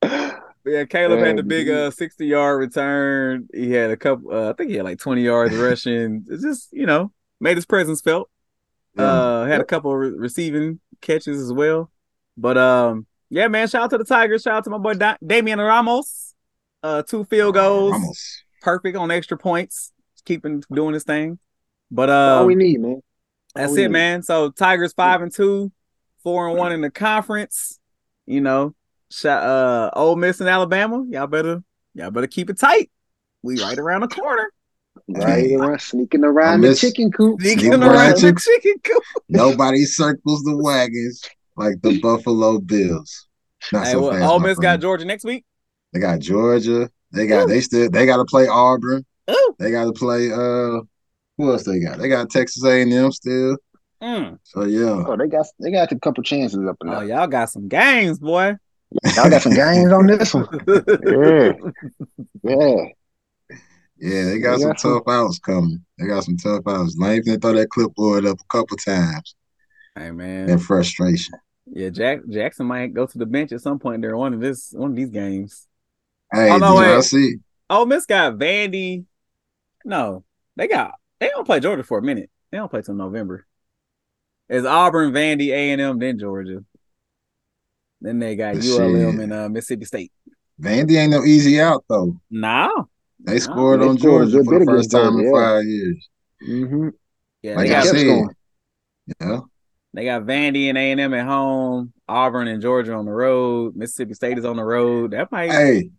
Yeah, 0.65 0.83
Kaleb 0.83 1.25
had 1.25 1.37
the 1.37 1.43
big 1.43 1.69
uh 1.69 1.89
60 1.89 2.27
yard 2.27 2.59
return. 2.59 3.47
He 3.53 3.71
had 3.71 3.89
a 3.91 3.97
couple 3.97 4.31
uh, 4.31 4.49
I 4.51 4.53
think 4.53 4.69
he 4.69 4.75
had 4.75 4.85
like 4.85 4.99
20 4.99 5.21
yards 5.23 5.55
rushing. 5.55 6.25
It's 6.29 6.43
just, 6.43 6.71
you 6.71 6.85
know, 6.85 7.11
made 7.39 7.57
his 7.57 7.65
presence 7.65 8.01
felt. 8.01 8.29
Uh 8.97 9.45
had 9.45 9.61
a 9.61 9.65
couple 9.65 9.91
of 9.91 9.97
re- 9.97 10.09
receiving 10.17 10.79
catches 11.01 11.41
as 11.41 11.51
well. 11.53 11.89
But 12.37 12.57
um 12.57 13.07
yeah, 13.29 13.47
man, 13.47 13.67
shout 13.67 13.83
out 13.83 13.89
to 13.91 13.97
the 13.97 14.03
Tigers. 14.03 14.43
Shout 14.43 14.57
out 14.57 14.63
to 14.65 14.69
my 14.69 14.77
boy 14.77 14.93
da- 14.95 15.17
Damian 15.25 15.59
Ramos. 15.59 16.35
Uh 16.83 17.01
two 17.03 17.23
field 17.23 17.55
goals. 17.55 17.93
Ramos. 17.93 18.43
Perfect 18.61 18.97
on 18.97 19.09
extra 19.09 19.37
points. 19.37 19.91
Keeping 20.25 20.61
doing 20.71 20.93
his 20.93 21.03
thing. 21.03 21.39
But 21.89 22.07
That's 22.07 22.35
all 22.35 22.41
um 22.41 22.47
we 22.47 22.55
need, 22.55 22.81
man. 22.81 23.01
That's 23.59 23.69
all 23.71 23.75
we 23.75 23.83
it, 23.85 23.91
man. 23.91 24.23
So 24.23 24.49
Tigers 24.51 24.93
five 24.93 25.21
and 25.21 25.33
two, 25.33 25.71
four 26.23 26.47
and 26.47 26.57
one 26.57 26.71
in 26.71 26.81
the 26.81 26.89
conference. 26.91 27.79
You 28.25 28.41
know, 28.41 28.75
shot, 29.11 29.43
uh, 29.43 29.89
Ole 29.93 30.15
Miss 30.15 30.39
and 30.39 30.49
Alabama. 30.49 31.03
Y'all 31.09 31.27
better, 31.27 31.63
y'all 31.93 32.11
better 32.11 32.27
keep 32.27 32.49
it 32.49 32.59
tight. 32.59 32.89
We 33.41 33.59
right 33.61 33.77
around 33.77 34.01
the 34.01 34.07
corner. 34.07 34.51
Right 35.07 35.51
around, 35.53 35.81
sneaking 35.81 36.23
around 36.23 36.61
the 36.61 36.75
chicken 36.75 37.11
coop. 37.11 37.39
Sneaking 37.41 37.59
Sneaking 37.59 37.83
around 37.83 37.95
around 37.95 38.15
the 38.15 38.21
chick- 38.21 38.37
chicken 38.39 38.75
coop. 38.83 39.03
Nobody 39.29 39.85
circles 39.85 40.43
the 40.43 40.55
wagons 40.57 41.23
like 41.55 41.81
the 41.81 41.99
Buffalo 41.99 42.59
Bills. 42.59 43.27
Not 43.71 43.85
Hey, 43.85 43.91
so 43.93 44.01
well, 44.01 44.11
fast. 44.11 44.23
Ole 44.23 44.39
my 44.39 44.47
Miss 44.49 44.57
got 44.57 44.61
friend. 44.69 44.81
Georgia 44.81 45.05
next 45.05 45.23
week. 45.23 45.45
They 45.93 45.99
got 45.99 46.19
Georgia. 46.19 46.89
They 47.11 47.25
got 47.27 47.43
Ooh. 47.43 47.47
they 47.47 47.61
still 47.61 47.89
they 47.89 48.05
got 48.05 48.17
to 48.17 48.25
play 48.25 48.47
Auburn. 48.47 49.05
Ooh. 49.31 49.55
They 49.57 49.71
got 49.71 49.85
to 49.85 49.93
play 49.93 50.31
uh 50.31 50.81
who 51.39 51.51
else 51.51 51.63
they 51.63 51.79
got? 51.79 51.97
They 51.97 52.07
got 52.09 52.29
Texas 52.29 52.63
A&M 52.63 53.11
still. 53.11 53.57
Mm. 54.03 54.37
So 54.43 54.65
yeah. 54.65 55.03
Oh, 55.07 55.17
they 55.17 55.27
got 55.27 55.47
they 55.59 55.71
got 55.71 55.91
a 55.91 55.99
couple 55.99 56.23
chances 56.23 56.59
up 56.67 56.77
in 56.81 56.89
Oh, 56.89 56.99
there. 56.99 57.05
y'all 57.09 57.27
got 57.27 57.49
some 57.49 57.67
games, 57.67 58.19
boy. 58.19 58.55
Y'all 59.15 59.29
got 59.29 59.41
some 59.41 59.53
games 59.53 59.91
on 59.91 60.05
this 60.07 60.33
one. 60.33 60.47
Yeah, 61.07 61.53
yeah. 62.43 62.85
Yeah, 64.01 64.23
they 64.25 64.39
got 64.39 64.55
They 64.55 64.61
some 64.61 64.69
got 64.71 64.79
some- 64.79 64.93
tough 64.93 65.03
outs 65.09 65.39
coming. 65.39 65.83
They 65.97 66.07
got 66.07 66.23
some 66.23 66.37
tough 66.37 66.61
outs. 66.67 66.95
Lane 66.97 67.21
finna 67.23 67.41
throw 67.41 67.53
that 67.53 67.69
clipboard 67.69 68.25
up 68.25 68.39
a 68.39 68.43
couple 68.57 68.77
times 68.77 69.35
hey, 69.95 70.11
man. 70.11 70.49
in 70.49 70.57
frustration. 70.59 71.33
Yeah, 71.65 71.89
Jack 71.89 72.19
Jackson 72.29 72.65
might 72.67 72.93
go 72.93 73.05
to 73.05 73.17
the 73.17 73.25
bench 73.25 73.51
at 73.51 73.61
some 73.61 73.77
point 73.79 74.01
during 74.01 74.17
one 74.17 74.33
of 74.33 74.39
this 74.39 74.71
one 74.71 74.91
of 74.91 74.95
these 74.95 75.09
games. 75.09 75.67
Hey, 76.33 76.49
Oh, 76.49 76.57
no, 76.57 76.79
did 76.79 76.87
y'all 76.89 77.01
see? 77.01 77.35
Ole 77.69 77.85
Miss 77.85 78.05
got 78.05 78.33
Vandy. 78.37 79.05
No, 79.85 80.23
they 80.55 80.67
got 80.69 80.93
they 81.19 81.29
don't 81.29 81.45
play 81.45 81.59
Georgia 81.59 81.83
for 81.83 81.97
a 81.97 82.01
minute. 82.01 82.29
They 82.51 82.57
don't 82.57 82.69
play 82.69 82.81
till 82.81 82.95
November. 82.95 83.45
It's 84.47 84.65
Auburn, 84.65 85.13
Vandy, 85.13 85.49
A 85.49 85.71
and 85.71 85.81
M, 85.81 85.99
then 85.99 86.17
Georgia. 86.17 86.63
Then 88.01 88.19
they 88.19 88.35
got 88.35 88.55
Shit. 88.55 88.65
ULM 88.65 89.19
and 89.19 89.33
uh, 89.33 89.49
Mississippi 89.49 89.85
State. 89.85 90.11
Vandy 90.59 90.97
ain't 90.97 91.11
no 91.11 91.23
easy 91.23 91.59
out 91.59 91.83
though. 91.87 92.19
No, 92.31 92.89
They 93.19 93.39
No, 93.39 93.39
scored 93.39 93.81
they 93.81 93.87
on 93.87 93.97
scored 93.97 94.29
Georgia 94.29 94.43
for 94.43 94.59
the 94.59 94.65
first 94.65 94.89
against 94.89 94.91
time 94.91 95.19
in 95.19 95.25
yeah. 95.25 95.31
five 95.31 95.65
years. 95.65 96.09
Mm-hmm. 96.47 96.89
yeah, 97.41 97.55
Like 97.55 97.67
they 97.67 97.75
I 97.75 97.83
got 97.83 97.87
said, 97.87 98.25
Yeah. 99.21 99.39
they 99.93 100.05
got 100.05 100.23
Vandy 100.23 100.69
and 100.69 100.77
A 100.77 100.91
and 100.91 100.99
M 101.01 101.13
at 101.13 101.25
home, 101.25 101.93
Auburn 102.07 102.47
and 102.47 102.61
Georgia 102.61 102.93
on 102.93 103.05
the 103.05 103.11
road, 103.11 103.75
Mississippi 103.75 104.13
State 104.13 104.37
is 104.37 104.45
on 104.45 104.57
the 104.57 104.63
road. 104.63 105.11
That 105.11 105.31
might 105.31 105.51
Hey, 105.51 105.91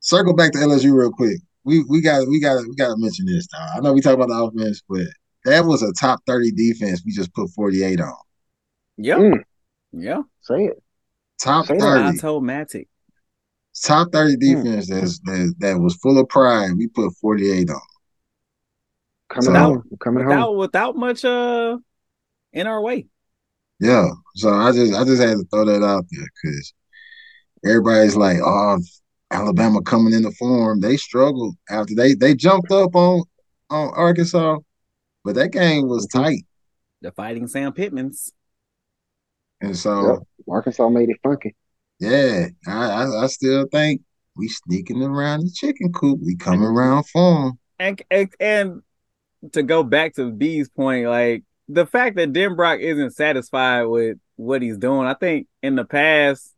circle 0.00 0.34
back 0.34 0.52
to 0.52 0.58
LSU 0.58 0.94
real 0.94 1.12
quick. 1.12 1.40
We 1.64 1.84
we 1.88 2.00
got 2.00 2.26
we 2.28 2.40
got 2.40 2.66
we 2.66 2.74
got 2.74 2.88
to 2.88 2.96
mention 2.96 3.26
this. 3.26 3.46
Dog. 3.46 3.68
I 3.76 3.80
know 3.80 3.92
we 3.92 4.00
talk 4.00 4.14
about 4.14 4.28
the 4.28 4.34
offense, 4.42 4.82
but 4.88 5.06
that 5.44 5.64
was 5.64 5.82
a 5.82 5.92
top 5.92 6.20
thirty 6.26 6.50
defense. 6.50 7.02
We 7.04 7.12
just 7.12 7.32
put 7.34 7.50
forty 7.50 7.82
eight 7.82 8.00
on. 8.00 8.14
yeah, 8.96 9.16
Mm. 9.16 9.42
yeah. 9.92 10.22
Say 10.42 10.64
it. 10.66 10.82
Top 11.42 11.66
Say 11.66 11.78
that. 11.78 11.86
I 11.86 12.06
thirty, 12.06 12.18
told 12.18 12.44
Matic. 12.44 12.86
top 13.84 14.12
thirty 14.12 14.36
defense 14.36 14.88
that's, 14.88 15.18
that 15.20 15.54
that 15.58 15.78
was 15.80 15.96
full 15.96 16.18
of 16.18 16.28
pride. 16.28 16.70
We 16.76 16.88
put 16.88 17.12
forty 17.20 17.50
eight 17.50 17.70
on. 17.70 17.80
Coming 19.28 19.44
So- 19.44 19.52
home. 19.54 19.82
Coming 20.00 20.24
home. 20.24 20.30
Without 20.30 20.56
without 20.56 20.96
much 20.96 21.24
uh 21.24 21.78
in 22.52 22.66
our 22.66 22.80
way. 22.80 23.06
Yeah. 23.78 24.08
So 24.34 24.50
I 24.50 24.72
just 24.72 24.94
I 24.94 25.04
just 25.04 25.22
had 25.22 25.36
to 25.38 25.44
throw 25.50 25.64
that 25.66 25.82
out 25.84 26.04
there 26.10 26.26
because 26.42 26.74
everybody's 27.64 28.16
like, 28.16 28.38
oh, 28.44 28.78
Alabama 29.30 29.80
coming 29.82 30.12
into 30.12 30.30
form, 30.32 30.80
they 30.80 30.96
struggled 30.96 31.54
after 31.68 31.94
they 31.94 32.14
they 32.14 32.34
jumped 32.34 32.70
up 32.72 32.94
on 32.96 33.22
on 33.70 33.88
Arkansas, 33.94 34.58
but 35.24 35.34
that 35.36 35.52
game 35.52 35.88
was 35.88 36.06
tight, 36.06 36.44
The 37.02 37.12
fighting 37.12 37.46
Sam 37.46 37.72
Pittmans. 37.72 38.30
and 39.60 39.76
so 39.76 40.08
Yep. 40.12 40.18
Arkansas 40.48 40.88
made 40.88 41.10
it 41.10 41.18
funky. 41.22 41.54
yeah, 42.00 42.46
I, 42.66 42.72
I 43.04 43.24
I 43.24 43.26
still 43.28 43.66
think 43.70 44.02
we 44.36 44.48
sneaking 44.48 45.02
around 45.02 45.40
the 45.40 45.50
chicken 45.50 45.92
coop. 45.92 46.18
We 46.22 46.36
coming 46.36 46.62
around 46.66 47.04
for 47.08 47.46
'em. 47.46 47.58
And, 47.78 48.02
and 48.10 48.28
and 48.40 48.82
to 49.52 49.62
go 49.62 49.82
back 49.82 50.14
to 50.14 50.30
B's 50.32 50.68
point, 50.68 51.06
like 51.06 51.44
the 51.68 51.86
fact 51.86 52.16
that 52.16 52.32
Denbrock 52.32 52.80
isn't 52.80 53.12
satisfied 53.14 53.84
with 53.84 54.18
what 54.36 54.60
he's 54.62 54.76
doing, 54.78 55.06
I 55.06 55.14
think 55.14 55.46
in 55.62 55.76
the 55.76 55.84
past, 55.84 56.52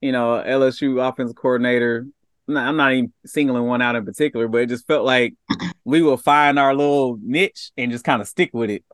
you 0.00 0.12
know, 0.12 0.42
LSU 0.44 1.00
offensive 1.06 1.36
coordinator. 1.36 2.06
I'm 2.48 2.76
not 2.76 2.92
even 2.92 3.12
singling 3.26 3.64
one 3.64 3.82
out 3.82 3.96
in 3.96 4.04
particular, 4.06 4.48
but 4.48 4.62
it 4.62 4.68
just 4.70 4.86
felt 4.86 5.04
like 5.04 5.34
we 5.84 6.00
will 6.02 6.16
find 6.16 6.58
our 6.58 6.74
little 6.74 7.18
niche 7.22 7.72
and 7.76 7.92
just 7.92 8.04
kind 8.04 8.22
of 8.22 8.28
stick 8.28 8.50
with 8.54 8.70
it. 8.70 8.84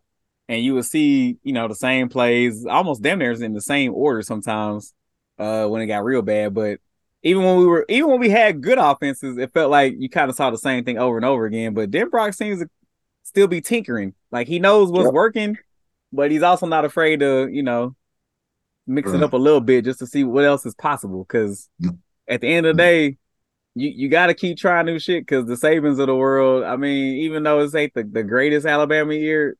And 0.48 0.62
you 0.62 0.74
will 0.74 0.82
see, 0.82 1.38
you 1.42 1.52
know, 1.52 1.68
the 1.68 1.74
same 1.74 2.08
plays 2.08 2.66
almost 2.66 3.02
damn 3.02 3.18
near 3.18 3.32
in 3.32 3.54
the 3.54 3.60
same 3.60 3.94
order 3.94 4.22
sometimes 4.22 4.92
uh 5.38 5.66
when 5.66 5.82
it 5.82 5.86
got 5.86 6.04
real 6.04 6.22
bad. 6.22 6.52
But 6.54 6.80
even 7.22 7.42
when 7.44 7.58
we 7.58 7.66
were 7.66 7.86
even 7.88 8.10
when 8.10 8.20
we 8.20 8.28
had 8.30 8.60
good 8.60 8.78
offenses, 8.78 9.38
it 9.38 9.52
felt 9.52 9.70
like 9.70 9.94
you 9.98 10.08
kind 10.10 10.28
of 10.30 10.36
saw 10.36 10.50
the 10.50 10.58
same 10.58 10.84
thing 10.84 10.98
over 10.98 11.16
and 11.16 11.24
over 11.24 11.46
again. 11.46 11.74
But 11.74 11.90
Denbrock 11.90 12.34
seems 12.34 12.60
to 12.60 12.68
still 13.22 13.46
be 13.46 13.60
tinkering. 13.60 14.14
Like 14.30 14.48
he 14.48 14.58
knows 14.58 14.90
what's 14.90 15.06
Yep. 15.06 15.14
working, 15.14 15.58
but 16.12 16.30
he's 16.30 16.42
also 16.42 16.66
not 16.66 16.84
afraid 16.84 17.20
to, 17.20 17.48
you 17.50 17.62
know, 17.62 17.94
mix 18.86 19.12
it 19.12 19.22
up 19.22 19.32
a 19.32 19.36
little 19.38 19.60
bit 19.60 19.84
just 19.84 19.98
to 20.00 20.06
see 20.06 20.24
what 20.24 20.44
else 20.44 20.66
is 20.66 20.74
possible. 20.74 21.24
Because 21.24 21.68
Yep. 21.78 21.94
at 22.28 22.40
the 22.40 22.48
end 22.48 22.66
of 22.66 22.76
the 22.76 22.82
mm. 22.82 22.86
day, 22.86 23.16
you, 23.74 23.88
you 23.90 24.08
got 24.08 24.26
to 24.28 24.34
keep 24.34 24.58
trying 24.58 24.86
new 24.86 24.98
shit. 24.98 25.22
Because 25.26 25.46
the 25.46 25.54
Sabans 25.54 25.98
of 25.98 26.06
the 26.06 26.14
world, 26.14 26.64
I 26.64 26.76
mean, 26.76 27.16
even 27.16 27.42
though 27.42 27.60
it's 27.60 27.74
ain't 27.74 27.94
the, 27.94 28.04
the 28.04 28.22
greatest 28.22 28.66
Alabama 28.66 29.14
year, 29.14 29.56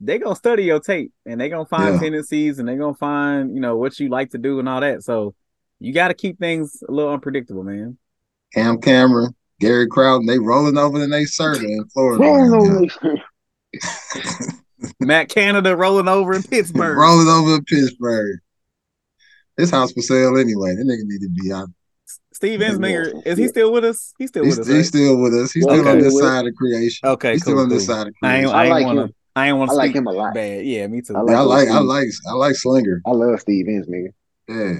they 0.00 0.18
gonna 0.18 0.36
study 0.36 0.62
your 0.64 0.78
tape 0.78 1.12
and 1.26 1.40
they 1.40 1.48
gonna 1.48 1.66
find 1.66 1.94
Yeah. 1.94 2.00
tendencies 2.00 2.60
and 2.60 2.68
they 2.68 2.76
gonna 2.76 2.94
find 2.94 3.52
you 3.52 3.60
know 3.60 3.76
what 3.76 3.98
you 3.98 4.08
like 4.08 4.30
to 4.30 4.38
do 4.38 4.60
and 4.60 4.68
all 4.68 4.80
that. 4.80 5.02
So 5.02 5.34
you 5.80 5.92
got 5.92 6.08
to 6.08 6.14
keep 6.14 6.38
things 6.38 6.82
a 6.88 6.92
little 6.92 7.12
unpredictable, 7.12 7.64
man. 7.64 7.98
Cam 8.54 8.80
Cameron, 8.80 9.34
Gary 9.60 9.88
Crowton, 9.88 10.26
they 10.26 10.38
rolling 10.38 10.78
over 10.78 11.02
in 11.02 11.10
they 11.10 11.24
survey 11.24 11.66
in 11.72 11.84
Florida. 11.88 12.22
Rolling 12.22 12.88
over. 13.02 13.16
Matt 15.00 15.28
Canada 15.28 15.76
rolling 15.76 16.08
over 16.08 16.34
in 16.34 16.42
Pittsburgh. 16.50 16.96
rolling 16.96 17.28
over 17.28 17.56
in 17.56 17.64
Pittsburgh. 17.64 18.38
This 19.58 19.70
house 19.70 19.92
for 19.92 20.00
sale 20.00 20.38
anyway. 20.38 20.74
That 20.74 20.84
nigga 20.86 21.04
need 21.04 21.20
to 21.20 21.28
be 21.42 21.52
out. 21.52 21.68
Steve 22.32 22.60
Ensminger, 22.60 23.26
is 23.26 23.36
he 23.36 23.48
still 23.48 23.72
with 23.72 23.84
us? 23.84 24.14
He's 24.18 24.28
still 24.30 24.44
He's, 24.44 24.56
with 24.56 24.68
us. 24.68 24.68
he's 24.68 24.76
right? 24.76 24.84
still 24.86 25.20
with 25.20 25.34
us. 25.34 25.52
He's 25.52 25.64
Okay. 25.66 25.74
still 25.76 25.88
on 25.88 25.98
this 25.98 26.14
With- 26.14 26.24
side 26.24 26.46
of 26.46 26.54
creation. 26.54 27.08
Okay, 27.08 27.32
He's 27.32 27.42
cool. 27.42 27.52
still 27.52 27.62
on 27.64 27.68
cool. 27.68 27.76
this 27.76 27.86
side 27.86 28.06
of 28.06 28.14
I 28.22 28.36
ain't, 28.38 28.50
creation. 28.50 28.56
I 28.56 28.64
I 28.64 28.68
like 28.70 28.86
wanna, 28.86 29.02
him. 29.04 29.14
I 29.36 29.48
ain't 29.48 29.58
want 29.58 29.70
I 29.70 29.74
to 29.74 29.76
like 29.76 29.94
him 29.94 30.06
a 30.06 30.12
lot. 30.12 30.34
bad. 30.34 30.64
Yeah, 30.64 30.86
me 30.86 31.02
too. 31.02 31.16
I 31.16 31.22
Yeah, 31.28 31.40
I 31.40 31.42
like 31.42 31.68
I 31.68 31.80
like 31.80 32.08
I 32.28 32.32
like 32.32 32.54
Slinger. 32.54 33.02
I 33.06 33.10
love 33.10 33.40
Steve 33.40 33.66
Ensminger. 33.66 34.12
Yeah. 34.48 34.74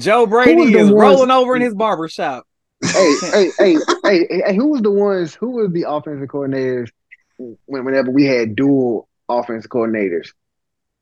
Joe 0.00 0.26
Brady 0.26 0.72
the 0.72 0.78
is 0.78 0.90
rolling 0.90 1.30
over 1.30 1.54
in 1.54 1.60
his 1.62 1.74
barber 1.74 2.08
shop. 2.08 2.44
hey, 2.82 3.14
hey, 3.32 3.50
hey, 3.58 3.76
hey, 4.02 4.26
hey, 4.46 4.56
who 4.56 4.68
was 4.68 4.80
the 4.80 4.90
ones? 4.90 5.34
Who 5.34 5.50
was 5.50 5.70
the 5.72 5.84
offensive 5.86 6.28
coordinators 6.28 6.88
when, 7.36 7.84
whenever 7.84 8.10
we 8.10 8.24
had 8.24 8.56
dual 8.56 9.06
offensive 9.28 9.70
coordinators? 9.70 10.28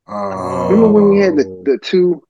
Uh, 0.07 0.67
Remember 0.69 0.91
when 0.91 1.09
we 1.09 1.19
had 1.19 1.37
the, 1.37 1.45
Oh. 1.47 1.63
the 1.65 1.77
two, 1.81 2.21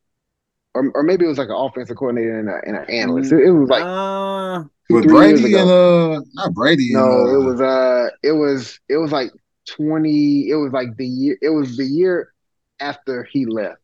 or, 0.74 0.92
or 0.94 1.04
maybe 1.04 1.26
it 1.26 1.28
was 1.28 1.38
like 1.38 1.50
an 1.50 1.56
offensive 1.56 1.98
coordinator 1.98 2.40
and, 2.40 2.50
a, 2.50 2.62
and 2.66 2.78
an 2.78 2.90
analyst. 2.90 3.32
It, 3.32 3.46
it 3.46 3.52
was 3.52 3.70
like 3.70 3.84
uh, 3.84 4.64
two, 4.88 4.96
with 4.96 5.08
Brady 5.08 5.58
and 5.58 5.70
uh 5.70 6.22
not 6.34 6.54
Brady 6.54 6.92
no, 6.94 7.00
and 7.02 7.30
uh, 7.30 7.34
it 7.34 7.44
was 7.46 7.62
uh, 7.62 8.10
it 8.24 8.32
was 8.32 8.80
it 8.90 8.98
was 8.98 9.12
like 9.12 9.32
twenty. 9.70 10.50
It 10.50 10.56
was 10.56 10.72
like 10.72 10.96
the 10.98 11.08
year. 11.08 11.38
It 11.42 11.50
was 11.50 11.78
the 11.78 11.86
year 11.86 12.34
after 12.80 13.28
he 13.32 13.46
left. 13.46 13.78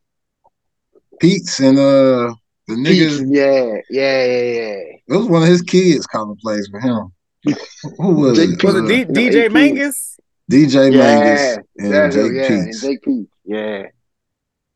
Pete's 1.20 1.60
and 1.60 1.78
uh 1.78 2.34
the 2.68 2.76
Peach, 2.76 2.84
nigga. 2.86 3.26
yeah, 3.30 3.82
yeah, 3.90 4.26
yeah, 4.26 4.42
yeah. 4.42 4.80
It 5.08 5.18
was 5.18 5.28
one 5.28 5.44
of 5.44 5.48
his 5.48 5.62
kids 5.62 6.06
calling 6.06 6.38
plays 6.38 6.68
for 6.70 6.80
him. 6.80 7.12
Who 7.98 8.14
was 8.14 8.38
Jake 8.38 8.60
it? 8.60 8.64
was 8.64 8.76
it 8.76 8.88
D- 8.88 9.06
DJ 9.06 9.46
eight 9.46 9.52
Mangas? 9.52 10.20
DJ 10.52 10.92
Yeah, 10.92 10.98
Mangas 10.98 11.58
and 11.78 12.12
Jake 12.12 12.34
yeah, 12.34 12.48
and 12.48 12.82
Jake 12.82 13.02
Peetz, 13.02 13.28
yeah, 13.46 13.84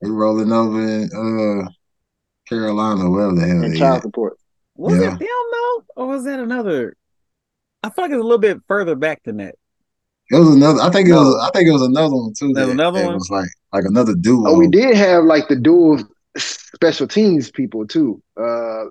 They 0.01 0.09
rolling 0.09 0.51
over 0.51 0.82
in 0.82 1.09
uh 1.66 1.70
Carolina, 2.56 3.10
wherever 3.10 3.34
the 3.34 3.41
hell 3.47 3.64
and 3.64 3.78
child 3.78 3.97
at. 3.97 4.02
support. 4.04 4.38
Was 4.76 4.93
Yeah. 4.99 5.08
it 5.16 5.20
them 5.20 5.28
though, 5.52 5.84
or 5.95 6.08
was 6.08 6.24
that 6.26 6.39
another? 6.39 6.95
I 7.84 7.89
feel 7.89 8.04
like 8.06 8.12
it's 8.12 8.20
a 8.20 8.24
little 8.24 8.38
bit 8.38 8.60
further 8.68 8.95
back 8.95 9.24
than 9.24 9.38
that. 9.38 9.56
It 10.30 10.36
was 10.39 10.56
another. 10.56 10.82
I 10.82 10.89
think 10.89 11.10
it 11.10 11.14
was. 11.14 11.36
I 11.41 11.49
think 11.52 11.68
it 11.68 11.72
was 11.74 11.82
another 11.82 12.16
one 12.16 12.34
too. 12.38 12.52
There's 12.54 12.68
that- 12.68 12.74
another 12.74 12.99
that 12.99 13.06
one? 13.08 13.16
was 13.16 13.30
like 13.30 13.49
like 13.74 13.86
another 13.86 14.16
duo. 14.16 14.49
Oh, 14.52 14.58
we 14.58 14.68
did 14.68 14.95
have 14.95 15.24
like 15.26 15.47
the 15.47 15.56
dual 15.56 15.99
special 16.38 17.08
teams 17.08 17.52
people 17.52 17.86
too. 17.88 18.22
Uh, 18.38 18.86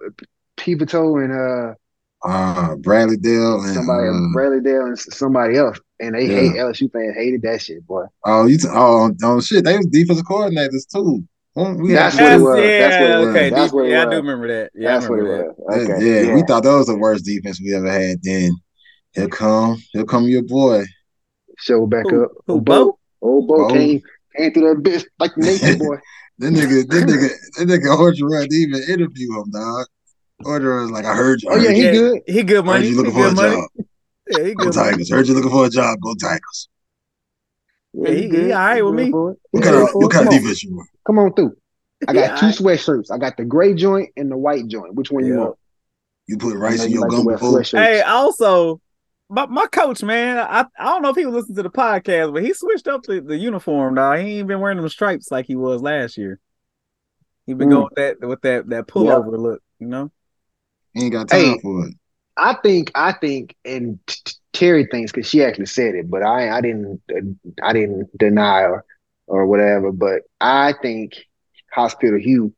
Peveto 0.57 1.23
and 1.25 1.33
uh 1.33 1.75
Uh, 2.23 2.77
Bradley 2.77 3.17
Dale 3.17 3.63
and 3.63 3.73
somebody, 3.75 4.09
uh, 4.09 4.33
Bradley 4.35 4.61
Dale 4.61 4.85
and 4.87 4.99
somebody 4.99 5.57
else, 5.57 5.79
and 6.01 6.15
they 6.15 6.27
Yeah. 6.27 6.41
hate 6.41 6.57
LSU 6.57 6.91
fans 6.93 7.17
hated 7.17 7.41
that 7.43 7.63
shit, 7.63 7.87
boy. 7.87 8.05
oh, 8.27 8.45
you 8.45 8.59
t- 8.59 8.69
oh, 8.71 9.11
oh 9.23 9.41
shit, 9.41 9.65
they 9.65 9.77
was 9.79 9.87
defensive 9.87 10.27
coordinators 10.27 10.87
too. 10.93 11.25
Well, 11.61 11.75
we 11.75 11.93
That's 11.93 12.19
what 12.19 12.33
it 12.33 12.41
was. 12.41 12.59
yeah, 12.59 12.79
That's 12.79 13.01
what 13.01 13.11
it 13.11 13.19
was. 13.19 13.29
okay. 13.29 13.51
That's 13.51 13.73
what 13.73 13.85
it 13.85 13.91
yeah, 13.91 14.01
I 14.01 14.05
do 14.11 14.17
remember 14.17 14.49
that. 14.49 14.71
Yeah, 14.75 14.89
That's 14.89 15.05
I 15.05 15.09
what 15.11 15.19
it 15.19 15.23
remember 15.23 15.45
that. 15.45 15.59
was. 15.59 15.87
Yeah, 15.87 15.95
Okay, 15.95 16.07
yeah, 16.07 16.21
yeah. 16.29 16.35
we 16.35 16.43
thought 16.43 16.63
that 16.63 16.75
was 16.75 16.87
the 16.87 16.97
worst 16.97 17.25
defense 17.27 17.61
we 17.61 17.75
ever 17.75 17.91
had. 17.91 18.23
Then 18.23 18.53
here 19.13 19.29
come, 19.29 19.77
here 19.93 20.05
come 20.05 20.25
your 20.25 20.43
boy. 20.43 20.85
Show 21.59 21.87
back 21.87 22.07
Who, 22.09 22.25
up. 22.25 22.31
who 22.47 22.53
Old 22.55 22.65
Bo? 22.65 22.99
Old 23.21 23.47
Bo 23.47 23.69
Bo. 23.69 23.75
came 23.75 24.01
came 24.39 24.53
through 24.55 24.75
that 24.75 24.83
bitch 24.83 25.05
like 25.19 25.33
the 25.37 25.43
nature 25.43 25.77
boy. 25.77 25.97
That 26.39 26.53
nigga, 26.55 26.89
that 26.89 27.05
nigga, 27.07 27.29
that 27.59 27.69
nigga 27.69 27.95
Orgeron 27.95 28.49
didn't 28.49 28.77
even 28.79 28.83
interview 28.95 29.39
him, 29.39 29.51
dog. 29.51 29.87
Orgeron 30.43 30.83
was 30.85 30.91
like, 30.93 31.05
I 31.05 31.15
heard 31.15 31.43
you. 31.43 31.51
I 31.51 31.53
Oh, 31.53 31.57
yeah, 31.59 31.69
heard 31.69 31.77
he 31.77 31.83
you. 31.83 31.87
yeah, 31.87 31.93
good. 31.93 32.21
He 32.27 32.43
good 32.43 32.57
Heard 32.65 32.65
money. 32.65 32.83
you 32.85 32.89
He 32.89 32.95
looking 32.95 33.13
for 33.13 33.19
good 33.27 33.33
a 33.33 33.35
money. 33.35 33.57
job. 33.57 33.69
Yeah, 34.31 34.45
he 34.45 34.55
Go 34.55 34.65
good 34.65 34.77
money. 34.77 34.91
Tigers. 34.93 35.11
Heard 35.13 35.29
you 35.29 35.35
looking 35.35 35.51
for 35.51 35.67
a 35.67 35.69
job. 35.69 35.99
Go 36.01 36.15
Tigers. 36.15 36.69
Yeah, 37.93 38.11
he- 38.13 38.29
he 38.31 38.53
all 38.53 38.59
right 38.59 38.83
with 38.83 38.95
me. 38.95 39.11
What 39.11 39.65
kind 39.65 39.77
of 39.77 39.89
what 39.95 40.11
kind 40.11 40.27
of 40.29 40.33
defense 40.33 40.63
you 40.63 40.77
want? 40.77 40.89
Come 41.11 41.19
on 41.19 41.33
through. 41.35 41.57
I 42.07 42.13
got 42.13 42.21
Yeah, 42.21 42.37
two 42.37 42.47
I- 42.47 42.51
sweatshirts. 42.53 43.11
I 43.11 43.19
got 43.19 43.37
the 43.37 43.45
gray 43.45 43.75
joint 43.75 44.11
and 44.17 44.31
the 44.31 44.37
white 44.37 44.69
joint. 44.69 44.95
Which 44.95 45.11
one 45.11 45.27
you 45.27 45.35
want? 45.39 45.57
You 46.29 46.39
put 46.39 46.55
I 46.55 46.59
rice 46.59 46.79
know 46.79 46.85
in 46.85 46.91
you 46.93 47.01
your 47.01 47.09
like 47.09 47.11
gum 47.11 47.27
before? 47.27 47.63
Hey, 47.81 48.01
also, 48.03 48.81
my, 49.29 49.47
my 49.47 49.67
coach, 49.67 50.05
man, 50.05 50.39
I, 50.39 50.67
I 50.79 50.85
don't 50.85 51.03
know 51.03 51.09
if 51.09 51.17
he 51.17 51.27
was 51.27 51.35
listening 51.35 51.57
to 51.57 51.63
the 51.65 51.71
podcast, 51.71 52.33
but 52.33 52.45
he 52.45 52.55
switched 52.55 52.87
up 52.87 53.03
the, 53.03 53.21
the 53.21 53.37
uniform, 53.37 53.95
now. 53.95 54.13
He 54.13 54.39
ain't 54.39 54.47
been 54.47 54.61
wearing 54.61 54.77
them 54.77 54.89
stripes 54.89 55.33
like 55.33 55.47
he 55.47 55.57
was 55.57 55.83
last 55.83 56.17
year. 56.17 56.39
He 57.47 57.55
been 57.55 57.69
Mm. 57.69 57.73
going 57.73 57.85
with 57.85 57.95
that 57.97 58.29
with 58.29 58.41
that 58.43 58.69
that 58.69 58.87
pullover 58.87 59.37
look, 59.37 59.61
you 59.81 59.89
know. 59.89 60.13
He 60.95 61.03
ain't 61.07 61.13
got 61.13 61.29
time 61.29 61.41
Hey. 61.41 61.59
for 61.61 61.89
it. 61.89 61.95
I 62.37 62.55
think 62.63 62.93
I 62.95 63.13
think 63.15 63.57
and 63.65 63.99
t- 64.07 64.21
t- 64.25 64.35
Terry 64.53 64.87
thinks 64.89 65.11
because 65.11 65.29
she 65.29 65.43
actually 65.43 65.67
said 65.67 65.97
it, 65.97 66.09
but 66.09 66.23
I 66.23 66.51
I 66.57 66.61
didn't 66.61 67.03
I 67.61 67.73
didn't 67.73 68.17
deny 68.17 68.61
her 68.63 68.85
or 69.31 69.47
whatever. 69.47 69.93
But 69.93 70.23
I 70.41 70.75
think 70.83 71.15
Hospital 71.73 72.19
Hugh 72.19 72.53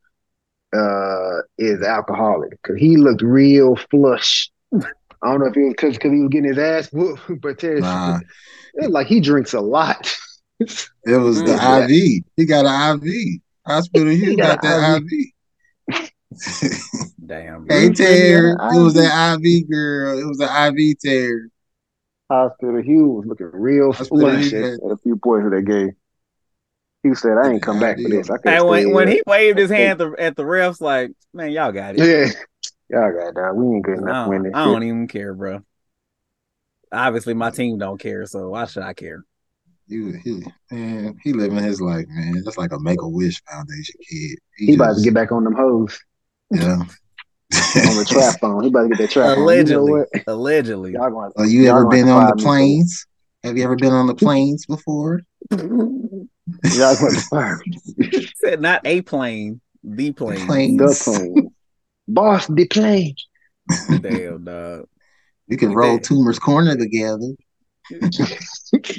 uh 0.74 1.42
is 1.58 1.82
alcoholic 1.82 2.50
because 2.50 2.76
he 2.78 2.96
looked 2.96 3.22
real 3.22 3.76
flush. 3.76 4.50
I 4.74 5.30
don't 5.30 5.40
know 5.40 5.46
if 5.46 5.56
it 5.56 5.62
was 5.64 5.74
because 5.96 5.96
he 6.12 6.20
was 6.20 6.30
getting 6.30 6.48
his 6.48 6.58
ass 6.58 6.92
whooped, 6.92 7.22
but 7.42 7.58
Terry 7.58 7.80
Nah, 7.80 8.18
it's 8.74 8.88
like 8.88 9.06
he 9.06 9.20
drinks 9.20 9.52
a 9.52 9.60
lot. 9.60 10.16
it 10.60 10.88
was 11.06 11.36
the 11.42 11.52
Mm. 11.52 11.84
IV. 11.84 12.24
He 12.36 12.46
got 12.46 12.66
an 12.66 13.00
IV. 13.06 13.40
Hospital 13.66 14.08
Hugh 14.12 14.36
got 14.36 14.60
got 14.60 14.62
that 14.62 14.96
an 14.96 15.06
IV. 15.08 15.28
Damn. 17.26 17.66
hey. 17.68 17.90
Terry, 17.90 18.50
it 18.50 18.82
was 18.82 18.94
that 18.94 19.38
IV 19.44 19.68
girl. 19.70 20.18
It 20.18 20.24
was 20.24 20.38
the 20.38 20.44
IV 20.68 20.98
Terry. 20.98 21.50
Hospital 22.30 22.80
Hugh 22.82 23.08
was 23.08 23.26
looking 23.26 23.50
real 23.52 23.92
Hospital 23.92 24.18
flush 24.20 24.52
at, 24.54 24.62
at 24.84 24.90
a 24.90 24.96
few 24.96 25.16
points 25.16 25.44
of 25.46 25.52
that 25.52 25.62
game. 25.62 25.92
He 27.02 27.14
said, 27.14 27.36
"I 27.36 27.50
ain't 27.50 27.62
come 27.62 27.80
back 27.80 27.96
for 27.98 28.08
this. 28.08 28.30
I 28.30 28.38
can't." 28.38 28.60
And 28.60 28.68
when 28.68 28.92
when 28.92 29.08
he 29.08 29.22
waved 29.26 29.58
his 29.58 29.70
hand 29.78 30.00
at 30.00 30.10
the, 30.10 30.14
at 30.22 30.36
the 30.36 30.44
refs, 30.44 30.80
like, 30.80 31.10
man, 31.34 31.50
y'all 31.50 31.72
got 31.72 31.96
it. 31.96 31.98
Yeah. 31.98 32.30
Y'all 32.90 33.12
got 33.12 33.34
that. 33.34 33.56
We 33.56 33.74
ain't 33.76 33.84
good 33.84 33.98
I 33.98 34.02
enough 34.02 34.26
to 34.26 34.30
win 34.30 34.42
don't. 34.44 34.54
I 34.54 34.64
shit. 34.64 34.72
don't 34.72 34.82
even 34.82 35.08
care, 35.08 35.34
bro. 35.34 35.62
Obviously, 36.92 37.32
my 37.34 37.50
team 37.50 37.78
don't 37.78 37.98
care, 37.98 38.26
so 38.26 38.50
why 38.50 38.66
should 38.66 38.82
I 38.82 38.92
care? 38.92 39.24
He, 39.88 40.12
he, 40.22 40.44
man, 40.70 41.16
he 41.22 41.32
living 41.32 41.58
his 41.62 41.80
life, 41.80 42.04
man. 42.08 42.42
That's 42.44 42.58
like 42.58 42.72
a 42.72 42.78
Make 42.78 43.00
a 43.02 43.08
Wish 43.08 43.42
Foundation 43.50 43.94
kid. 44.08 44.38
He 44.58 44.74
about 44.74 44.96
to 44.96 45.02
get 45.02 45.14
back 45.14 45.32
on 45.32 45.44
them 45.44 45.54
hoes 45.54 45.98
yeah. 46.50 46.76
on 46.80 46.86
the 47.50 48.06
trap 48.08 48.38
phone. 48.40 48.62
He 48.62 48.68
about 48.68 48.82
to 48.82 48.88
get 48.90 48.98
that 48.98 49.10
trap 49.10 49.26
phone. 49.34 49.42
Allegedly, 49.42 49.90
You 49.90 49.98
know 49.98 50.04
what? 50.12 50.22
allegedly. 50.26 50.92
Y'all 50.92 51.10
going 51.10 51.32
Oh, 51.36 51.44
you 51.44 51.62
Y'all 51.64 51.78
ever 51.80 51.88
been 51.88 52.08
on 52.08 52.26
the 52.28 52.36
me 52.36 52.42
for 52.42 52.46
planes? 52.46 53.06
Have 53.44 53.56
you 53.56 53.64
ever 53.64 53.76
been 53.76 53.92
on 53.92 54.06
the 54.06 54.14
planes 54.14 54.66
before? 54.66 55.20
y'all 55.50 56.28
going 56.60 57.14
to 57.14 57.20
fire 57.28 57.60
me. 57.66 58.26
Said 58.36 58.60
not 58.60 58.82
a 58.84 59.02
plane, 59.02 59.60
the 59.82 60.12
plane. 60.12 60.46
Planes. 60.46 60.78
the 60.78 60.94
plane. 61.04 61.54
Boss 62.08 62.46
the 62.46 62.66
plane. 62.66 63.14
Damn, 64.00 64.44
dog. 64.44 64.86
We 65.48 65.56
can 65.56 65.72
roll 65.74 65.96
at- 65.96 66.02
Toomer's 66.04 66.38
Corner 66.38 66.76
together. 66.76 67.32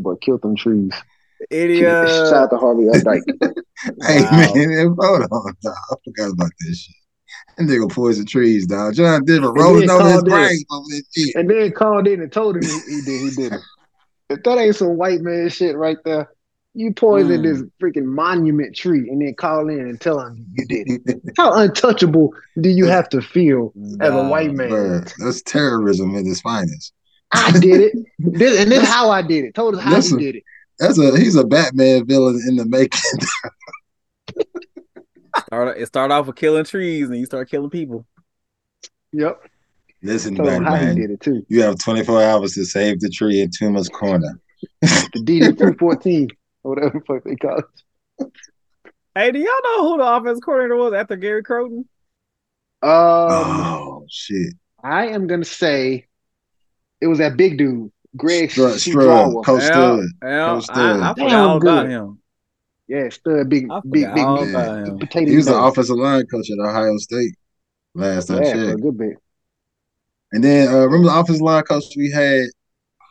But 0.00 0.20
kill 0.20 0.38
them 0.38 0.56
trees. 0.56 0.92
Any 1.50 1.78
Shout 1.78 2.32
out 2.34 2.50
to 2.50 2.56
Harvey 2.58 2.84
Updike. 2.84 3.22
Hey 4.06 4.20
Wow. 4.20 4.52
man, 4.54 4.96
hold 5.00 5.22
on, 5.22 5.56
dog. 5.62 5.74
I 5.90 5.94
forgot 6.04 6.32
about 6.32 6.50
this 6.60 6.78
shit. 6.80 6.94
That 7.58 7.64
nigga 7.66 7.90
poison 7.90 8.24
trees, 8.26 8.66
dog. 8.66 8.94
John 8.94 9.24
Denver 9.24 9.52
rolling 9.52 9.90
on 9.90 10.04
his 10.10 10.18
in. 10.18 10.24
brain 10.24 10.58
over 10.70 10.84
this 10.88 11.02
shit. 11.14 11.34
and 11.34 11.50
then 11.50 11.72
called 11.72 12.06
in 12.06 12.22
and 12.22 12.32
told 12.32 12.56
him 12.56 12.62
he, 12.62 12.68
he 12.68 13.00
did. 13.04 13.20
He 13.20 13.30
did 13.30 13.52
it. 13.54 13.60
If 14.30 14.42
that 14.42 14.58
ain't 14.58 14.76
some 14.76 14.98
white 14.98 15.22
man 15.22 15.48
shit 15.48 15.74
right 15.74 15.96
there, 16.04 16.28
you 16.74 16.92
poisoned 16.92 17.44
Mm. 17.46 17.60
this 17.60 17.62
freaking 17.82 18.04
monument 18.04 18.76
tree 18.76 19.08
and 19.08 19.22
then 19.22 19.34
call 19.34 19.70
in 19.70 19.80
and 19.80 19.98
tell 19.98 20.20
him 20.20 20.44
you 20.52 20.66
did 20.66 20.86
it. 20.86 21.20
How 21.38 21.54
untouchable 21.54 22.34
do 22.60 22.68
you 22.68 22.84
have 22.84 23.08
to 23.08 23.22
feel 23.22 23.72
as 24.02 24.12
a 24.14 24.28
white 24.28 24.52
man? 24.52 24.68
Bruh, 24.70 25.14
that's 25.16 25.40
terrorism 25.42 26.14
at 26.14 26.26
its 26.26 26.42
finest. 26.42 26.92
I 27.32 27.52
did 27.58 27.80
it. 27.80 27.92
This, 28.18 28.60
and 28.60 28.70
this 28.70 28.82
is 28.82 28.88
how 28.88 29.08
I 29.10 29.22
did 29.22 29.44
it. 29.46 29.54
Told 29.54 29.76
us 29.76 29.80
how 29.82 29.92
Listen. 29.92 30.18
he 30.18 30.26
did 30.26 30.36
it. 30.36 30.42
That's 30.78 30.98
a 30.98 31.18
he's 31.18 31.34
a 31.34 31.44
Batman 31.46 32.06
villain 32.06 32.38
in 32.46 32.56
the 32.56 32.66
making. 32.66 33.00
Start, 35.48 35.78
it 35.78 35.86
start 35.86 36.10
off 36.10 36.26
with 36.26 36.36
killing 36.36 36.64
trees, 36.64 37.08
and 37.08 37.18
you 37.18 37.24
start 37.26 37.50
killing 37.50 37.70
people. 37.70 38.06
Yep. 39.12 39.40
Listen, 40.02 40.36
Told 40.36 40.50
him 40.50 40.64
how 40.64 40.74
he 40.76 40.80
Batman, 40.80 40.94
did 40.94 41.10
it 41.10 41.20
too. 41.20 41.44
you 41.48 41.62
have 41.62 41.78
24 41.78 42.22
hours 42.22 42.52
to 42.52 42.64
save 42.64 43.00
the 43.00 43.08
tree 43.08 43.40
in 43.40 43.50
Toomer's 43.50 43.88
Corner. 43.88 44.38
The 44.82 45.22
DD 45.24 45.56
two 45.58 45.74
fourteen 45.78 46.28
or 46.62 46.74
whatever 46.74 46.98
the 46.98 47.04
fuck 47.04 47.24
they 47.24 47.36
call 47.36 47.58
it. 48.18 48.32
Hey, 49.14 49.30
do 49.32 49.38
y'all 49.38 49.62
know 49.64 49.88
who 49.88 49.96
the 49.98 50.04
offense 50.06 50.40
coordinator 50.40 50.76
was 50.76 50.92
after 50.92 51.16
Gary 51.16 51.42
Crowton? 51.42 51.84
Um, 52.82 52.90
oh 52.90 54.04
shit, 54.10 54.54
I 54.82 55.08
am 55.08 55.26
gonna 55.26 55.44
say 55.44 56.06
it 57.00 57.06
was 57.06 57.18
that 57.18 57.36
big 57.36 57.56
dude, 57.56 57.90
Greg 58.16 58.50
Strud, 58.50 58.74
Studrawa. 58.74 59.42
Strud, 59.42 59.44
Coach 59.44 59.62
Yeah, 59.62 59.68
Stud. 59.70 60.04
yeah, 60.22 60.44
Coach 60.44 60.64
I, 60.68 60.92
I 60.92 60.94
Stud. 60.96 61.00
forgot 61.14 61.30
Damn 61.30 61.48
all 61.50 61.56
about 61.56 61.82
good. 61.84 61.90
him. 61.90 62.17
Yeah, 62.88 63.08
stud, 63.10 63.48
big, 63.48 63.74
big, 63.90 64.12
big 64.14 64.28
all 64.28 64.42
meat. 64.42 64.48
about 64.48 64.78
him. 64.86 64.98
Potato 64.98 65.30
He 65.30 65.36
was 65.36 65.46
the 65.46 65.58
offensive 65.58 65.96
line 65.96 66.26
coach 66.26 66.50
at 66.50 66.58
Ohio 66.58 66.96
State 66.98 67.34
last 67.94 68.30
I 68.30 68.40
Yeah, 68.40 68.56
for 68.58 68.74
a 68.74 68.78
checked. 68.78 68.80
good 68.80 68.96
bit. 68.98 69.16
And 70.32 70.44
then 70.44 70.68
uh, 70.68 70.78
remember 70.86 71.08
the 71.08 71.18
offensive 71.18 71.42
line 71.42 71.62
coach 71.64 71.84
we 71.96 72.10
had? 72.10 72.46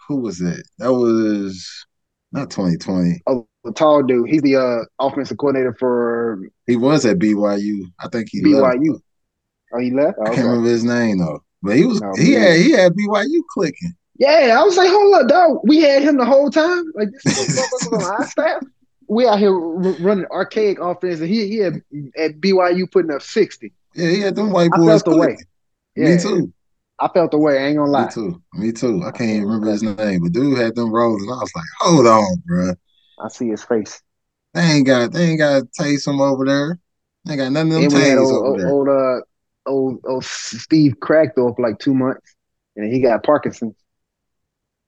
Who 0.07 0.17
was 0.17 0.39
that? 0.39 0.63
That 0.80 0.93
was 0.93 1.86
not 2.32 2.51
2020. 2.51 3.23
Oh, 3.28 3.47
the 3.63 3.71
tall 3.73 4.03
dude. 4.03 4.30
He's 4.30 4.41
the 4.41 4.55
uh, 4.57 4.84
offensive 4.99 5.38
coordinator 5.38 5.73
for 5.78 6.39
He 6.67 6.75
was 6.75 7.03
at 7.05 7.17
BYU. 7.17 7.91
I 7.99 8.07
think 8.09 8.30
he 8.32 8.41
BYU. 8.41 8.93
left. 8.93 9.01
Oh, 9.73 9.80
he 9.80 9.91
left. 9.91 10.17
Oh, 10.19 10.23
I 10.25 10.30
okay. 10.34 10.36
can't 10.36 10.47
remember 10.47 10.69
his 10.69 10.84
name 10.84 11.19
though. 11.19 11.43
But 11.63 11.75
he 11.78 11.86
was 11.86 12.01
No, 12.01 12.15
he 12.15 12.34
man. 12.34 12.34
had 12.34 12.57
he 12.57 12.71
had 12.71 12.93
BYU 12.93 13.41
clicking. 13.53 13.95
Yeah, 14.19 14.57
I 14.59 14.63
was 14.63 14.78
like, 14.78 14.89
hold 14.89 15.13
up, 15.15 15.28
dog. 15.28 15.59
We 15.63 15.80
had 15.80 16.01
him 16.01 16.17
the 16.17 16.25
whole 16.25 16.49
time. 16.49 16.86
Like 16.95 17.09
this 17.11 17.23
motherfucker's 17.55 17.93
on 17.93 18.03
our 18.03 18.25
staff. 18.25 18.63
We 19.07 19.25
out 19.27 19.39
here 19.39 19.53
r- 19.53 19.95
running 19.99 20.25
archaic 20.31 20.79
offense, 20.79 21.19
and 21.19 21.29
he 21.29 21.47
he 21.47 21.57
had 21.57 21.81
at 22.17 22.39
BYU 22.41 22.91
putting 22.91 23.11
up 23.11 23.21
sixty. 23.21 23.71
Yeah, 23.95 24.09
he 24.09 24.19
had 24.19 24.35
them 24.35 24.51
white 24.51 24.69
boys. 24.71 24.81
I 24.81 24.91
felt 24.91 25.05
the 25.05 25.17
way. 25.17 25.37
Yeah, 25.95 26.15
Me 26.15 26.21
too. 26.21 26.53
I 26.99 27.07
felt 27.07 27.31
the 27.31 27.37
way. 27.37 27.57
I 27.57 27.67
ain't 27.67 27.77
gonna 27.77 27.91
lie. 27.91 28.05
Me 28.05 28.13
too. 28.13 28.41
Me 28.53 28.71
too. 28.71 29.03
I 29.05 29.11
can't 29.11 29.29
even 29.29 29.45
remember 29.45 29.71
his 29.71 29.83
name, 29.83 30.21
but 30.23 30.31
dude 30.31 30.57
had 30.57 30.75
them 30.75 30.91
rolls, 30.91 31.21
and 31.21 31.31
I 31.31 31.35
was 31.35 31.51
like, 31.55 31.65
hold 31.79 32.07
on, 32.07 32.43
bro. 32.45 32.73
I 33.19 33.29
see 33.29 33.49
his 33.49 33.63
face. 33.63 34.01
They 34.53 34.61
ain't 34.61 34.87
got 34.87 35.11
they 35.11 35.23
ain't 35.29 35.39
got 35.39 35.63
Taysom 35.79 36.19
over 36.19 36.45
there. 36.45 36.79
They 37.25 37.33
ain't 37.33 37.39
got 37.41 37.51
none 37.51 37.71
of 37.71 37.81
them 37.81 37.91
had 38.01 38.17
old, 38.17 38.31
over 38.47 38.47
old, 38.47 38.59
there. 38.59 38.67
old, 38.67 38.89
uh, 38.89 39.69
old, 39.69 39.99
old 40.05 40.25
Steve 40.25 40.99
Crackthorpe 40.99 41.55
for 41.55 41.61
like 41.67 41.79
two 41.79 41.93
months, 41.93 42.35
and 42.75 42.91
he 42.91 43.01
got 43.01 43.23
Parkinson's. 43.23 43.75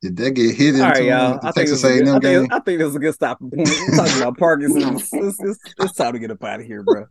Did 0.01 0.15
that 0.17 0.31
get 0.31 0.55
hit 0.55 0.75
into 0.75 0.83
All 0.85 0.91
right, 0.91 1.01
him 1.01 1.07
y'all. 1.09 1.31
the 1.33 1.37
I 1.39 1.51
think, 1.51 1.55
Texas 1.55 1.81
this 1.81 1.91
is 1.91 2.01
a 2.01 2.09
A&M 2.11 2.19
good, 2.19 2.29
I, 2.29 2.39
think, 2.39 2.53
I 2.53 2.59
think 2.59 2.79
this 2.79 2.87
is 2.89 2.95
a 2.95 2.99
good 2.99 3.13
stopping 3.13 3.49
point. 3.55 3.67
We're 3.69 3.97
talking 3.97 4.21
about 4.21 4.37
Parkinson's. 4.37 5.09
It's, 5.13 5.39
it's, 5.41 5.59
it's 5.77 5.93
time 5.93 6.13
to 6.13 6.19
get 6.19 6.31
up 6.31 6.41
out 6.43 6.61
of 6.61 6.65
here, 6.65 6.83
bro. 6.83 7.05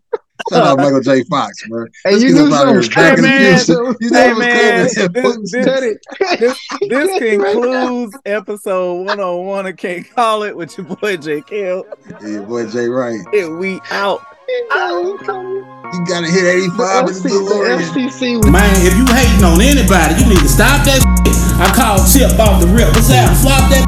Shout 0.51 0.67
out 0.67 0.79
Michael 0.79 1.01
J. 1.01 1.23
Fox, 1.25 1.69
bro. 1.69 1.85
Hey, 2.05 2.13
Let's 2.13 2.23
you 2.23 2.29
get 2.35 2.37
knew 2.37 2.47
up 2.55 2.67
out 2.67 2.77
of 2.77 2.85
something 2.85 3.25
here. 3.25 3.57
Back 3.57 4.39
in 4.39 4.39
the 4.39 4.39
man. 4.41 4.89
Hey, 4.95 5.13
man. 5.13 5.23
what's. 5.25 5.53
This- 5.53 5.65
this- 5.67 5.99
This 6.39 6.69
this 6.89 7.19
concludes 7.19 8.17
episode 8.25 8.95
101 9.07 9.67
of 9.67 9.77
Can't 9.77 10.11
Call 10.15 10.45
It 10.45 10.57
with 10.57 10.79
your 10.79 10.87
boy 10.97 11.17
J. 11.19 11.43
Kill. 11.43 11.85
Yeah, 12.23 12.29
your 12.29 12.43
boy 12.47 12.67
Jay 12.71 12.89
Wright. 12.89 13.21
And 13.35 13.59
we 13.59 13.81
out. 13.91 14.23
You 14.49 16.05
gotta 16.09 16.27
hit 16.27 16.45
85 16.45 17.01
in 17.01 17.07
the 17.07 17.13
FC, 17.13 17.23
the 17.23 17.29
DeLorean. 17.29 18.09
FCC 18.09 18.51
Man, 18.51 18.87
if 18.87 18.97
you 18.97 19.05
hating 19.15 19.45
on 19.45 19.61
anybody, 19.61 20.23
you 20.23 20.29
need 20.31 20.39
to 20.41 20.49
stop 20.49 20.85
that 20.87 21.03
shit. 21.27 21.48
I 21.59 21.67
call 21.75 21.99
Tip 22.07 22.39
off 22.39 22.61
the 22.63 22.69
rip. 22.71 22.95
What's 22.95 23.09
that? 23.09 23.35
Flop 23.43 23.67
that. 23.75 23.83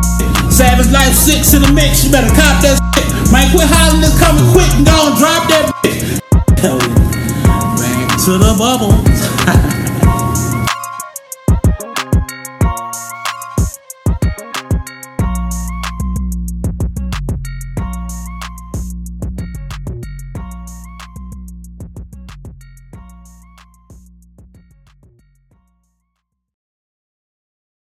Savage 0.51 0.91
Life 0.91 1.15
6 1.15 1.55
in 1.55 1.63
the 1.63 1.73
mix. 1.73 2.05
You 2.05 2.11
better 2.11 2.27
cop 2.35 2.59
that 2.67 2.83
shit. 2.99 3.07
Man, 3.31 3.47
quit 3.55 3.71
hollering 3.71 4.03
this 4.03 4.19
coming 4.19 4.43
quick 4.51 4.67
and 4.75 4.83
go 4.83 4.99
and 5.07 5.15
drop 5.15 5.47
that. 5.55 5.71
Hell 6.59 6.83
yeah. 6.83 8.11
To 8.27 8.33
the 8.43 8.55
bubble. 8.59 9.30